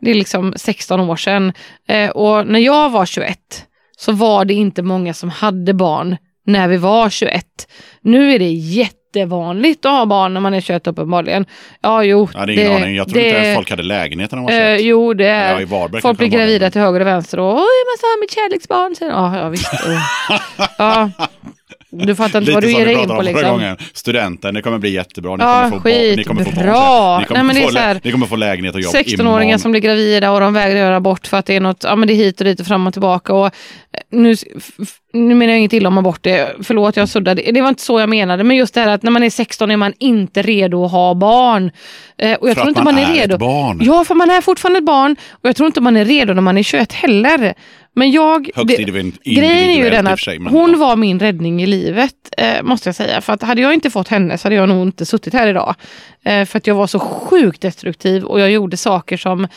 [0.00, 1.52] det är liksom 16 år sedan.
[1.88, 3.38] Eh, och när jag var 21
[3.98, 6.16] så var det inte många som hade barn
[6.46, 7.44] när vi var 21.
[8.00, 11.46] Nu är det jättevanligt att ha barn när man är 21 uppenbarligen.
[11.80, 12.28] Ja, jo.
[12.34, 12.96] Ja, det är ingen aning.
[12.96, 14.80] Jag tror inte ens folk hade lägenhet när de var 21.
[14.80, 15.60] Eh, jo, det Eller ja, är.
[15.62, 18.06] i Varberg Folk blir det, gravida men- till höger och vänster och oj, jag måste
[18.06, 18.94] ha mitt kärleksbarn.
[19.00, 19.72] Ja, ja, visst.
[20.78, 21.10] Ja.
[21.98, 23.50] Du fattar inte vad du ger dig in på liksom.
[23.50, 23.76] gången.
[23.94, 25.36] Studenten, det kommer bli jättebra.
[25.36, 27.20] Ni Ja, kommer få barn, ni kommer få barn.
[27.20, 29.58] Ni kommer, Nej, få, här- ni kommer få lägenhet och jobb 16-åringar imorgon.
[29.58, 32.08] som blir gravida och de vägrar göra abort för att det är något, ja men
[32.08, 33.34] det är hit och dit och fram och tillbaka.
[33.34, 33.50] Och eh,
[34.10, 34.34] nu,
[35.12, 38.00] nu menar jag inget illa om abort, det, förlåt jag suddade, det var inte så
[38.00, 40.84] jag menade, men just det här att när man är 16 är man inte redo
[40.84, 41.70] att ha barn.
[42.18, 43.34] Eh, och jag För tror att inte man man är, är redo.
[43.34, 43.80] ett barn.
[43.82, 46.42] Ja, för man är fortfarande ett barn och jag tror inte man är redo när
[46.42, 47.54] man är 21 heller.
[47.98, 48.50] Men jag...
[48.54, 48.84] Högst det-
[49.24, 52.96] Grejen är ju den att sig, hon var min räddning i livet, eh, måste jag
[52.96, 53.20] säga.
[53.20, 55.74] För att hade jag inte fått henne så hade jag nog inte suttit här idag.
[56.24, 59.48] Eh, för att jag var så sjukt destruktiv och jag gjorde saker som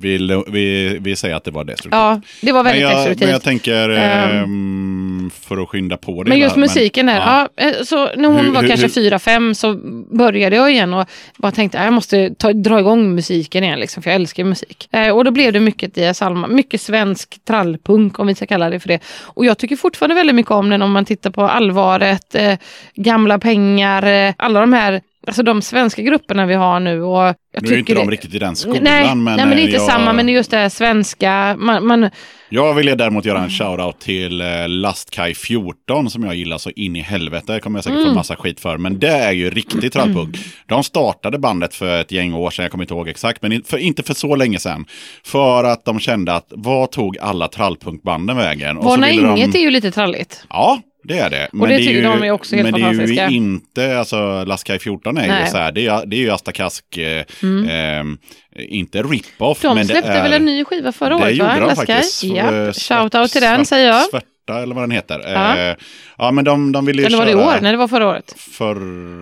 [0.00, 1.92] vi, vi, vi säger att det var destruktivt.
[1.92, 3.20] Ja, det var men, väldigt jag, destruktivt.
[3.26, 6.28] men jag tänker, ehm, för att skynda på det.
[6.28, 7.48] Men just där, musiken där, ja.
[7.56, 7.64] ja.
[7.64, 9.74] eh, så när hon Hur- var hur- kanske fyra, fem så
[10.10, 14.02] började jag igen och bara tänkte att jag måste ta, dra igång musiken igen, liksom,
[14.02, 14.88] för jag älskar musik.
[14.92, 18.70] Eh, och då blev det mycket Dias Alma, mycket svensk trallpunk om vi ska kalla
[18.70, 18.98] det för det.
[19.22, 22.54] Och jag tycker fortfarande väldigt mycket om den om man tittar på Allvaret, eh,
[22.94, 27.02] Gamla pengar, eh, alla de här Alltså de svenska grupperna vi har nu.
[27.02, 28.82] Och jag Nu är ju inte tycker de det- riktigt i den skolan.
[28.82, 30.68] nej, men, nej, men det är inte eh, jag, samma, men är just det här
[30.68, 31.56] svenska.
[31.58, 32.10] Man, man,
[32.48, 36.96] Jag ville däremot göra en shoutout till eh, Lastkaj 14 som jag gillar så in
[36.96, 37.52] i helvete.
[37.52, 38.14] Det kommer jag säkert få Mm.
[38.14, 38.78] massa skit för.
[38.78, 40.36] Men det är ju riktigt trallpunk.
[40.66, 43.78] De startade bandet för ett gäng år sedan, jag kommer inte ihåg exakt, men för,
[43.78, 44.84] inte för så länge sedan.
[45.24, 48.76] För att de kände att vad tog alla trallpunkbanden vägen?
[48.76, 49.58] Varna ville inget de...
[49.58, 50.44] är ju lite tralligt.
[50.48, 51.48] Ja, det är det.
[51.52, 53.28] Men det är tycker ju, de är också helt Men det är fantastiska.
[53.30, 55.46] ju inte, alltså Lastkaj 14 är ju Nej.
[55.50, 57.24] så här, det är, det är ju Asta Kask, eh,
[57.70, 58.18] ehm,
[58.56, 59.62] inte rip-off.
[59.62, 60.22] De men det släppte är...
[60.22, 61.36] väl en ny skiva förra Det året?
[61.36, 61.60] gjorde va?
[61.60, 61.86] de Laskaj?
[61.86, 62.24] faktiskt.
[62.24, 64.02] Eh, Shoutout till den säger jag.
[64.04, 65.20] Svarta eller vad den heter.
[65.32, 65.58] Ja.
[65.58, 65.76] Eh,
[66.18, 67.54] ja men de, de ville ju Eller var det i år?
[67.62, 68.34] Nej, det var förra året.
[68.38, 68.76] För,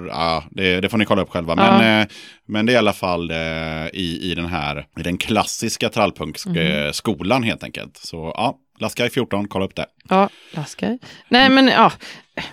[0.08, 1.54] ja, det, det får ni kolla upp själva.
[1.56, 1.78] Ja.
[1.78, 2.06] Men, eh,
[2.48, 3.36] men det är i alla fall eh,
[3.92, 7.48] i, i den här, i den klassiska trallpunkskolan Mhm.
[7.48, 7.96] helt enkelt.
[7.96, 9.86] Så ja, Laskaj 14, kolla upp det.
[10.08, 10.98] Ja, Laskaj.
[11.28, 11.92] Nej, men ja.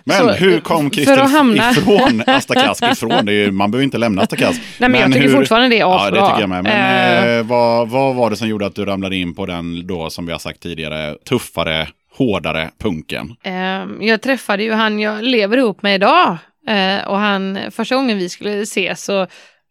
[0.03, 3.11] Men Så, hur kom Christer hamna- ifrån Asta Kask ifrån?
[3.29, 4.61] Är, man behöver inte lämna Asta Kask.
[4.79, 6.21] Nej, men jag tycker fortfarande det är Ja, asbra.
[6.21, 6.63] det tycker jag med.
[6.63, 10.09] Men eh, vad, vad var det som gjorde att du ramlade in på den då,
[10.09, 11.87] som vi har sagt tidigare, tuffare,
[12.17, 13.35] hårdare punken?
[13.43, 16.37] Ehm, jag träffade ju han jag lever ihop med idag.
[16.67, 19.27] Eh, och han, första gången vi skulle ses så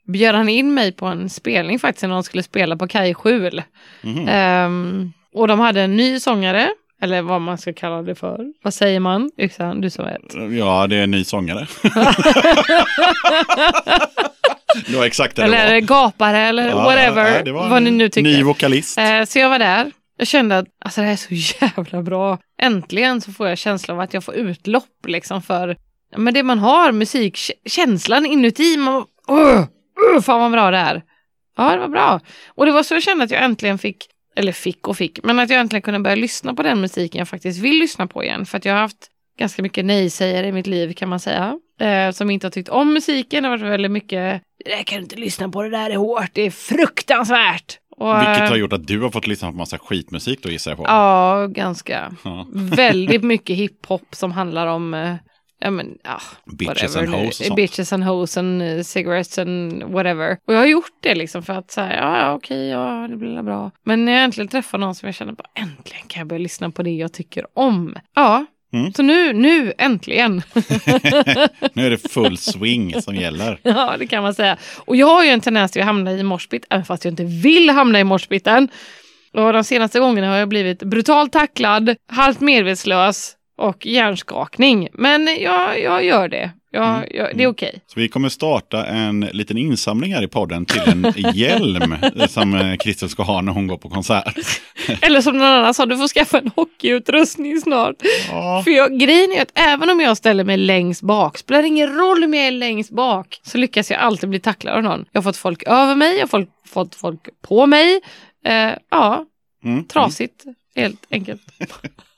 [0.07, 3.63] bjöd han in mig på en spelning faktiskt när de skulle spela på Kaj Skjul.
[4.03, 5.13] Mhm.
[5.35, 6.71] Och de hade en ny sångare,
[7.03, 8.39] eller vad man ska kalla det för.
[8.63, 9.31] Vad säger man?
[9.39, 10.35] Yxan, du som vet.
[10.59, 11.67] Ja, det är en ny sångare.
[14.87, 15.81] det var exakt det det Eller var.
[15.81, 17.37] gapare eller Ja, whatever.
[17.37, 18.31] ja, det var vad ni nu tycker.
[18.31, 18.99] Ny vokalist.
[18.99, 19.91] Eh, så jag var där.
[20.19, 21.35] Jag kände att alltså, det här är så
[21.67, 22.39] jävla bra.
[22.63, 25.77] Äntligen så får jag känslan av att jag får utlopp liksom för
[26.17, 28.77] men det man har, musikkänslan inuti.
[28.77, 29.65] Man, uh,
[30.17, 31.03] uh, fan vad bra det är.
[31.57, 32.21] Ja, det var bra.
[32.49, 34.07] Och det var så jag kände att jag äntligen fick,
[34.37, 37.29] eller fick och fick, men att jag äntligen kunde börja lyssna på den musiken jag
[37.29, 38.47] faktiskt vill lyssna på igen.
[38.47, 41.59] För att jag har haft ganska mycket nej-sägare i mitt liv kan man säga.
[41.81, 43.43] Eh, som inte har tyckt om musiken.
[43.43, 45.97] Det har varit väldigt mycket, det där kan du inte lyssna på, det där är
[45.97, 47.79] hårt, det är fruktansvärt.
[47.97, 50.71] Och, Vilket eh, har gjort att du har fått lyssna på massa skitmusik då gissar
[50.71, 50.85] jag på.
[50.87, 52.13] Ja, ganska.
[52.25, 52.47] Ja.
[52.53, 55.15] Väldigt mycket hiphop som handlar om eh,
[55.65, 56.21] Ja men, ja.
[56.59, 57.57] Bitches whatever and hoes och sånt.
[57.57, 60.39] Bitches and hoes and uh, cigarettes and whatever.
[60.47, 63.43] Och jag har gjort det liksom för att säga, ja, ja okej, ja det blir
[63.43, 63.71] bra.
[63.85, 66.71] Men när jag äntligen träffar någon som jag känner bara, äntligen kan jag börja lyssna
[66.71, 67.95] på det jag tycker om.
[68.15, 68.93] Ja, Mm.
[68.93, 70.43] så nu, nu äntligen.
[71.73, 73.59] Nu är det full swing som gäller.
[73.63, 74.57] Ja, det kan man säga.
[74.85, 77.25] Och jag har ju en tendens till att hamna i moshpit, även fast jag inte
[77.25, 78.69] vill hamna i moshpiten.
[79.35, 83.33] Och de senaste gångerna har jag blivit brutalt tacklad, halvt medvetslös
[83.63, 84.89] och hjärnskakning.
[84.93, 86.51] Men jag, jag gör det.
[86.75, 87.81] Jag, jag, det är okej.
[87.87, 91.97] Så vi kommer starta en liten insamling här i podden till en hjälm
[92.29, 94.35] som eh, Kristel ska ha när hon går på konsert.
[95.03, 97.97] Eller som någon annan sa, du får skaffa en hockeyutrustning snart.
[98.31, 98.63] Ja.
[98.65, 102.25] För jag, grejen är att även om jag ställer mig längst bak, spelar ingen roll
[102.25, 105.05] om jag är längst bak, så lyckas jag alltid bli tacklad av någon.
[105.13, 108.01] Jag har fått folk över mig, jag har fått, fått folk på mig.
[108.45, 109.25] Eh, ja,
[109.65, 109.85] Mm.
[109.85, 110.45] trasigt
[110.77, 111.41] helt enkelt.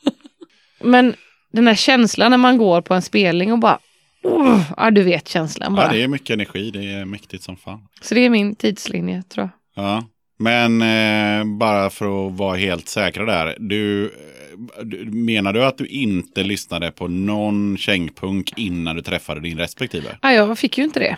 [0.81, 1.15] Men
[1.55, 3.78] den här känslan när man går på en spelning och bara,
[4.22, 5.86] oh, ja du vet känslan bara.
[5.86, 6.70] Ja, det är mycket energi.
[6.70, 7.89] Det är mäktigt som fan.
[8.01, 9.85] Så det är min tidslinje tror jag.
[9.85, 10.05] Ja.
[10.39, 13.56] Men eh, bara för att vara helt säkra där.
[13.59, 14.10] Du,
[14.82, 20.18] du, menar du att du inte lyssnade på någon kängpunk innan du träffade din respektive?
[20.22, 21.16] Ja, jag fick ju inte det.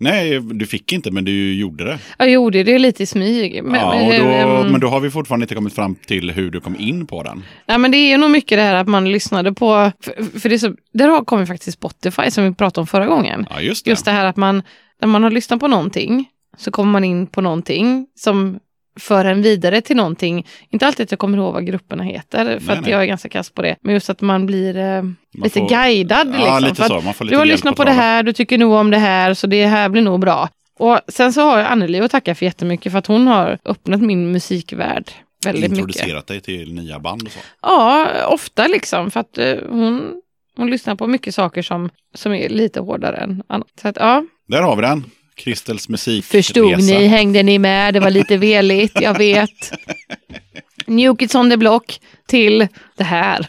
[0.00, 1.98] Nej, du fick inte, men du gjorde det.
[2.18, 3.64] Jag gjorde det lite i smyg.
[3.64, 6.50] Men, ja, och då, ehm, men då har vi fortfarande inte kommit fram till hur
[6.50, 7.44] du kom in på den.
[7.68, 10.58] Nej, men det är nog mycket det här att man lyssnade på, för, för det
[10.58, 13.46] så, där har kommit faktiskt Spotify som vi pratade om förra gången.
[13.50, 13.90] Ja, just det.
[13.90, 14.62] Just det här att man,
[15.00, 18.58] när man har lyssnat på någonting, så kommer man in på någonting som
[18.98, 20.46] för en vidare till någonting.
[20.70, 22.90] Inte alltid att jag kommer ihåg vad grupperna heter, för Nej, att nej.
[22.90, 23.76] jag är ganska kass på det.
[23.80, 25.02] Men just att man blir eh,
[25.44, 26.34] lite får- guidad.
[26.38, 27.00] Ja, liksom, lite så.
[27.00, 29.34] Man får lite du har lyssnat på det här, du tycker nog om det här,
[29.34, 30.48] så det här blir nog bra.
[30.78, 34.00] Och sen så har jag Anneli att tacka för jättemycket, för att hon har öppnat
[34.00, 35.10] min musikvärld
[35.44, 35.78] väldigt mycket.
[35.78, 37.38] Introducerat dig till nya band och så.
[37.62, 39.10] Ja, ofta liksom.
[39.10, 40.12] För att eh, hon,
[40.56, 43.68] hon lyssnar på mycket saker som, som är lite hårdare än annat.
[43.82, 44.24] Så att, ja.
[44.48, 45.04] Där har vi den.
[45.38, 46.24] Kristels musik.
[46.24, 47.06] Förstod ni?
[47.06, 47.94] Hängde ni med?
[47.94, 49.50] Det var lite veligt, jag vet.
[50.86, 53.46] New Kids on the Block till det här.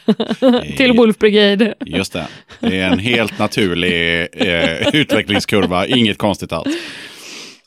[0.78, 1.74] till Wolf Brigade.
[1.86, 2.28] Just det.
[2.60, 5.88] Det är en helt naturlig eh, utvecklingskurva.
[5.88, 6.76] Inget konstigt alls.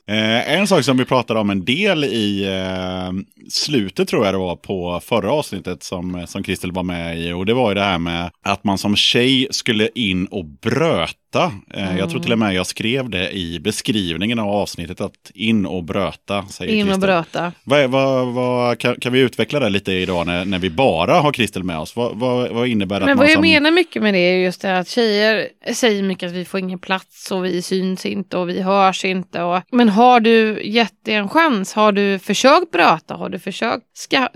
[0.08, 3.12] Eh, en sak som vi pratade om en del i eh,
[3.50, 7.32] slutet tror jag det var på förra avsnittet som, som Kristel var med i.
[7.32, 11.21] Och det var ju det här med att man som tjej skulle in och bröta.
[11.40, 15.66] Eh, Jag tror till och med jag skrev det i beskrivningen av avsnittet att in
[15.66, 16.46] och bröta.
[16.46, 17.00] Säger In och Kristel.
[17.00, 17.52] bröta.
[17.64, 21.32] Vad, vad, vad, kan, kan vi utveckla det lite idag när, när vi bara har
[21.32, 21.96] Kristel med oss?
[21.96, 23.42] Vad, vad, innebär det Men vad jag som...
[23.42, 26.78] menar mycket med det är just det att tjejer säger mycket att vi får ingen
[26.78, 29.42] plats och vi syns inte och vi hörs inte.
[29.42, 29.62] Och...
[29.72, 31.72] Men har du gett det en chans?
[31.72, 33.14] Har du försökt bröta?
[33.14, 34.16] Har du försökt ska...
[34.16, 34.28] äh,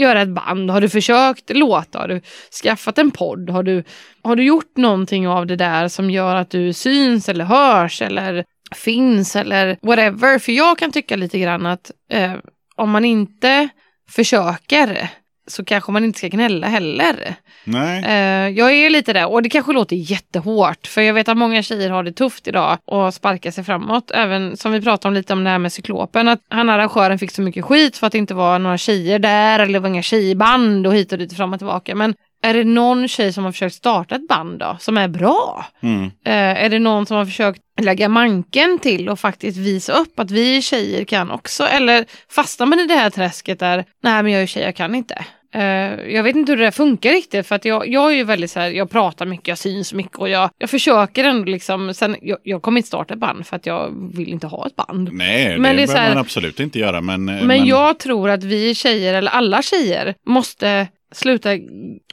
[0.00, 0.70] göra ett band?
[0.70, 1.98] Har du försökt låta?
[1.98, 2.20] Har du
[2.62, 3.50] skaffat en podd?
[3.50, 3.84] Har du,
[4.26, 8.44] har du gjort någonting av det där som gör att du syns eller hörs eller
[8.74, 10.38] finns eller whatever?
[10.38, 12.32] För jag kan tycka lite grann att eh,
[12.76, 13.68] om man inte
[14.10, 15.10] försöker
[15.48, 17.34] så kanske man inte ska gnälla heller.
[17.64, 18.04] Nej.
[18.04, 21.62] Eh, jag är lite där och det kanske låter jättehårt för jag vet att många
[21.62, 24.10] tjejer har det tufft idag och sparkar sig framåt.
[24.10, 27.30] Även som vi pratade om lite om det här med cyklopen att han arrangören fick
[27.30, 30.02] så mycket skit för att det inte var några tjejer där eller det var inga
[30.02, 31.94] tjejband och hit och dit fram och tillbaka.
[31.94, 32.14] Men
[32.46, 35.66] är det någon tjej som har försökt starta ett band då som är bra?
[35.82, 36.04] Mm.
[36.04, 40.30] Eh, är det någon som har försökt lägga manken till och faktiskt visa upp att
[40.30, 41.64] vi tjejer kan också?
[41.64, 44.94] Eller fastnar man i det här träsket där, nej men jag är tjej, jag kan
[44.94, 45.24] inte.
[45.54, 48.24] Eh, jag vet inte hur det där funkar riktigt för att jag, jag är ju
[48.24, 51.94] väldigt så här, jag pratar mycket, jag syns mycket och jag, jag försöker ändå liksom,
[51.94, 54.76] sen, jag, jag kommer inte starta ett band för att jag vill inte ha ett
[54.76, 55.12] band.
[55.12, 57.00] Nej, det, Men det är behöver man absolut inte göra.
[57.00, 61.50] Men, Men, jag tror att vi tjejer, eller alla tjejer, måste sluta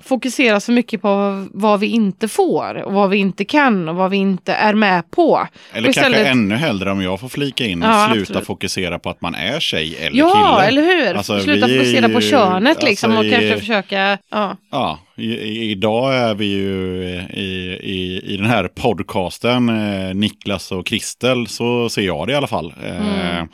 [0.03, 4.11] fokusera så mycket på vad vi inte får och vad vi inte kan och vad
[4.11, 5.47] vi inte är med på.
[5.73, 8.47] Eller Och kanske istället- ännu hellre om jag får flika in, Ja, sluta absolut.
[8.47, 10.67] fokusera på att man är tjej eller Ja, kille.
[10.67, 11.13] eller hur?
[11.17, 14.57] Alltså, Sluta vi fokusera på ju- könet liksom alltså, och kanske i- försöka, ja.
[14.71, 17.03] Ja, i, i, idag är vi ju
[17.33, 22.35] i, i, i den här podcasten, eh, Niklas och Kristel, så ser jag det i
[22.35, 22.73] alla fall.
[22.83, 23.47] Eh, Mm.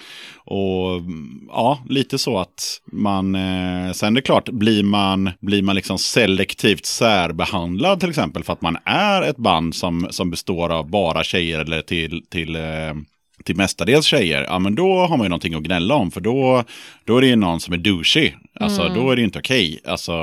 [0.45, 1.01] och
[1.47, 5.97] ja, lite så att man, eh, sen är det klart, blir man, blir man liksom
[5.97, 11.23] selektivt särbehandlad till exempel för att man är ett band som, som består av bara
[11.23, 12.93] tjejer eller till, till eh,
[13.43, 16.11] till mestadels tjejer, ja men då har man ju någonting att gnälla om.
[16.11, 16.63] För då,
[17.05, 18.31] då är det ju någon som är douchey.
[18.59, 18.93] Alltså Mm.
[18.93, 19.79] då är det inte okej.
[19.85, 20.13] Alltså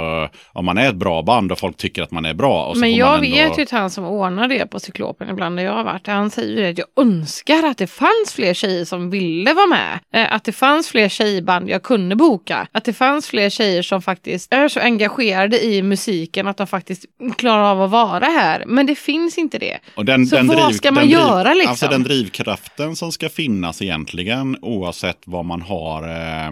[0.52, 2.72] om man är ett bra band och folk tycker att man är bra.
[2.76, 3.20] Men jag ändå...
[3.30, 6.30] vet ju att han som ordnar det på Cyklopen ibland där jag har varit, han
[6.30, 9.98] säger ju att jag önskar att det fanns fler tjejer som ville vara med.
[10.12, 12.66] Eh, Att det fanns fler tjejband jag kunde boka.
[12.72, 17.04] Att det fanns fler tjejer som faktiskt är så engagerade i musiken att de faktiskt
[17.38, 18.64] klarar av att vara här.
[18.66, 19.78] Men det finns inte det.
[20.04, 21.70] Den, Så den vad ska man den göra, liksom?
[21.70, 26.50] Alltså den drivkraften som ska finnas egentligen, oavsett vad man har eh,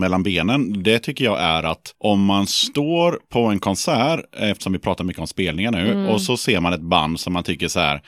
[0.00, 4.78] mellan benen, det tycker jag är att om man står på en konsert, eftersom vi
[4.78, 6.06] pratar mycket om spelningar nu, Mm.
[6.08, 8.00] och så ser man ett band som man tycker så här,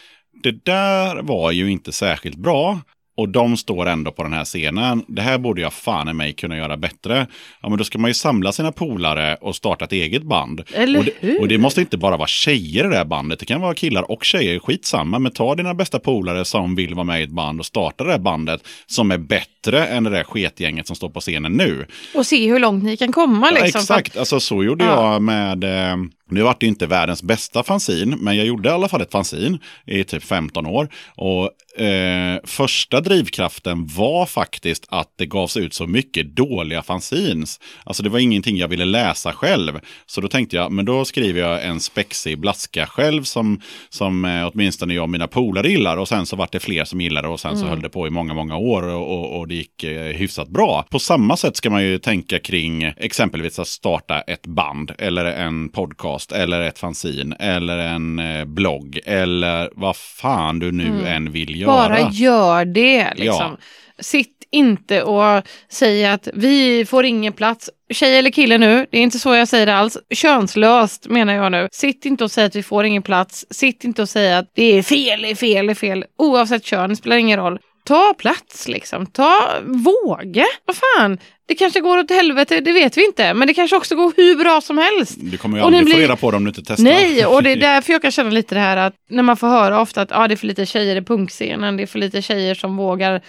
[0.42, 2.80] det där var ju inte särskilt bra.
[3.16, 5.04] Och de står ändå på den här scenen.
[5.08, 7.26] Det här borde jag fan i mig kunna göra bättre.
[7.62, 10.62] Ja, men då ska man ju samla sina polare och starta ett eget band.
[10.74, 11.40] Eller och, det, hur?
[11.40, 13.38] och det måste inte bara vara tjejer i det här bandet.
[13.38, 14.58] Det kan vara killar och tjejer.
[14.58, 15.18] Skitsamma.
[15.18, 18.10] Men ta dina bästa polare som vill vara med i ett band och starta det
[18.10, 21.86] här bandet som är bättre än det där sketgänget som står på scenen nu.
[22.14, 23.78] Och se hur långt ni kan komma Ja, liksom.
[23.78, 25.12] Att- exakt, alltså så gjorde Ja.
[25.12, 25.96] jag med, eh,
[26.30, 29.58] nu vart det inte världens bästa fanzin, men jag gjorde i alla fall ett fanzin
[29.86, 30.88] i typ 15 år.
[31.16, 37.60] Och eh, första drivkraften var faktiskt att det gavs ut så mycket dåliga fanzines.
[37.84, 39.80] Alltså det var ingenting jag ville läsa själv.
[40.06, 44.50] Så då tänkte jag, men då skriver jag en spexig blaska själv som, som eh,
[44.52, 45.96] åtminstone jag och mina polare gillar.
[45.96, 48.10] Och sen så vart det fler som gillade och sen så höll det på i
[48.10, 50.84] många, många år och, och, och det gick eh, hyfsat bra.
[50.90, 55.68] På samma sätt ska man ju tänka kring exempelvis att starta ett band eller en
[55.68, 61.60] podcast eller ett fanzin eller en eh, blogg eller vad fan du nu än vill
[61.60, 61.88] göra.
[61.88, 63.50] Bara gör det liksom.
[63.50, 63.56] Ja.
[63.98, 67.70] Sitt inte och säg att vi får ingen plats.
[67.90, 69.98] Tjej eller kille nu, det är inte så jag säger det alls.
[70.14, 71.68] Könslöst menar jag nu.
[71.72, 73.46] Sitt inte och säg att vi får ingen plats.
[73.50, 76.04] Sitt inte och säg att det är fel, är fel, är fel.
[76.18, 77.58] Oavsett kön, det spelar ingen roll.
[77.84, 79.06] Ta plats liksom.
[79.06, 80.44] Ta, våga.
[80.64, 81.18] Vad fan.
[81.46, 83.34] Det kanske går åt helvete, det vet vi inte.
[83.34, 85.14] Men det kanske också går hur bra som helst.
[85.20, 86.84] Du kommer ju aldrig få blir- reda på det om du inte testar.
[86.84, 89.46] Nej, och det är därför jag kan känna lite det här att när man får
[89.48, 92.22] höra ofta att ah, det är för lite tjejer i punkscenen, det är för lite
[92.22, 93.20] tjejer som vågar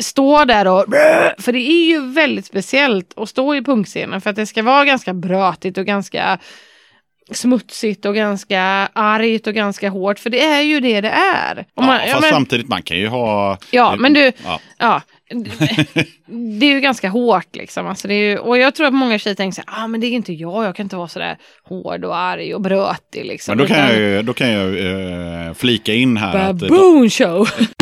[0.00, 0.84] stå där och
[1.38, 4.84] för det är ju väldigt speciellt att stå i punkscenen för att det ska vara
[4.84, 6.38] ganska brötigt och ganska
[7.36, 8.60] smutsigt och ganska
[8.92, 11.58] argt och ganska hårt för det är ju det det är.
[11.58, 13.58] Och Ja, man- fast ja, men- samtidigt, man kan ju ha...
[13.70, 14.60] Ja, men du, Ja.
[14.78, 15.00] ja.
[16.60, 17.86] Det är ju ganska hårt liksom.
[17.86, 20.00] Alltså det är ju, och jag tror att många tjejer tänker så här, ah, men
[20.00, 23.24] det är inte jag, jag kan inte vara så där hård och arg och brötig
[23.24, 23.56] liksom.
[23.56, 24.68] Men då kan Utan- jag, då kan jag
[25.48, 26.56] eh, flika in här att...
[26.56, 27.48] Baboon show!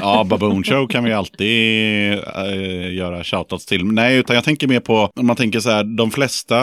[0.00, 3.84] Ja, Baboon Show kan vi alltid äh, göra shoutouts till.
[3.84, 6.56] Nej, utan jag tänker mer på, om man tänker så här, de flesta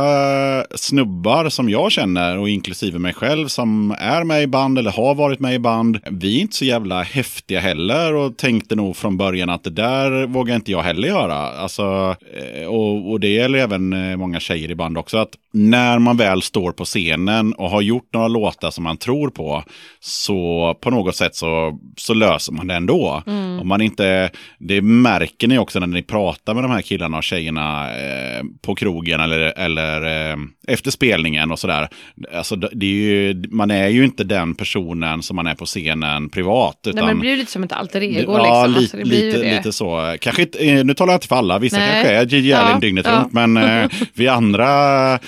[0.76, 5.16] snubbar som jag känner, och inklusive mig själv, som är med i band eller har
[5.16, 9.18] varit med i band, vi är inte så jävla häftiga heller och tänkte nog från
[9.18, 11.36] början att det där vågar inte jag heller göra.
[11.36, 16.00] Alltså, eh, och, och det gäller även eh, många tjejer i band också, att när
[16.00, 19.64] man väl står på scenen och har gjort några låtar som man tror på,
[20.00, 23.24] så på något sätt så, så löser man det ändå.
[23.62, 24.30] Om man inte,
[24.60, 28.76] det märker ni också när ni pratar med de här killarna och tjejerna eh, på
[28.76, 30.38] krogen eller, eller eh,
[30.68, 31.88] efter spelningen och sådär.
[32.34, 35.66] Alltså, det det är ju, man är ju inte den personen som man är på
[35.66, 36.80] scenen privat.
[36.88, 38.34] Utan, Nej, men det blir lite som ett alter ego.
[38.34, 38.72] Ja, liksom.
[38.74, 39.58] li, Alltså, det blir ju lite, det.
[39.58, 40.16] lite så.
[40.22, 41.92] Kanske inte, eh, nu talar jag inte för alla, vissa Nej.
[41.92, 43.20] kanske är Gigi Allen Ja, dygnet ja.
[43.20, 44.66] runt, men eh, vi, andra,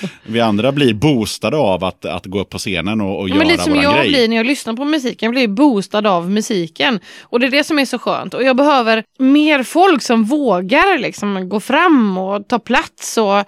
[0.23, 3.37] vi andra blir boostade av att, att gå upp på scenen och, och Ja, göra
[3.37, 4.09] men lite som jag grej.
[4.09, 5.27] blir när jag lyssnar på musiken.
[5.27, 6.99] Jag blir boostad av musiken.
[7.23, 8.33] Och det är det som är så skönt.
[8.33, 13.17] Och jag behöver mer folk som vågar liksom gå fram och ta plats.
[13.17, 13.43] Och,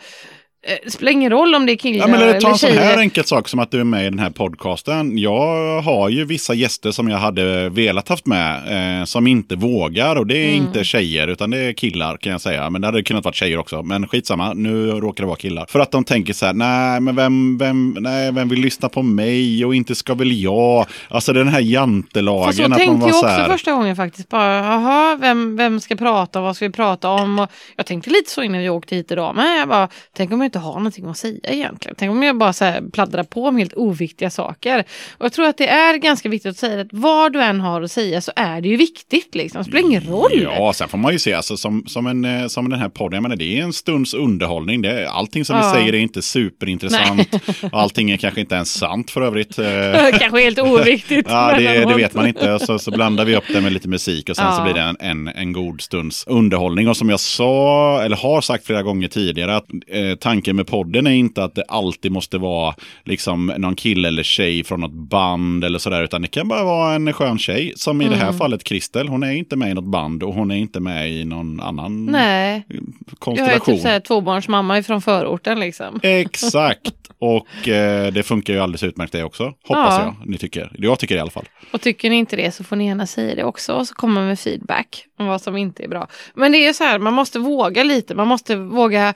[0.86, 2.98] det spelar ingen roll om det är killar Ja, men eller ta en sån här
[2.98, 5.18] enkel sak som att du är med i den här podcasten.
[5.18, 10.16] Jag har ju vissa gäster som jag hade velat haft med eh, som inte vågar
[10.16, 10.56] och det är Mm.
[10.68, 12.70] inte tjejer utan det är killar kan jag säga.
[12.70, 13.84] Men det hade kunnat vara tjejer också.
[13.84, 15.66] Men skitsamma, nu råkar det vara killar.
[15.70, 19.02] För att de tänker så här, nej men vem, vem, nej, vem vill lyssna på
[19.04, 20.86] mig och inte ska väl jag.
[21.10, 22.46] Alltså den här jantelagen.
[22.46, 24.30] Fast så att tänkte jag så också här, första gången faktiskt.
[24.30, 26.42] Bara, jaha, vem, vem ska prata?
[26.42, 27.40] Vad ska vi prata om?
[27.40, 29.36] Och jag tänkte lite så innan vi åkte hit idag.
[29.36, 29.88] Men jag bara,
[30.18, 31.96] tänk om jag inte har någonting att säga egentligen.
[32.00, 34.80] Tänk om jag bara så här pladdrar på om helt oviktiga saker.
[35.18, 37.82] Och jag tror att det är ganska viktigt att säga att vad du än har
[37.82, 39.36] att säga så är det ju viktigt.
[39.36, 39.60] Liksom.
[39.60, 40.42] Det spelar ingen roll.
[40.42, 43.16] Ja, sen får man ju se, alltså, som, som, en, eh, som den här podden,
[43.16, 44.82] jag menar, det är en stunds underhållning.
[44.82, 45.72] Det är, allting som Ja.
[45.74, 47.28] vi säger är inte superintressant.
[47.72, 49.60] Allting är kanske inte ens sant för övrigt.
[49.60, 49.66] Eh,
[50.20, 51.28] Kanske helt oviktigt.
[51.30, 52.60] Ja, det, det vet man inte.
[52.60, 54.56] Så, så blandar vi upp det med lite musik och sen Ja.
[54.58, 56.88] så blir det en, en, en god stunds underhållning.
[56.90, 61.08] Och som jag sa, eller har sagt flera gånger tidigare, att eh, tanken med podden
[61.08, 62.76] är inte att det alltid måste vara
[63.06, 66.94] liksom någon kille eller tjej från något band eller sådär, utan det kan bara vara
[66.94, 67.74] en skön tjej.
[67.76, 68.26] Som i det Mm.
[68.26, 71.12] här fallet Kristel, hon är inte med i något band och hon är inte med
[71.12, 73.80] i någon annan Nej, jag är konstellation.
[73.80, 76.00] typ tvåbarnsmamma ifrån förorten liksom.
[76.04, 76.92] Exakt.
[77.22, 80.04] Och eh, det funkar ju alldeles utmärkt det också, hoppas Ja.
[80.04, 80.30] jag.
[80.30, 80.72] Ni tycker.
[80.78, 81.46] Jag tycker det i alla fall.
[81.74, 84.22] Och tycker ni inte det så får ni gärna säga det också och så kommer
[84.22, 86.08] med feedback om vad som inte är bra.
[86.34, 89.14] Men det är så här, man måste våga lite, man måste våga,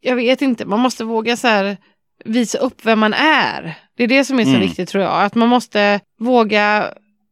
[0.00, 1.76] jag vet inte, man måste våga så här
[2.24, 3.74] visa upp vem man är.
[3.96, 4.60] Det är det som är så Mm.
[4.60, 6.84] viktigt tror jag, att man måste våga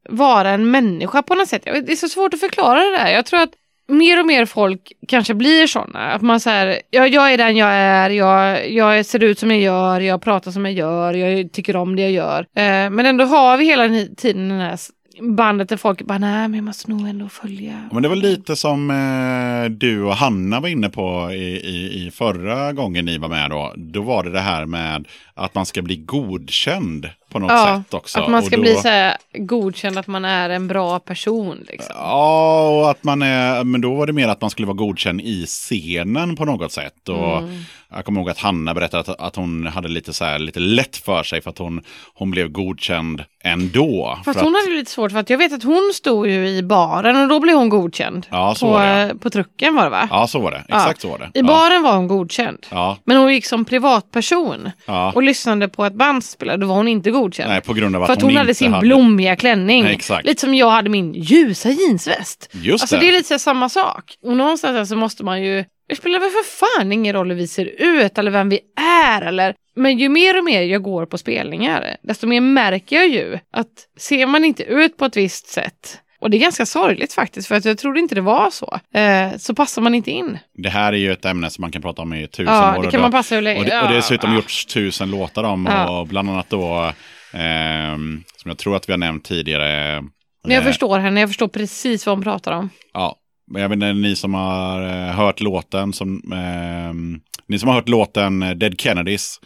[0.09, 1.63] vara en människa på något sätt.
[1.65, 3.09] Det är så svårt att förklara det där.
[3.09, 3.51] Jag tror att
[3.89, 6.13] mer och mer folk kanske blir sådana.
[6.13, 9.61] Att man säger, ja, jag är den jag är, jag, jag ser ut som jag
[9.61, 12.41] gör, jag pratar som jag gör, jag tycker om det jag gör.
[12.41, 14.79] Eh, men ändå har vi hela tiden den här
[15.21, 17.89] bandet där folk bara, nej men jag måste nog ändå följa.
[17.93, 22.11] Men det var lite som eh, du och Hanna var inne på i, i, i
[22.11, 23.73] förra gången ni var med då.
[23.77, 27.95] Då var det det här med att man ska bli godkänd på något Ja, sätt
[27.95, 28.21] också.
[28.21, 31.59] att man ska då- bli så här godkänd att man är en bra person.
[31.69, 31.95] Liksom.
[31.99, 35.21] Ja, och att man är, men då var det mer att man skulle vara godkänd
[35.21, 37.09] i scenen på något sätt.
[37.09, 37.61] Och Mm.
[37.95, 40.97] Jag kommer ihåg att Hanna berättade att, att hon hade lite, så här, lite lätt
[40.97, 41.83] för sig för att hon,
[42.15, 44.19] hon blev godkänd ändå.
[44.25, 46.49] Fast för hon att, hade lite svårt för att jag vet att hon stod ju
[46.49, 48.27] i baren och då blev hon godkänd.
[48.31, 49.03] Ja, så på, var det.
[49.03, 50.09] eh, på trucken var det va?
[50.11, 50.65] Ja, så var det.
[50.69, 50.77] Ja.
[50.77, 51.25] Exakt så var det.
[51.25, 51.43] I ja.
[51.43, 52.67] baren var hon godkänd.
[52.71, 55.13] Ja, Men hon gick som privatperson ja.
[55.15, 57.49] och lyssnade på ett band spela, då var hon inte godkänd.
[57.51, 59.85] Nej, på grund av att, för att hon, inte hade sin blommiga klänning.
[59.85, 60.27] Nej, exakt.
[60.27, 62.51] Lite som jag hade min ljusa jeansväst.
[62.53, 63.01] Just Alltså det.
[63.01, 64.05] det är lite samma sak.
[64.25, 67.47] Och någonstans så måste man ju, det spelar väl för fan ingen roll hur vi
[67.49, 68.61] ser ut eller vem vi
[69.07, 73.09] är eller men ju mer och mer jag går på spelningar, desto mer märker jag
[73.09, 77.13] ju att ser man inte ut på ett visst sätt, och det är ganska sorgligt
[77.13, 80.39] faktiskt, för att jag trodde inte det var så, eh, så passar man inte in.
[80.55, 82.73] Det här är ju ett ämne som man kan prata om i tusen Ja, år.
[82.83, 83.59] det och kan då- man passa hur länge...
[83.61, 84.37] Och det, och det dessutom ja.
[84.37, 86.01] gjorts tusen låtar om Ja.
[86.01, 86.93] och bland annat då,
[87.33, 90.01] ehm, som jag tror att vi har nämnt tidigare.
[90.43, 92.71] Men jag eh, förstår henne, jag förstår precis vad hon pratar om.
[92.93, 93.17] Ja,
[93.51, 97.89] jag vet inte, ni som har eh, hört låten, som, ehm, ni som har hört
[97.89, 99.41] låten eh, Dead Kennedys,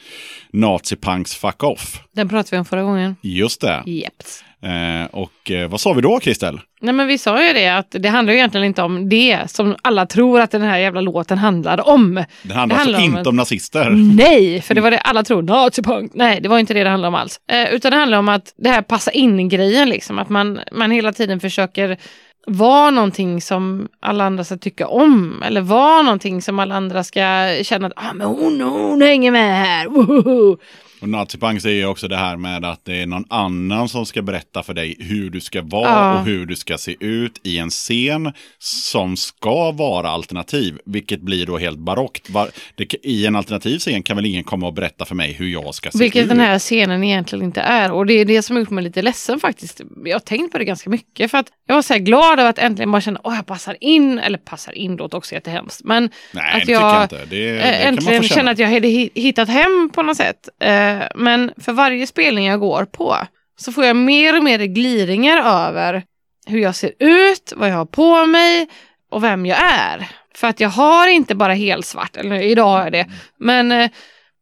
[0.52, 2.00] Nazi Punks Fuck Off.
[2.14, 3.16] Den pratade vi om förra gången.
[3.22, 3.82] Just det.
[3.86, 4.44] Jeps.
[4.62, 6.60] Eh, och eh, vad sa vi då, Kristel?
[6.80, 9.76] Nej men vi sa ju det att det handlar ju egentligen inte om det som
[9.82, 12.14] alla tror att den här jävla låten handlar om.
[12.14, 13.90] Det handlar, Det handlar alltså om inte om nazister.
[14.16, 15.42] Nej, för det var det alla tror.
[15.42, 16.10] Nazipunk.
[16.14, 17.40] Nej, det var inte det det handlade om alls.
[17.50, 20.18] Eh, utan det handlar om att det här passa in-grejen, liksom.
[20.18, 21.96] Att man, man hela tiden försöker
[22.48, 25.42] vara någonting som alla andra ska tycka om.
[25.42, 29.58] Eller vara någonting som alla andra ska känna att ah, men hon, hon hänger med
[29.66, 29.86] här.
[29.86, 30.58] Woho!
[31.00, 34.22] Och nazipunk säger ju också det här med att det är någon annan som ska
[34.22, 36.18] berätta för dig hur du ska vara Ja.
[36.20, 41.46] och hur du ska se ut i en scen som ska vara alternativ, vilket blir
[41.46, 42.28] då helt barockt.
[43.02, 45.90] I en alternativ scen kan väl ingen komma och berätta för mig hur jag ska
[45.90, 46.28] se Vilket ut?
[46.28, 47.92] den här scenen egentligen inte är.
[47.92, 49.80] Och det är det som har gjort mig lite ledsen faktiskt.
[50.04, 51.30] Jag har tänkt på det ganska mycket.
[51.30, 53.76] För att jag var så här glad över att äntligen bara känna att jag passar
[53.80, 54.18] in.
[54.18, 55.80] Eller passar in låter också jättehemskt.
[55.84, 57.24] Men Nej, att jag inte.
[57.24, 58.34] Det, det äntligen känna.
[58.34, 60.48] känna att jag hade hi- hittat hem på något sätt.
[60.62, 63.16] Eh, men för varje spelning jag går på
[63.58, 66.02] så får jag mer och mer gliringar över
[66.46, 68.68] hur jag ser ut, vad jag har på mig
[69.10, 70.08] och vem jag är.
[70.34, 73.06] För att jag har inte bara helsvart, eller idag har jag det.
[73.38, 73.90] Men eh,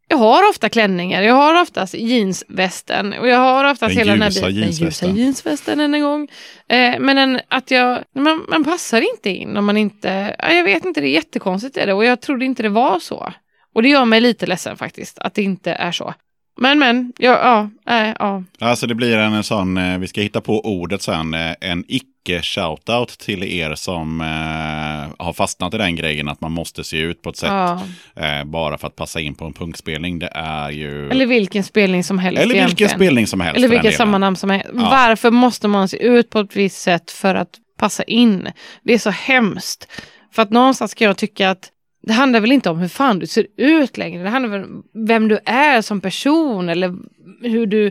[0.09, 4.23] jag har ofta klänningar, jag har oftast jeansvästen och jag har oftast Den hela den
[4.23, 5.09] här biten- jeansvästen.
[5.09, 6.29] Den ljusa jeansvästen än en gång.
[6.69, 10.65] Eh, men en, att jag, man, man passar inte in om man inte, ja, jag
[10.65, 13.33] vet inte, det är jättekonstigt är det och jag trodde inte det var så.
[13.75, 16.15] Och det gör mig lite ledsen faktiskt, att det inte är så.
[16.57, 18.43] Men men, ja, ja, äh, ja.
[18.59, 23.19] Alltså det blir en, sån, eh, vi ska hitta på ordet sen, eh, en icke-shoutout
[23.19, 27.31] till er som eh, har fastnat i den grejen att man måste se ut på
[27.31, 27.83] ett sätt ja.
[28.17, 30.19] eh, bara för att passa in på en punkspelning.
[30.19, 31.11] Det är ju...
[31.11, 32.91] Eller vilken spelning som helst Eller vilken egentligen.
[32.91, 33.57] spelning som helst.
[33.57, 34.69] Eller vilket sammanhang som helst.
[34.75, 34.89] Ja.
[34.91, 38.49] Varför måste man se ut på ett visst sätt för att passa in?
[38.83, 39.89] Det är så hemskt.
[40.33, 41.71] För att någonstans ska jag tycka att
[42.07, 44.23] det handlar väl inte om hur fan du ser ut längre.
[44.23, 46.95] Det handlar väl om vem du är som person eller
[47.43, 47.91] hur du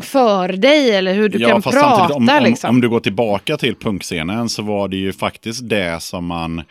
[0.00, 1.96] för dig eller hur du kan fast prata.
[1.96, 2.70] samtidigt, om, om, liksom.
[2.70, 6.62] om du går tillbaka till punkscenen så var det ju faktiskt det som man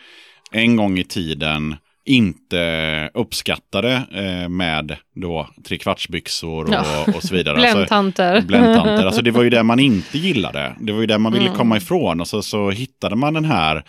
[0.52, 1.76] en gång i tiden
[2.06, 7.06] inte uppskattade eh, med då trekvartsbyxor och, Ja.
[7.16, 7.56] och så vidare.
[7.56, 8.34] Bländtanter.
[8.34, 9.06] Alltså, bländtanter.
[9.06, 10.76] Alltså det var ju det man inte gillade.
[10.80, 11.58] Det var ju det man ville Mm.
[11.58, 12.22] komma ifrån.
[12.22, 13.84] Och så, så hittade man den här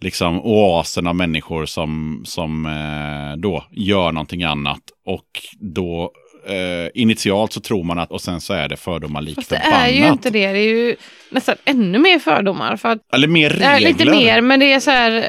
[0.00, 4.80] liksom, oasen av människor som, som eh, då gör någonting annat.
[5.06, 5.26] Och
[5.74, 6.12] då
[6.48, 9.56] eh, initialt så tror man att, och sen så är det fördomar likt Fast det
[9.56, 10.12] är ju förbannat.
[10.18, 10.52] inte det.
[10.52, 10.96] Det är ju
[11.30, 12.76] nästan ännu mer fördomar.
[12.76, 13.80] För att Eller mer regler.
[13.80, 15.24] lite mer, men det är så här...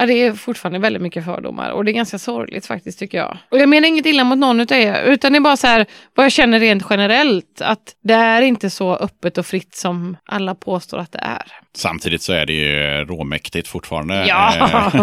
[0.00, 3.38] Ja, det är fortfarande väldigt mycket fördomar och det är ganska sorgligt faktiskt tycker jag.
[3.50, 5.86] Och jag menar inget illa mot någon utav er, utan det är bara så här
[6.14, 7.60] vad jag känner rent generellt.
[7.60, 11.52] Att det är inte så öppet och fritt som alla påstår att det är.
[11.76, 14.26] Samtidigt så är det ju råmäktigt fortfarande.
[14.28, 14.54] Ja!
[14.56, 14.94] Eh,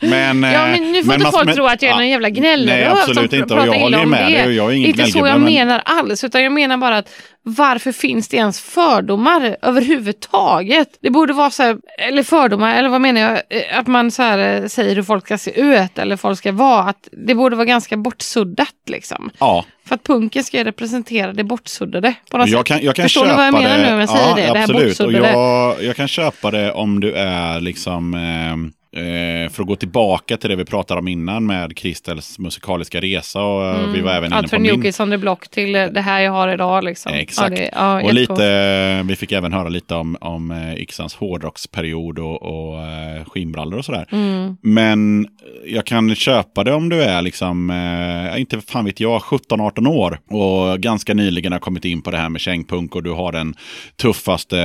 [0.00, 2.08] Men, ja, eh, men nu får men inte folk men- tro att jag är någon
[2.08, 3.54] jävla gnällare Nej, absolut inte.
[3.54, 4.42] Och jag håller med det.
[4.42, 4.56] dig.
[4.56, 7.10] Jag är ingen inte så jag men- menar alls, utan jag menar bara att
[7.42, 10.88] varför finns det ens fördomar överhuvudtaget?
[11.02, 14.22] Det borde vara så här, eller fördomar, eller vad menar jag, Eh, att man så
[14.22, 16.82] här, säger hur folk ska se ut eller folk ska vara.
[16.82, 19.30] Att det borde vara ganska bortsuddat liksom.
[19.38, 23.24] Ja, För att punken ska representera det bortsuddade på något jag kan, jag kan Förstår
[23.24, 23.86] köpa vad jag menar det.
[23.86, 24.42] nu om jag säger ja, det?
[24.42, 25.00] Det här absolut.
[25.00, 25.32] och bortsuddade.
[25.32, 28.14] jag, jag kan köpa det om du är liksom...
[28.14, 28.79] Eh,
[29.50, 33.42] för att gå tillbaka till det vi pratade om innan med Kristels musikaliska resa.
[33.42, 34.92] Och eh, vi var även inne Allt på från min...
[35.00, 36.84] On the Block till eh, det här jag har idag.
[36.84, 37.12] Liksom.
[37.12, 37.50] Exakt.
[37.50, 42.18] Ja, det, ja, och lite, vi fick även höra lite om, om eh, Yxans hårdrocksperiod
[42.18, 44.06] och, och eh, skinnbrallor och sådär.
[44.12, 44.56] Mm.
[44.62, 45.28] Men
[45.66, 50.18] jag kan köpa det om du är liksom, eh, inte fan vet jag, 17-18 år
[50.30, 53.54] och ganska nyligen har kommit in på det här med kängpunk och du har den
[53.96, 54.60] tuffaste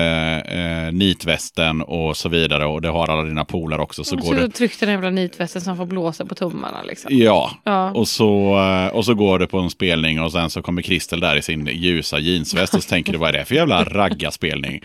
[0.47, 4.03] eh, nitvästen och så vidare och det har alla dina polare också.
[4.03, 6.83] Så Och går så du, tryck den jävla nitvästen som får blåsa på tummarna.
[6.83, 7.17] Liksom.
[7.17, 7.91] ja, Ja.
[7.91, 11.19] och så, eh, och så går du på en spelning och sen så kommer Kristel
[11.19, 14.81] där i sin ljusa jeansväst och så tänker du vad är det för jävla raggarspelning.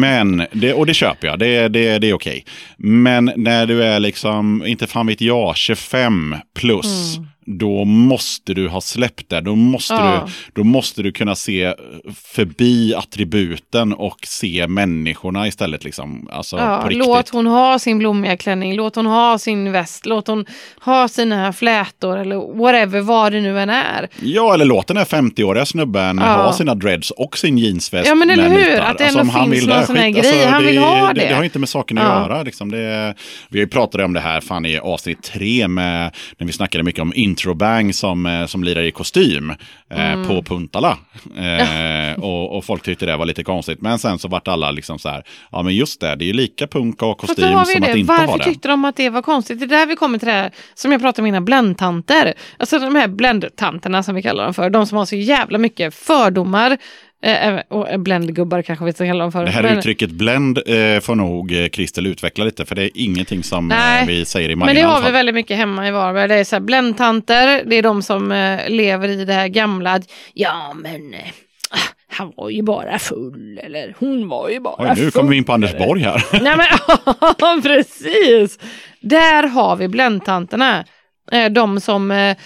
[0.00, 2.44] Men, det, och det köper jag, det, det, det är okej.
[2.76, 7.16] Men när du är liksom, inte fan vet jag, 25 plus.
[7.46, 9.40] Då måste du ha släppt det.
[9.40, 9.94] Då måste.
[9.94, 10.22] Ja.
[10.26, 11.74] du, då måste du kunna se
[12.14, 15.84] förbi attributen och se människorna istället.
[15.84, 16.28] Liksom.
[16.32, 20.46] Alltså, Ja, låt hon ha sin blommiga klänning, låt hon ha sin väst, låt hon
[20.80, 24.08] ha sina flätor eller whatever, vad det nu än är.
[24.20, 26.24] Ja, eller låt den här 50-åriga snubben Ja.
[26.24, 28.08] ha sina dreads och sin jeansväst.
[28.08, 28.58] Ja, men eller hur?
[28.58, 28.80] nitar.
[28.80, 30.16] Att det Alltså, ändå han finns någon det, sån här skit.
[30.16, 30.46] Alltså, grej.
[30.46, 31.20] Han vill ha det.
[31.20, 31.28] det.
[31.28, 32.42] Det har inte med saken att göra.
[32.42, 32.70] Liksom.
[32.70, 33.14] Det,
[33.48, 37.12] vi pratade om det här fan i avsnitt tre med, när vi snackade mycket om
[37.38, 40.28] introbang som, eh, som lirar i kostym eh, Mm.
[40.28, 40.98] på Puntala.
[41.36, 43.80] Eh, och, och folk tyckte det var lite konstigt.
[43.80, 46.32] Men sen så vart alla liksom så här, ja men just det, det är ju
[46.32, 47.90] lika punk och kostym som det.
[47.90, 48.44] att inte Varför ha det.
[48.44, 49.58] tyckte de att det var konstigt?
[49.58, 52.34] Det är där vi kommer till det här som jag pratade om innan, bländtanter.
[52.58, 54.70] Alltså de här bländtanterna som vi kallar dem för.
[54.70, 56.78] De som har så jävla mycket fördomar.
[57.24, 59.44] Eh, och eh, bländgubbar kanske vi ska kalla dem för.
[59.44, 62.90] Det här Men- uttrycket blend eh, får nog eh, Kristel utveckla lite, för det är
[62.94, 65.88] ingenting som eh, Nej, vi säger i Men Majorna det har vi väldigt mycket hemma
[65.88, 66.28] i Varberg.
[66.28, 70.00] Det är så här bländtanter, det är de som eh, lever i det här gamla.
[70.34, 71.20] Ja men eh,
[71.70, 71.78] ah,
[72.08, 75.10] han var ju bara full eller hon var ju bara Oj, nu full.
[75.10, 76.22] kommer vi in på Anders Borg här.
[76.42, 76.56] Nej
[77.42, 78.58] men precis.
[79.00, 80.84] Där har vi bländtanterna.
[81.32, 82.36] Eh, De som eh,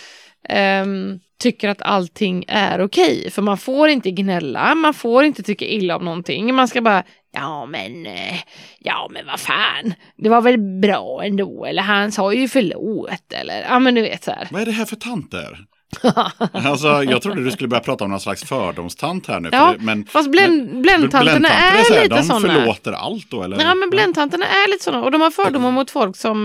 [0.48, 3.30] ehm, tycker att allting är okej.
[3.30, 6.54] För man får inte gnälla, man får inte tycka illa om någonting.
[6.54, 8.38] Man ska bara, ja men, eh,
[8.78, 13.62] ja men vad fan, det var väl bra ändå, eller han sa ju förlåt, eller
[13.62, 14.48] ja men du vet så här.
[14.50, 15.58] Vad är det här för tanter?
[16.52, 19.48] alltså, jag trodde du skulle börja prata om någon slags fördomstant här nu.
[19.52, 22.54] Ja, det, men, Fast bländ, bländtanterna bländtanter är, här, lite de sådana.
[22.54, 23.60] förlåter allt då eller?
[23.60, 26.44] Ja men bländtanterna är lite sådana och de har fördomar mot folk som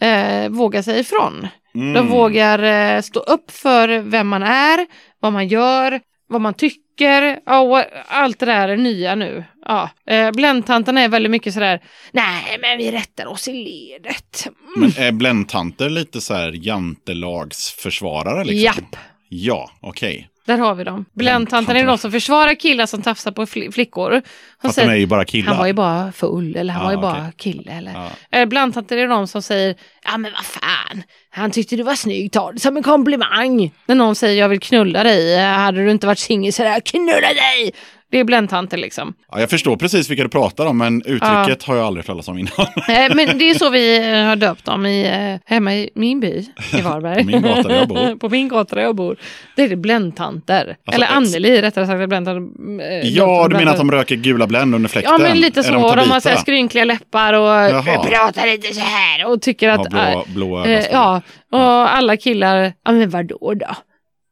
[0.00, 1.48] eh, vågar säga ifrån.
[1.74, 1.92] Mm.
[1.92, 4.86] De vågar eh, stå upp för vem man är,
[5.20, 6.81] vad man gör, vad man tycker.
[6.96, 9.44] Ja, och allt det där är nya nu.
[9.66, 9.90] Ja.
[10.06, 11.80] Eh, bländtanterna är väldigt mycket sådär,
[12.12, 14.46] nej men vi rättar oss i ledet.
[14.76, 14.90] Mm.
[14.96, 18.44] Men är bländtanter lite så här jantelagsförsvarare?
[18.44, 18.64] Liksom?
[18.64, 18.96] Japp,
[19.34, 20.28] Ja, okej.
[20.52, 21.04] Där har vi dem.
[21.12, 24.22] Bländtanterna är de som försvarar killar som tafsar på fli- flickor.
[24.62, 25.48] Fast de är ju bara killar.
[25.48, 27.32] han var ju bara full eller han Ja, var ju bara okej.
[27.36, 27.72] kille.
[27.72, 27.92] Eller.
[27.92, 28.38] Ja.
[28.38, 29.74] Eh, Blandtanter är de som säger
[30.04, 33.72] ja men vad fan, han tyckte du var snygg, ta det som en komplimang.
[33.86, 36.84] När någon säger jag vill knulla dig, hade du inte varit singel så hade jag
[36.84, 37.72] knulla dig.
[38.12, 39.14] Det är bländtanter liksom.
[39.30, 42.38] Ja, jag förstår precis vilka du pratar om, men uttrycket har jag aldrig talat om
[42.38, 42.52] innan.
[42.88, 46.20] Eh, men det är så vi eh, har döpt dem i, eh, hemma i min
[46.20, 47.24] by i Varberg.
[47.24, 48.16] På min gata där jag bor.
[48.20, 49.16] På min gata där jag bor.
[49.56, 50.76] Det är det bländtanter.
[50.86, 52.00] Alltså, Eller Anneli rättare sagt.
[52.00, 55.12] är Bländtanter, eh, ja, du menar att de röker gula Blend under fläkten?
[55.12, 56.12] Ja men lite Är så, de de, Tabita?
[56.12, 58.04] har så här skrynkliga läppar och Jaha.
[58.04, 59.86] pratar lite så här och tycker att...
[59.90, 60.84] Ja, blå, blå ögon.
[60.92, 61.22] ja,
[61.52, 63.76] och alla killar, ja men vadå då?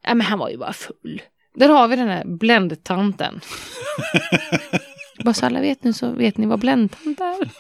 [0.07, 1.23] Ja men han var ju bara full.
[1.55, 3.41] Där har vi den här bländtanten.
[5.25, 7.51] Bara så alla vet nu så vet ni vad bländtant är.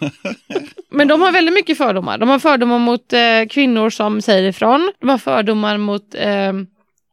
[0.90, 2.18] Men de har väldigt mycket fördomar.
[2.18, 4.92] De har fördomar mot eh, kvinnor som säger ifrån.
[5.00, 6.52] De har fördomar mot, eh,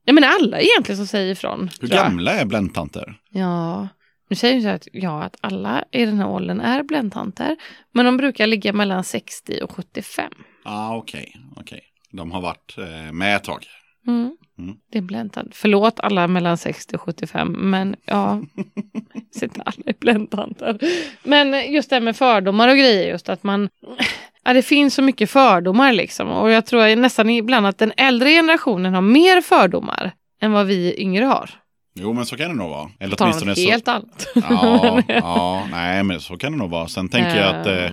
[0.05, 1.69] jag menar alla egentligen som säger ifrån.
[1.81, 3.19] Hur gamla är bländtanter?
[3.29, 3.87] Ja,
[4.29, 7.55] nu säger ju så att, ja, att alla i den här åldern är bländtanter.
[7.91, 10.31] Men de brukar ligga mellan 60 och 75.
[10.63, 11.35] Ja, ah, okej.
[11.55, 11.83] okej.
[12.11, 13.65] De har varit eh, med ett tag.
[14.07, 14.37] Mm.
[14.59, 14.75] Mm.
[14.91, 15.55] Det är bländtant.
[15.55, 18.41] Förlåt alla mellan 60 och 75, men ja,
[19.31, 20.79] sitter alla är bländtanter.
[21.23, 23.69] Men just det här med fördomar och grejer, just att man,
[24.43, 26.29] ja det finns så mycket fördomar liksom.
[26.29, 30.11] Och jag tror nästan ibland att den äldre generationen har mer fördomar
[30.41, 31.49] än vad vi yngre har.
[31.99, 32.89] Jo, men så kan det nog vara.
[32.99, 33.69] Eller åtminstone något så.
[33.69, 34.27] helt annat.
[34.35, 36.87] Ja, ja, nej, men så kan det nog vara.
[36.87, 37.91] Sen tänker jag att, eh, Eh,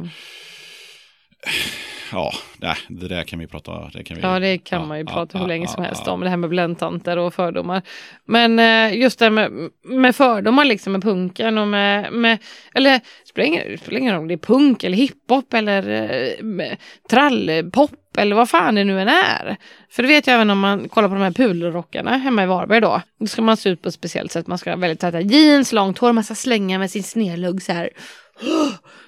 [2.12, 4.98] ja, nej, det där kan vi prata det kan vi, Ja, det kan ja, man
[4.98, 7.34] ju ja, prata hur ja, länge ja, som helst om, det här med bländtanter och
[7.34, 7.82] fördomar.
[8.24, 12.38] Men eh, just det här med, med fördomar liksom med punken och med, med
[12.74, 16.76] eller det spelar ingen, roll om det är punk eller hiphop eller eh,
[17.10, 19.56] trallpop eller vad fan det nu än är.
[19.90, 22.80] För det vet jag även om man kollar på de här pudelrockarna hemma i Varberg
[22.80, 23.02] då.
[23.20, 24.46] Då ska man se ut på ett speciellt sätt.
[24.46, 27.90] Man ska ha väldigt täta jeans, långt hår, massa slänga med sin snedlugg så här.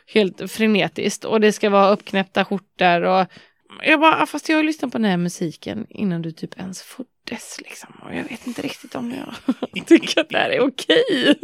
[0.07, 1.25] Helt frenetiskt.
[1.25, 3.27] Och det ska vara uppknäppta skjortor och
[3.83, 6.83] jag bara, ah, fast jag har lyssnat på den här musiken innan du typ ens
[6.83, 7.91] föddes liksom.
[8.03, 9.15] Och jag vet inte riktigt om
[9.75, 11.35] jag tycker att det här är okej.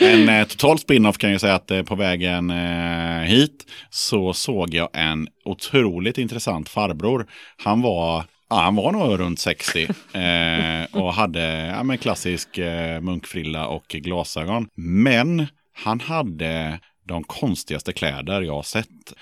[0.00, 4.74] En eh, total spin-off kan jag säga att eh, på vägen eh, hit så såg
[4.74, 7.26] jag en otroligt intressant farbror.
[7.56, 13.00] Han var Ja, han var nog runt 60 eh, och hade ja, men klassisk eh,
[13.00, 14.68] munkfrilla och glasögon.
[14.76, 19.12] Men han hade de konstigaste kläder jag har sett.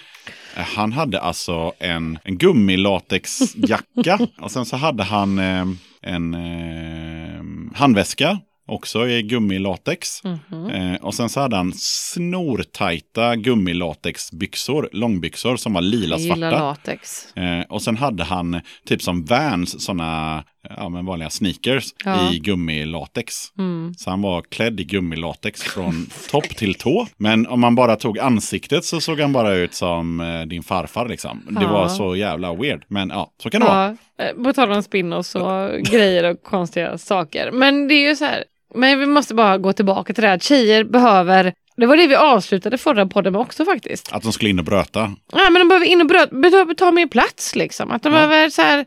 [0.57, 5.65] Eh, Han hade alltså en, en gummilatexjacka och sen så hade han eh,
[6.03, 7.43] en eh,
[7.79, 10.25] handväska också i gummilatex.
[10.25, 10.67] Mhm.
[10.71, 16.65] Eh, och sen så hade han snortajta gummilatexbyxor, långbyxor som var lila Jag gillar svarta.
[16.65, 17.37] latex.
[17.37, 20.45] Eh, och sen hade han typ som Vans, sådana
[20.77, 22.33] ja, men vanliga sneakers Ja.
[22.33, 23.35] i gummilatex.
[23.59, 23.95] Mm.
[23.97, 27.07] Så han var klädd i gummilatex från topp till tå.
[27.17, 31.09] Men om man bara tog ansiktet så såg han bara ut som eh, din farfar
[31.09, 31.43] liksom.
[31.51, 31.73] Det Ja.
[31.73, 32.85] var så jävla weird.
[32.89, 33.97] Men ja, så kan det vara.
[34.19, 37.51] Ja, eh, på tal om spin-offs och grejer och konstiga saker.
[37.53, 40.39] Men det är ju så här, men vi måste bara gå tillbaka till det här
[40.39, 44.13] tjejer behöver det var det vi avslutade förra podden med också faktiskt.
[44.13, 45.13] Att de skulle in och bröta.
[45.33, 47.91] Ja, men de behöver in och bröt, behöver ta mer plats liksom.
[47.91, 48.19] Att de Ja.
[48.27, 48.85] behöver så här,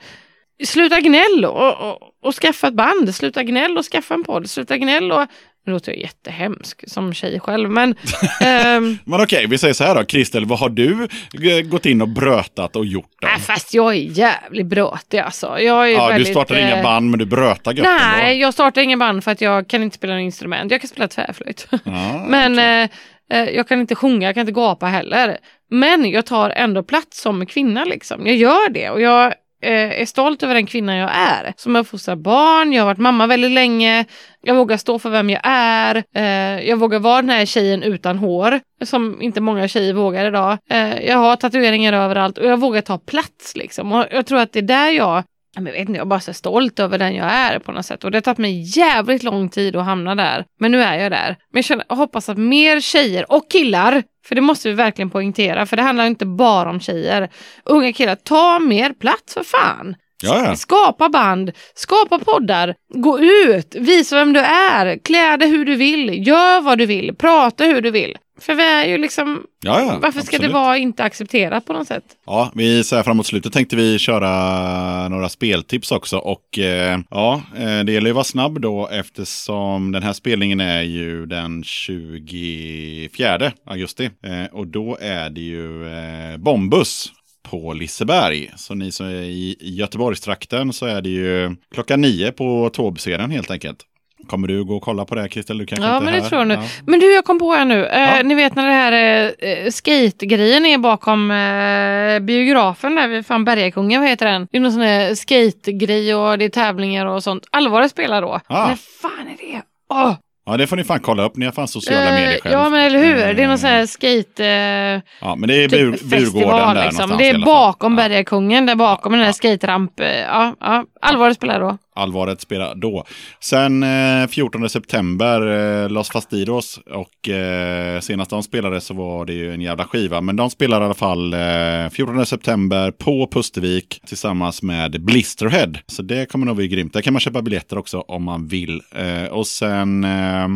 [0.66, 3.16] sluta gnäll och, och, och skaffa ett band.
[3.16, 4.50] Sluta gnäll och skaffa en podd.
[4.50, 5.26] Sluta gnäll och...
[5.66, 7.96] Nu låter jag jättehemsk som tjej själv, men...
[8.42, 10.06] ehm, Men okej, vi säger så här då.
[10.06, 11.08] Kristel, vad har du
[11.52, 13.28] eh, gått in och brötat och gjort då?
[13.28, 15.60] äh, fast jag är jävligt brötig alltså.
[15.60, 18.42] Jag är ja, väldigt, du startar eh, inga band, men du brötar gött Nej, ändå.
[18.42, 20.72] jag startar inga band för att jag kan inte spela något instrument.
[20.72, 21.68] Jag kan spela tvärflöjt.
[21.84, 22.90] Ja, Men okej.
[23.32, 25.38] eh, eh, jag kan inte sjunga, jag kan inte gapa heller.
[25.70, 28.28] Men jag tar ändå plats som kvinna liksom.
[28.28, 31.54] Jag gör det och jag Eh, är stolt över den kvinna jag är.
[31.58, 34.06] Som har fostrat barn, jag har varit mamma väldigt länge.
[34.42, 36.04] Jag vågar stå för vem jag är.
[36.16, 38.60] Eh, jag vågar vara den här tjejen utan hår.
[38.86, 40.58] Som inte många tjejer vågar idag.
[40.70, 43.92] Eh, jag har tatueringar överallt och jag vågar ta plats liksom.
[43.92, 45.24] Och jag tror att det är där jag
[45.56, 48.04] jag vet inte, jag är bara så stolt över den jag är på något sätt.
[48.04, 50.46] Och det har tagit mig jävligt lång tid att hamna där.
[50.60, 51.28] Men nu är jag där.
[51.28, 55.10] Men jag, känner, jag hoppas att mer tjejer och killar, för det måste vi verkligen
[55.10, 57.30] poängtera, för det handlar inte bara om tjejer.
[57.66, 59.96] Unga killar, ta mer plats för fan.
[60.24, 60.56] Ja, ja.
[60.56, 66.28] Skapa band, skapa poddar, gå ut, visa vem du är, klä dig hur du vill,
[66.28, 68.18] gör vad du vill, prata hur du vill.
[68.40, 70.42] För vi är ju liksom, Ja, ja, varför ska absolut.
[70.42, 72.04] det vara inte accepterat på något sätt?
[72.26, 76.18] Ja, vi så här framåt slutet tänkte vi köra några speltips också.
[76.18, 80.60] Och eh, ja, eh, det gäller ju att vara snabb då eftersom den här spelningen
[80.60, 84.10] är ju den 24 augusti.
[84.24, 87.12] Eh, och då är det ju eh, Bombus
[87.44, 88.52] på Liseberg.
[88.56, 93.52] Så ni som är i Göteborgstrakten så är det ju klockan nio på Tåbscenen helt
[93.52, 93.80] enkelt.
[94.28, 95.58] Kommer du gå och kolla på det Kristel?
[95.58, 96.30] Du kanske Ja, inte men det här?
[96.30, 96.54] tror jag nu.
[96.54, 96.62] Ja.
[96.86, 97.86] Men du, jag kom på här nu.
[97.86, 98.24] Eh, Ja.
[98.24, 104.02] Ni vet när det här eh, skate-grejen är bakom eh, biografen där vid fan Bergakungen,
[104.02, 104.48] vad heter den?
[104.52, 107.44] Det är någon sån här skate-grej och det är tävlingar och sånt.
[107.52, 108.40] Allvaret spelar då.
[108.48, 108.68] Ah.
[108.68, 109.62] När fan är det?
[109.90, 110.14] Åh!
[110.46, 111.36] ja, det får ni fan kolla upp.
[111.36, 112.54] Ni har fan sociala Eh, medier själv.
[112.54, 113.16] ja, men eller hur?
[113.16, 114.46] Det är Eh, någon sån här skate...
[114.46, 117.10] Eh, Ja, men det är bur, typ Burgården där liksom.
[117.10, 118.04] någonstans Det är bakom Ja.
[118.10, 120.00] Bergakungen, där bakom den här skate-ramp.
[120.00, 120.84] eh, Ja, ja.
[121.02, 123.06] Allvaret spelar då allvaret spelar då.
[123.40, 125.48] Sen eh, 14 september,
[125.84, 126.80] eh, Los Fastidos.
[126.92, 130.22] Och eh, senast de spelade så var det ju en jävla skiva.
[130.22, 135.74] Men de spelar i alla fall eh, 14 september på Pustervik tillsammans med Blisterhead.
[135.88, 136.94] Så det kommer nog bli grymt.
[136.94, 138.82] Där kan man köpa biljetter också om man vill.
[138.96, 140.04] Eh, och sen...
[140.04, 140.48] Eh,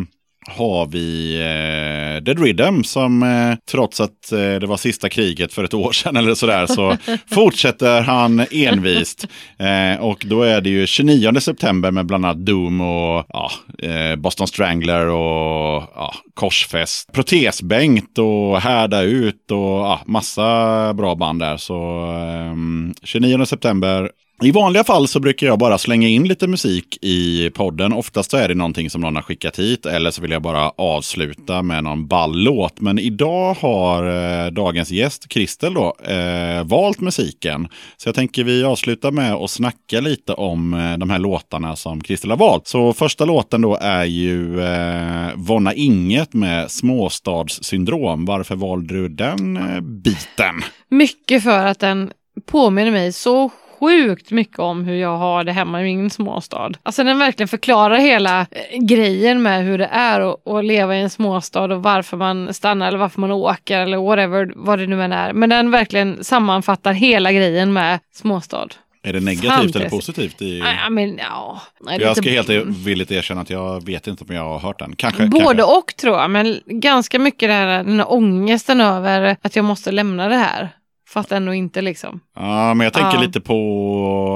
[0.46, 5.64] har vi eh, Dead Rhythm som eh, trots att eh, det var sista kriget för
[5.64, 6.96] ett år sedan eller sådär så
[7.34, 9.26] fortsätter han envist.
[9.58, 14.16] Eh, och då är det ju 29 september med bland annat Doom och ja, eh,
[14.16, 17.12] Boston Strangler och ja, Korsfest.
[17.12, 21.56] Protesbänkt och Härda ut och ja, massa bra band där.
[21.56, 24.10] Så ehm, 29 september
[24.44, 27.92] i vanliga fall så brukar jag bara slänga in lite musik i podden.
[27.92, 30.70] Oftast så är det någonting som någon har skickat hit eller så vill jag bara
[30.70, 32.80] avsluta med någon ball låt.
[32.80, 37.68] Men idag har eh, dagens gäst, Kristel, då, eh, valt musiken.
[37.96, 42.00] Så jag tänker vi avslutar med att snacka lite om eh, de här låtarna som
[42.00, 42.66] Kristel har valt.
[42.66, 48.24] Så första låten då är ju eh, Vonna Inget med Småstadssyndrom.
[48.24, 50.62] Varför valde du den eh, biten?
[50.88, 52.10] Mycket för att den
[52.46, 53.50] påminner mig så
[53.82, 56.72] sjukt mycket om hur jag har det hemma i min småstad.
[56.82, 60.20] Alltså den verkligen förklarar hela eh, grejen med hur det är
[60.58, 64.52] att, leva i en småstad och varför man stannar eller varför man åker eller whatever,
[64.56, 65.32] vad det nu än är.
[65.32, 68.68] Men den verkligen sammanfattar hela grejen med småstad.
[69.04, 69.76] Är det negativt Fantastiskt.
[69.76, 70.42] eller positivt?
[70.42, 70.60] I...
[70.60, 71.60] Nej, men ja.
[71.98, 74.96] Jag ska helt villigt erkänna att jag vet inte om jag har hört den.
[74.96, 75.26] Kanske.
[75.26, 75.62] Både kanske.
[75.62, 79.92] och tror jag, men ganska mycket det här, den här ångesten över att jag måste
[79.92, 80.68] lämna det här.
[81.12, 82.20] Fast ändå inte liksom.
[82.36, 83.20] Ja, men jag tänker Ja.
[83.22, 83.54] lite på,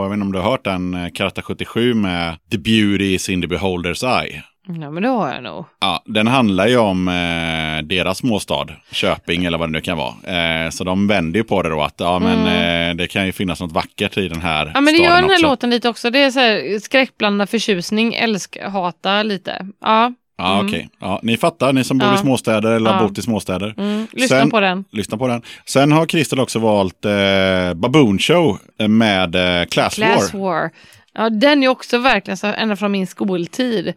[0.05, 3.29] jag vet inte om du har hört den, eh, Karata 77 med The Beauty is
[3.29, 4.43] in the Beholder's Eye.
[4.81, 5.65] Ja, men det har jag nog.
[5.81, 10.65] Ja, den handlar ju om eh, deras småstad, Köping eller vad det nu kan vara.
[10.65, 13.33] Eh, så de vänder ju på det då att ja, men, eh, det kan ju
[13.33, 14.73] finnas något vackert i den här Mm.
[14.75, 15.47] Ja, men det gör den här också.
[15.47, 16.11] låten lite också.
[16.11, 19.67] Det är så här skräckblandad förtjusning, älsk, hata lite.
[19.81, 20.89] Ja, Ja, okej.
[21.01, 22.17] Ja, ni fattar, ni som bor i Ja.
[22.17, 23.09] småstäder eller har Ja.
[23.09, 23.75] bott i småstäder.
[23.79, 24.07] mm.
[24.13, 24.85] lyssna Sen- på den.
[24.93, 25.43] Lyssna på den.
[25.67, 28.59] Sen har Kristel också valt eh, Baboon Show
[28.89, 30.41] med eh, Class, Class War.
[30.41, 30.71] War.
[31.19, 33.89] Ja, den är också verkligen så ända från min skoltid.
[33.89, 33.93] Eh,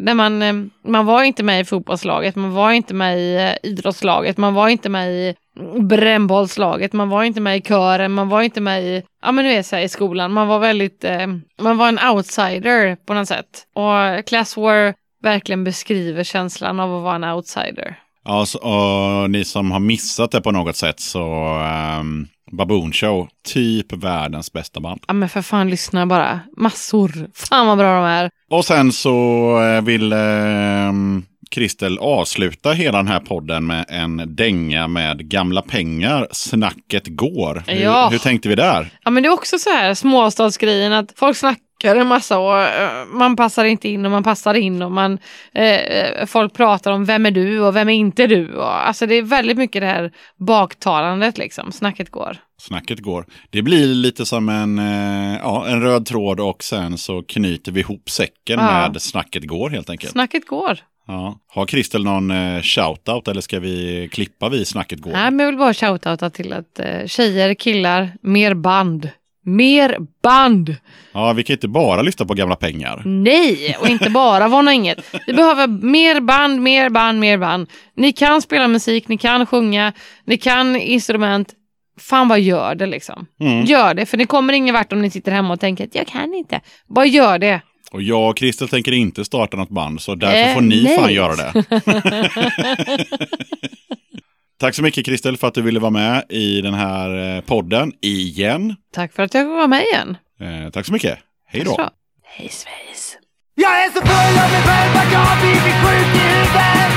[0.00, 0.52] där man, eh,
[0.86, 4.68] man var inte med i fotbollslaget, man var inte med i eh, idrottslaget, man var
[4.68, 5.34] inte med i
[5.80, 9.66] brännbollslaget, man var inte med i kören, man var inte med i, ja men vet
[9.66, 11.26] så här, i skolan, man var väldigt, eh,
[11.60, 13.46] man var en outsider på något sätt.
[13.74, 17.98] Och Class War verkligen beskriver känslan av att vara en outsider.
[18.24, 21.54] Ja, så, och ni som har missat det på något sätt så
[22.00, 25.00] um, Baboon Show, typ världens bästa band.
[25.08, 27.12] Ja men för fan lyssna bara, massor.
[27.34, 28.30] Fan vad bra de är.
[28.50, 29.14] Och sen så
[29.62, 36.28] eh, vill ehm, Kristel avsluta hela den här podden med en dänga med gamla pengar.
[36.32, 37.62] Snacket går.
[37.66, 38.08] Hur, Ja.
[38.08, 38.90] hur tänkte vi där?
[39.04, 43.06] Ja men det är också så här småstadsgrejen att folk snackar en massa och eh,
[43.06, 45.18] man passar inte in och man passar in och man
[45.54, 48.54] eh, folk pratar om vem är du och vem är inte du.
[48.54, 52.36] Och, alltså det är väldigt mycket det här baktalandet liksom, snacket går.
[52.60, 53.26] Snacket går.
[53.50, 57.80] Det blir lite som en, eh, ja, en röd tråd och sen så knyter vi
[57.80, 58.88] ihop säcken Ja.
[58.90, 60.12] med snacket går helt enkelt.
[60.12, 60.78] Snacket går.
[61.06, 61.38] Ja.
[61.54, 65.12] Har Kristel någon eh, shoutout eller ska vi klippa vi snacket går?
[65.12, 69.10] Nej men jag vill bara shoutouta till att eh, tjejer, killar, mer band.
[69.56, 70.76] Mer band!
[71.12, 73.02] Ja, vi kan inte bara lyssna på gamla pengar.
[73.04, 74.98] Nej, och inte bara vana inget.
[75.26, 77.68] Vi behöver mer band, mer band, mer band.
[77.96, 79.92] Ni kan spela musik, ni kan sjunga,
[80.24, 81.54] ni kan instrument.
[82.00, 83.26] fan vad gör det liksom.
[83.40, 83.64] Mm.
[83.64, 86.06] Gör det, för det kommer ingen vart om ni sitter hemma och tänker att jag
[86.06, 86.60] kan inte.
[86.88, 87.60] Bara gör det.
[87.92, 90.96] Och jag och Kristel tänker inte starta något band, så därför Eh, får ni nej.
[90.98, 91.52] fan göra det.
[94.60, 97.92] Tack så mycket Kristel för att du ville vara med i den här eh, podden
[98.00, 98.76] igen.
[98.94, 100.16] Tack för att jag var med igen.
[100.40, 101.18] Eh, tack så mycket.
[101.46, 101.90] Hej då.
[102.24, 103.16] Hej svejs.
[103.54, 106.92] Jag är så full av mig själv att jag har blivit sjuk i huvudet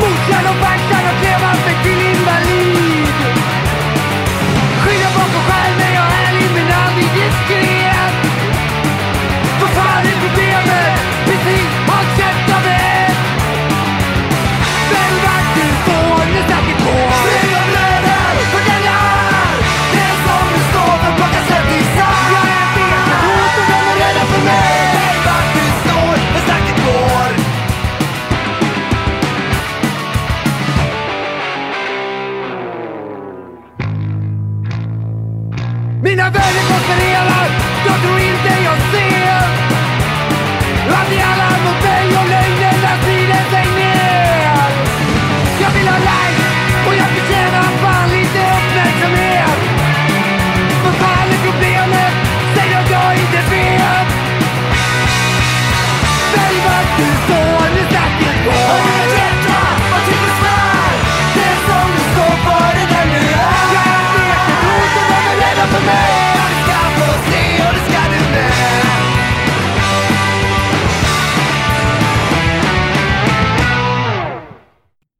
[0.00, 3.14] Morsan och farsan har krävat mig till invalid
[4.82, 5.83] Skyller bakom skärmen,
[36.04, 37.46] Mina vänner konspirerar,
[37.86, 39.34] jag tror inte jag ser.
[40.98, 41.43] Att ni alla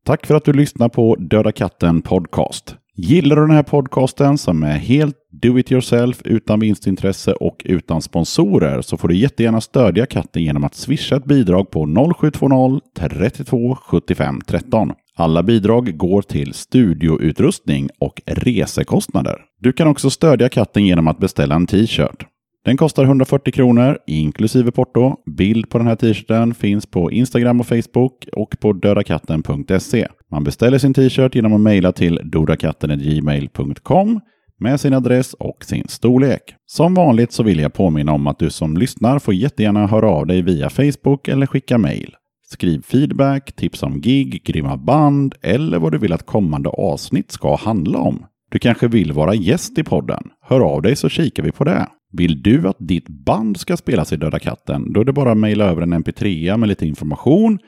[0.06, 2.76] Tack för att du lyssnar på Döda katten Podcast.
[2.96, 8.02] Gillar du den här podcasten som är helt do it yourself, utan vinstintresse och utan
[8.02, 13.76] sponsorer så får du jättegärna stödja katten genom att swisha ett bidrag på 0720 32
[13.76, 14.92] 75 13.
[15.16, 19.36] Alla bidrag går till studioutrustning och resekostnader.
[19.60, 22.26] Du kan också stödja katten genom att beställa en t-shirt.
[22.64, 25.16] Den kostar 140 kronor inklusive porto.
[25.26, 30.08] Bild på den här t-shirten finns på Instagram och Facebook och på dödakatten.se.
[30.30, 34.20] Man beställer sin t-shirt genom att mejla till dodakatten.gmail.com
[34.60, 36.42] med sin adress och sin storlek.
[36.66, 40.26] Som vanligt så vill jag påminna om att du som lyssnar får jättegärna höra av
[40.26, 42.14] dig via Facebook eller skicka mejl.
[42.50, 47.56] Skriv feedback, tips om gig, grymma band eller vad du vill att kommande avsnitt ska
[47.56, 48.26] handla om.
[48.50, 50.22] Du kanske vill vara gäst i podden?
[50.40, 51.86] Hör av dig så kikar vi på det.
[52.16, 54.92] Vill du att ditt band ska spelas i Döda katten?
[54.92, 57.58] Då är det bara att mejla över en mp3 med lite information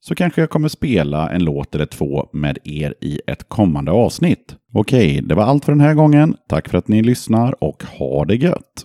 [0.00, 4.56] så kanske jag kommer spela en låt eller två med er i ett kommande avsnitt.
[4.74, 6.36] Okej, det var allt för den här gången.
[6.48, 8.82] Tack för att ni lyssnar och ha det gött!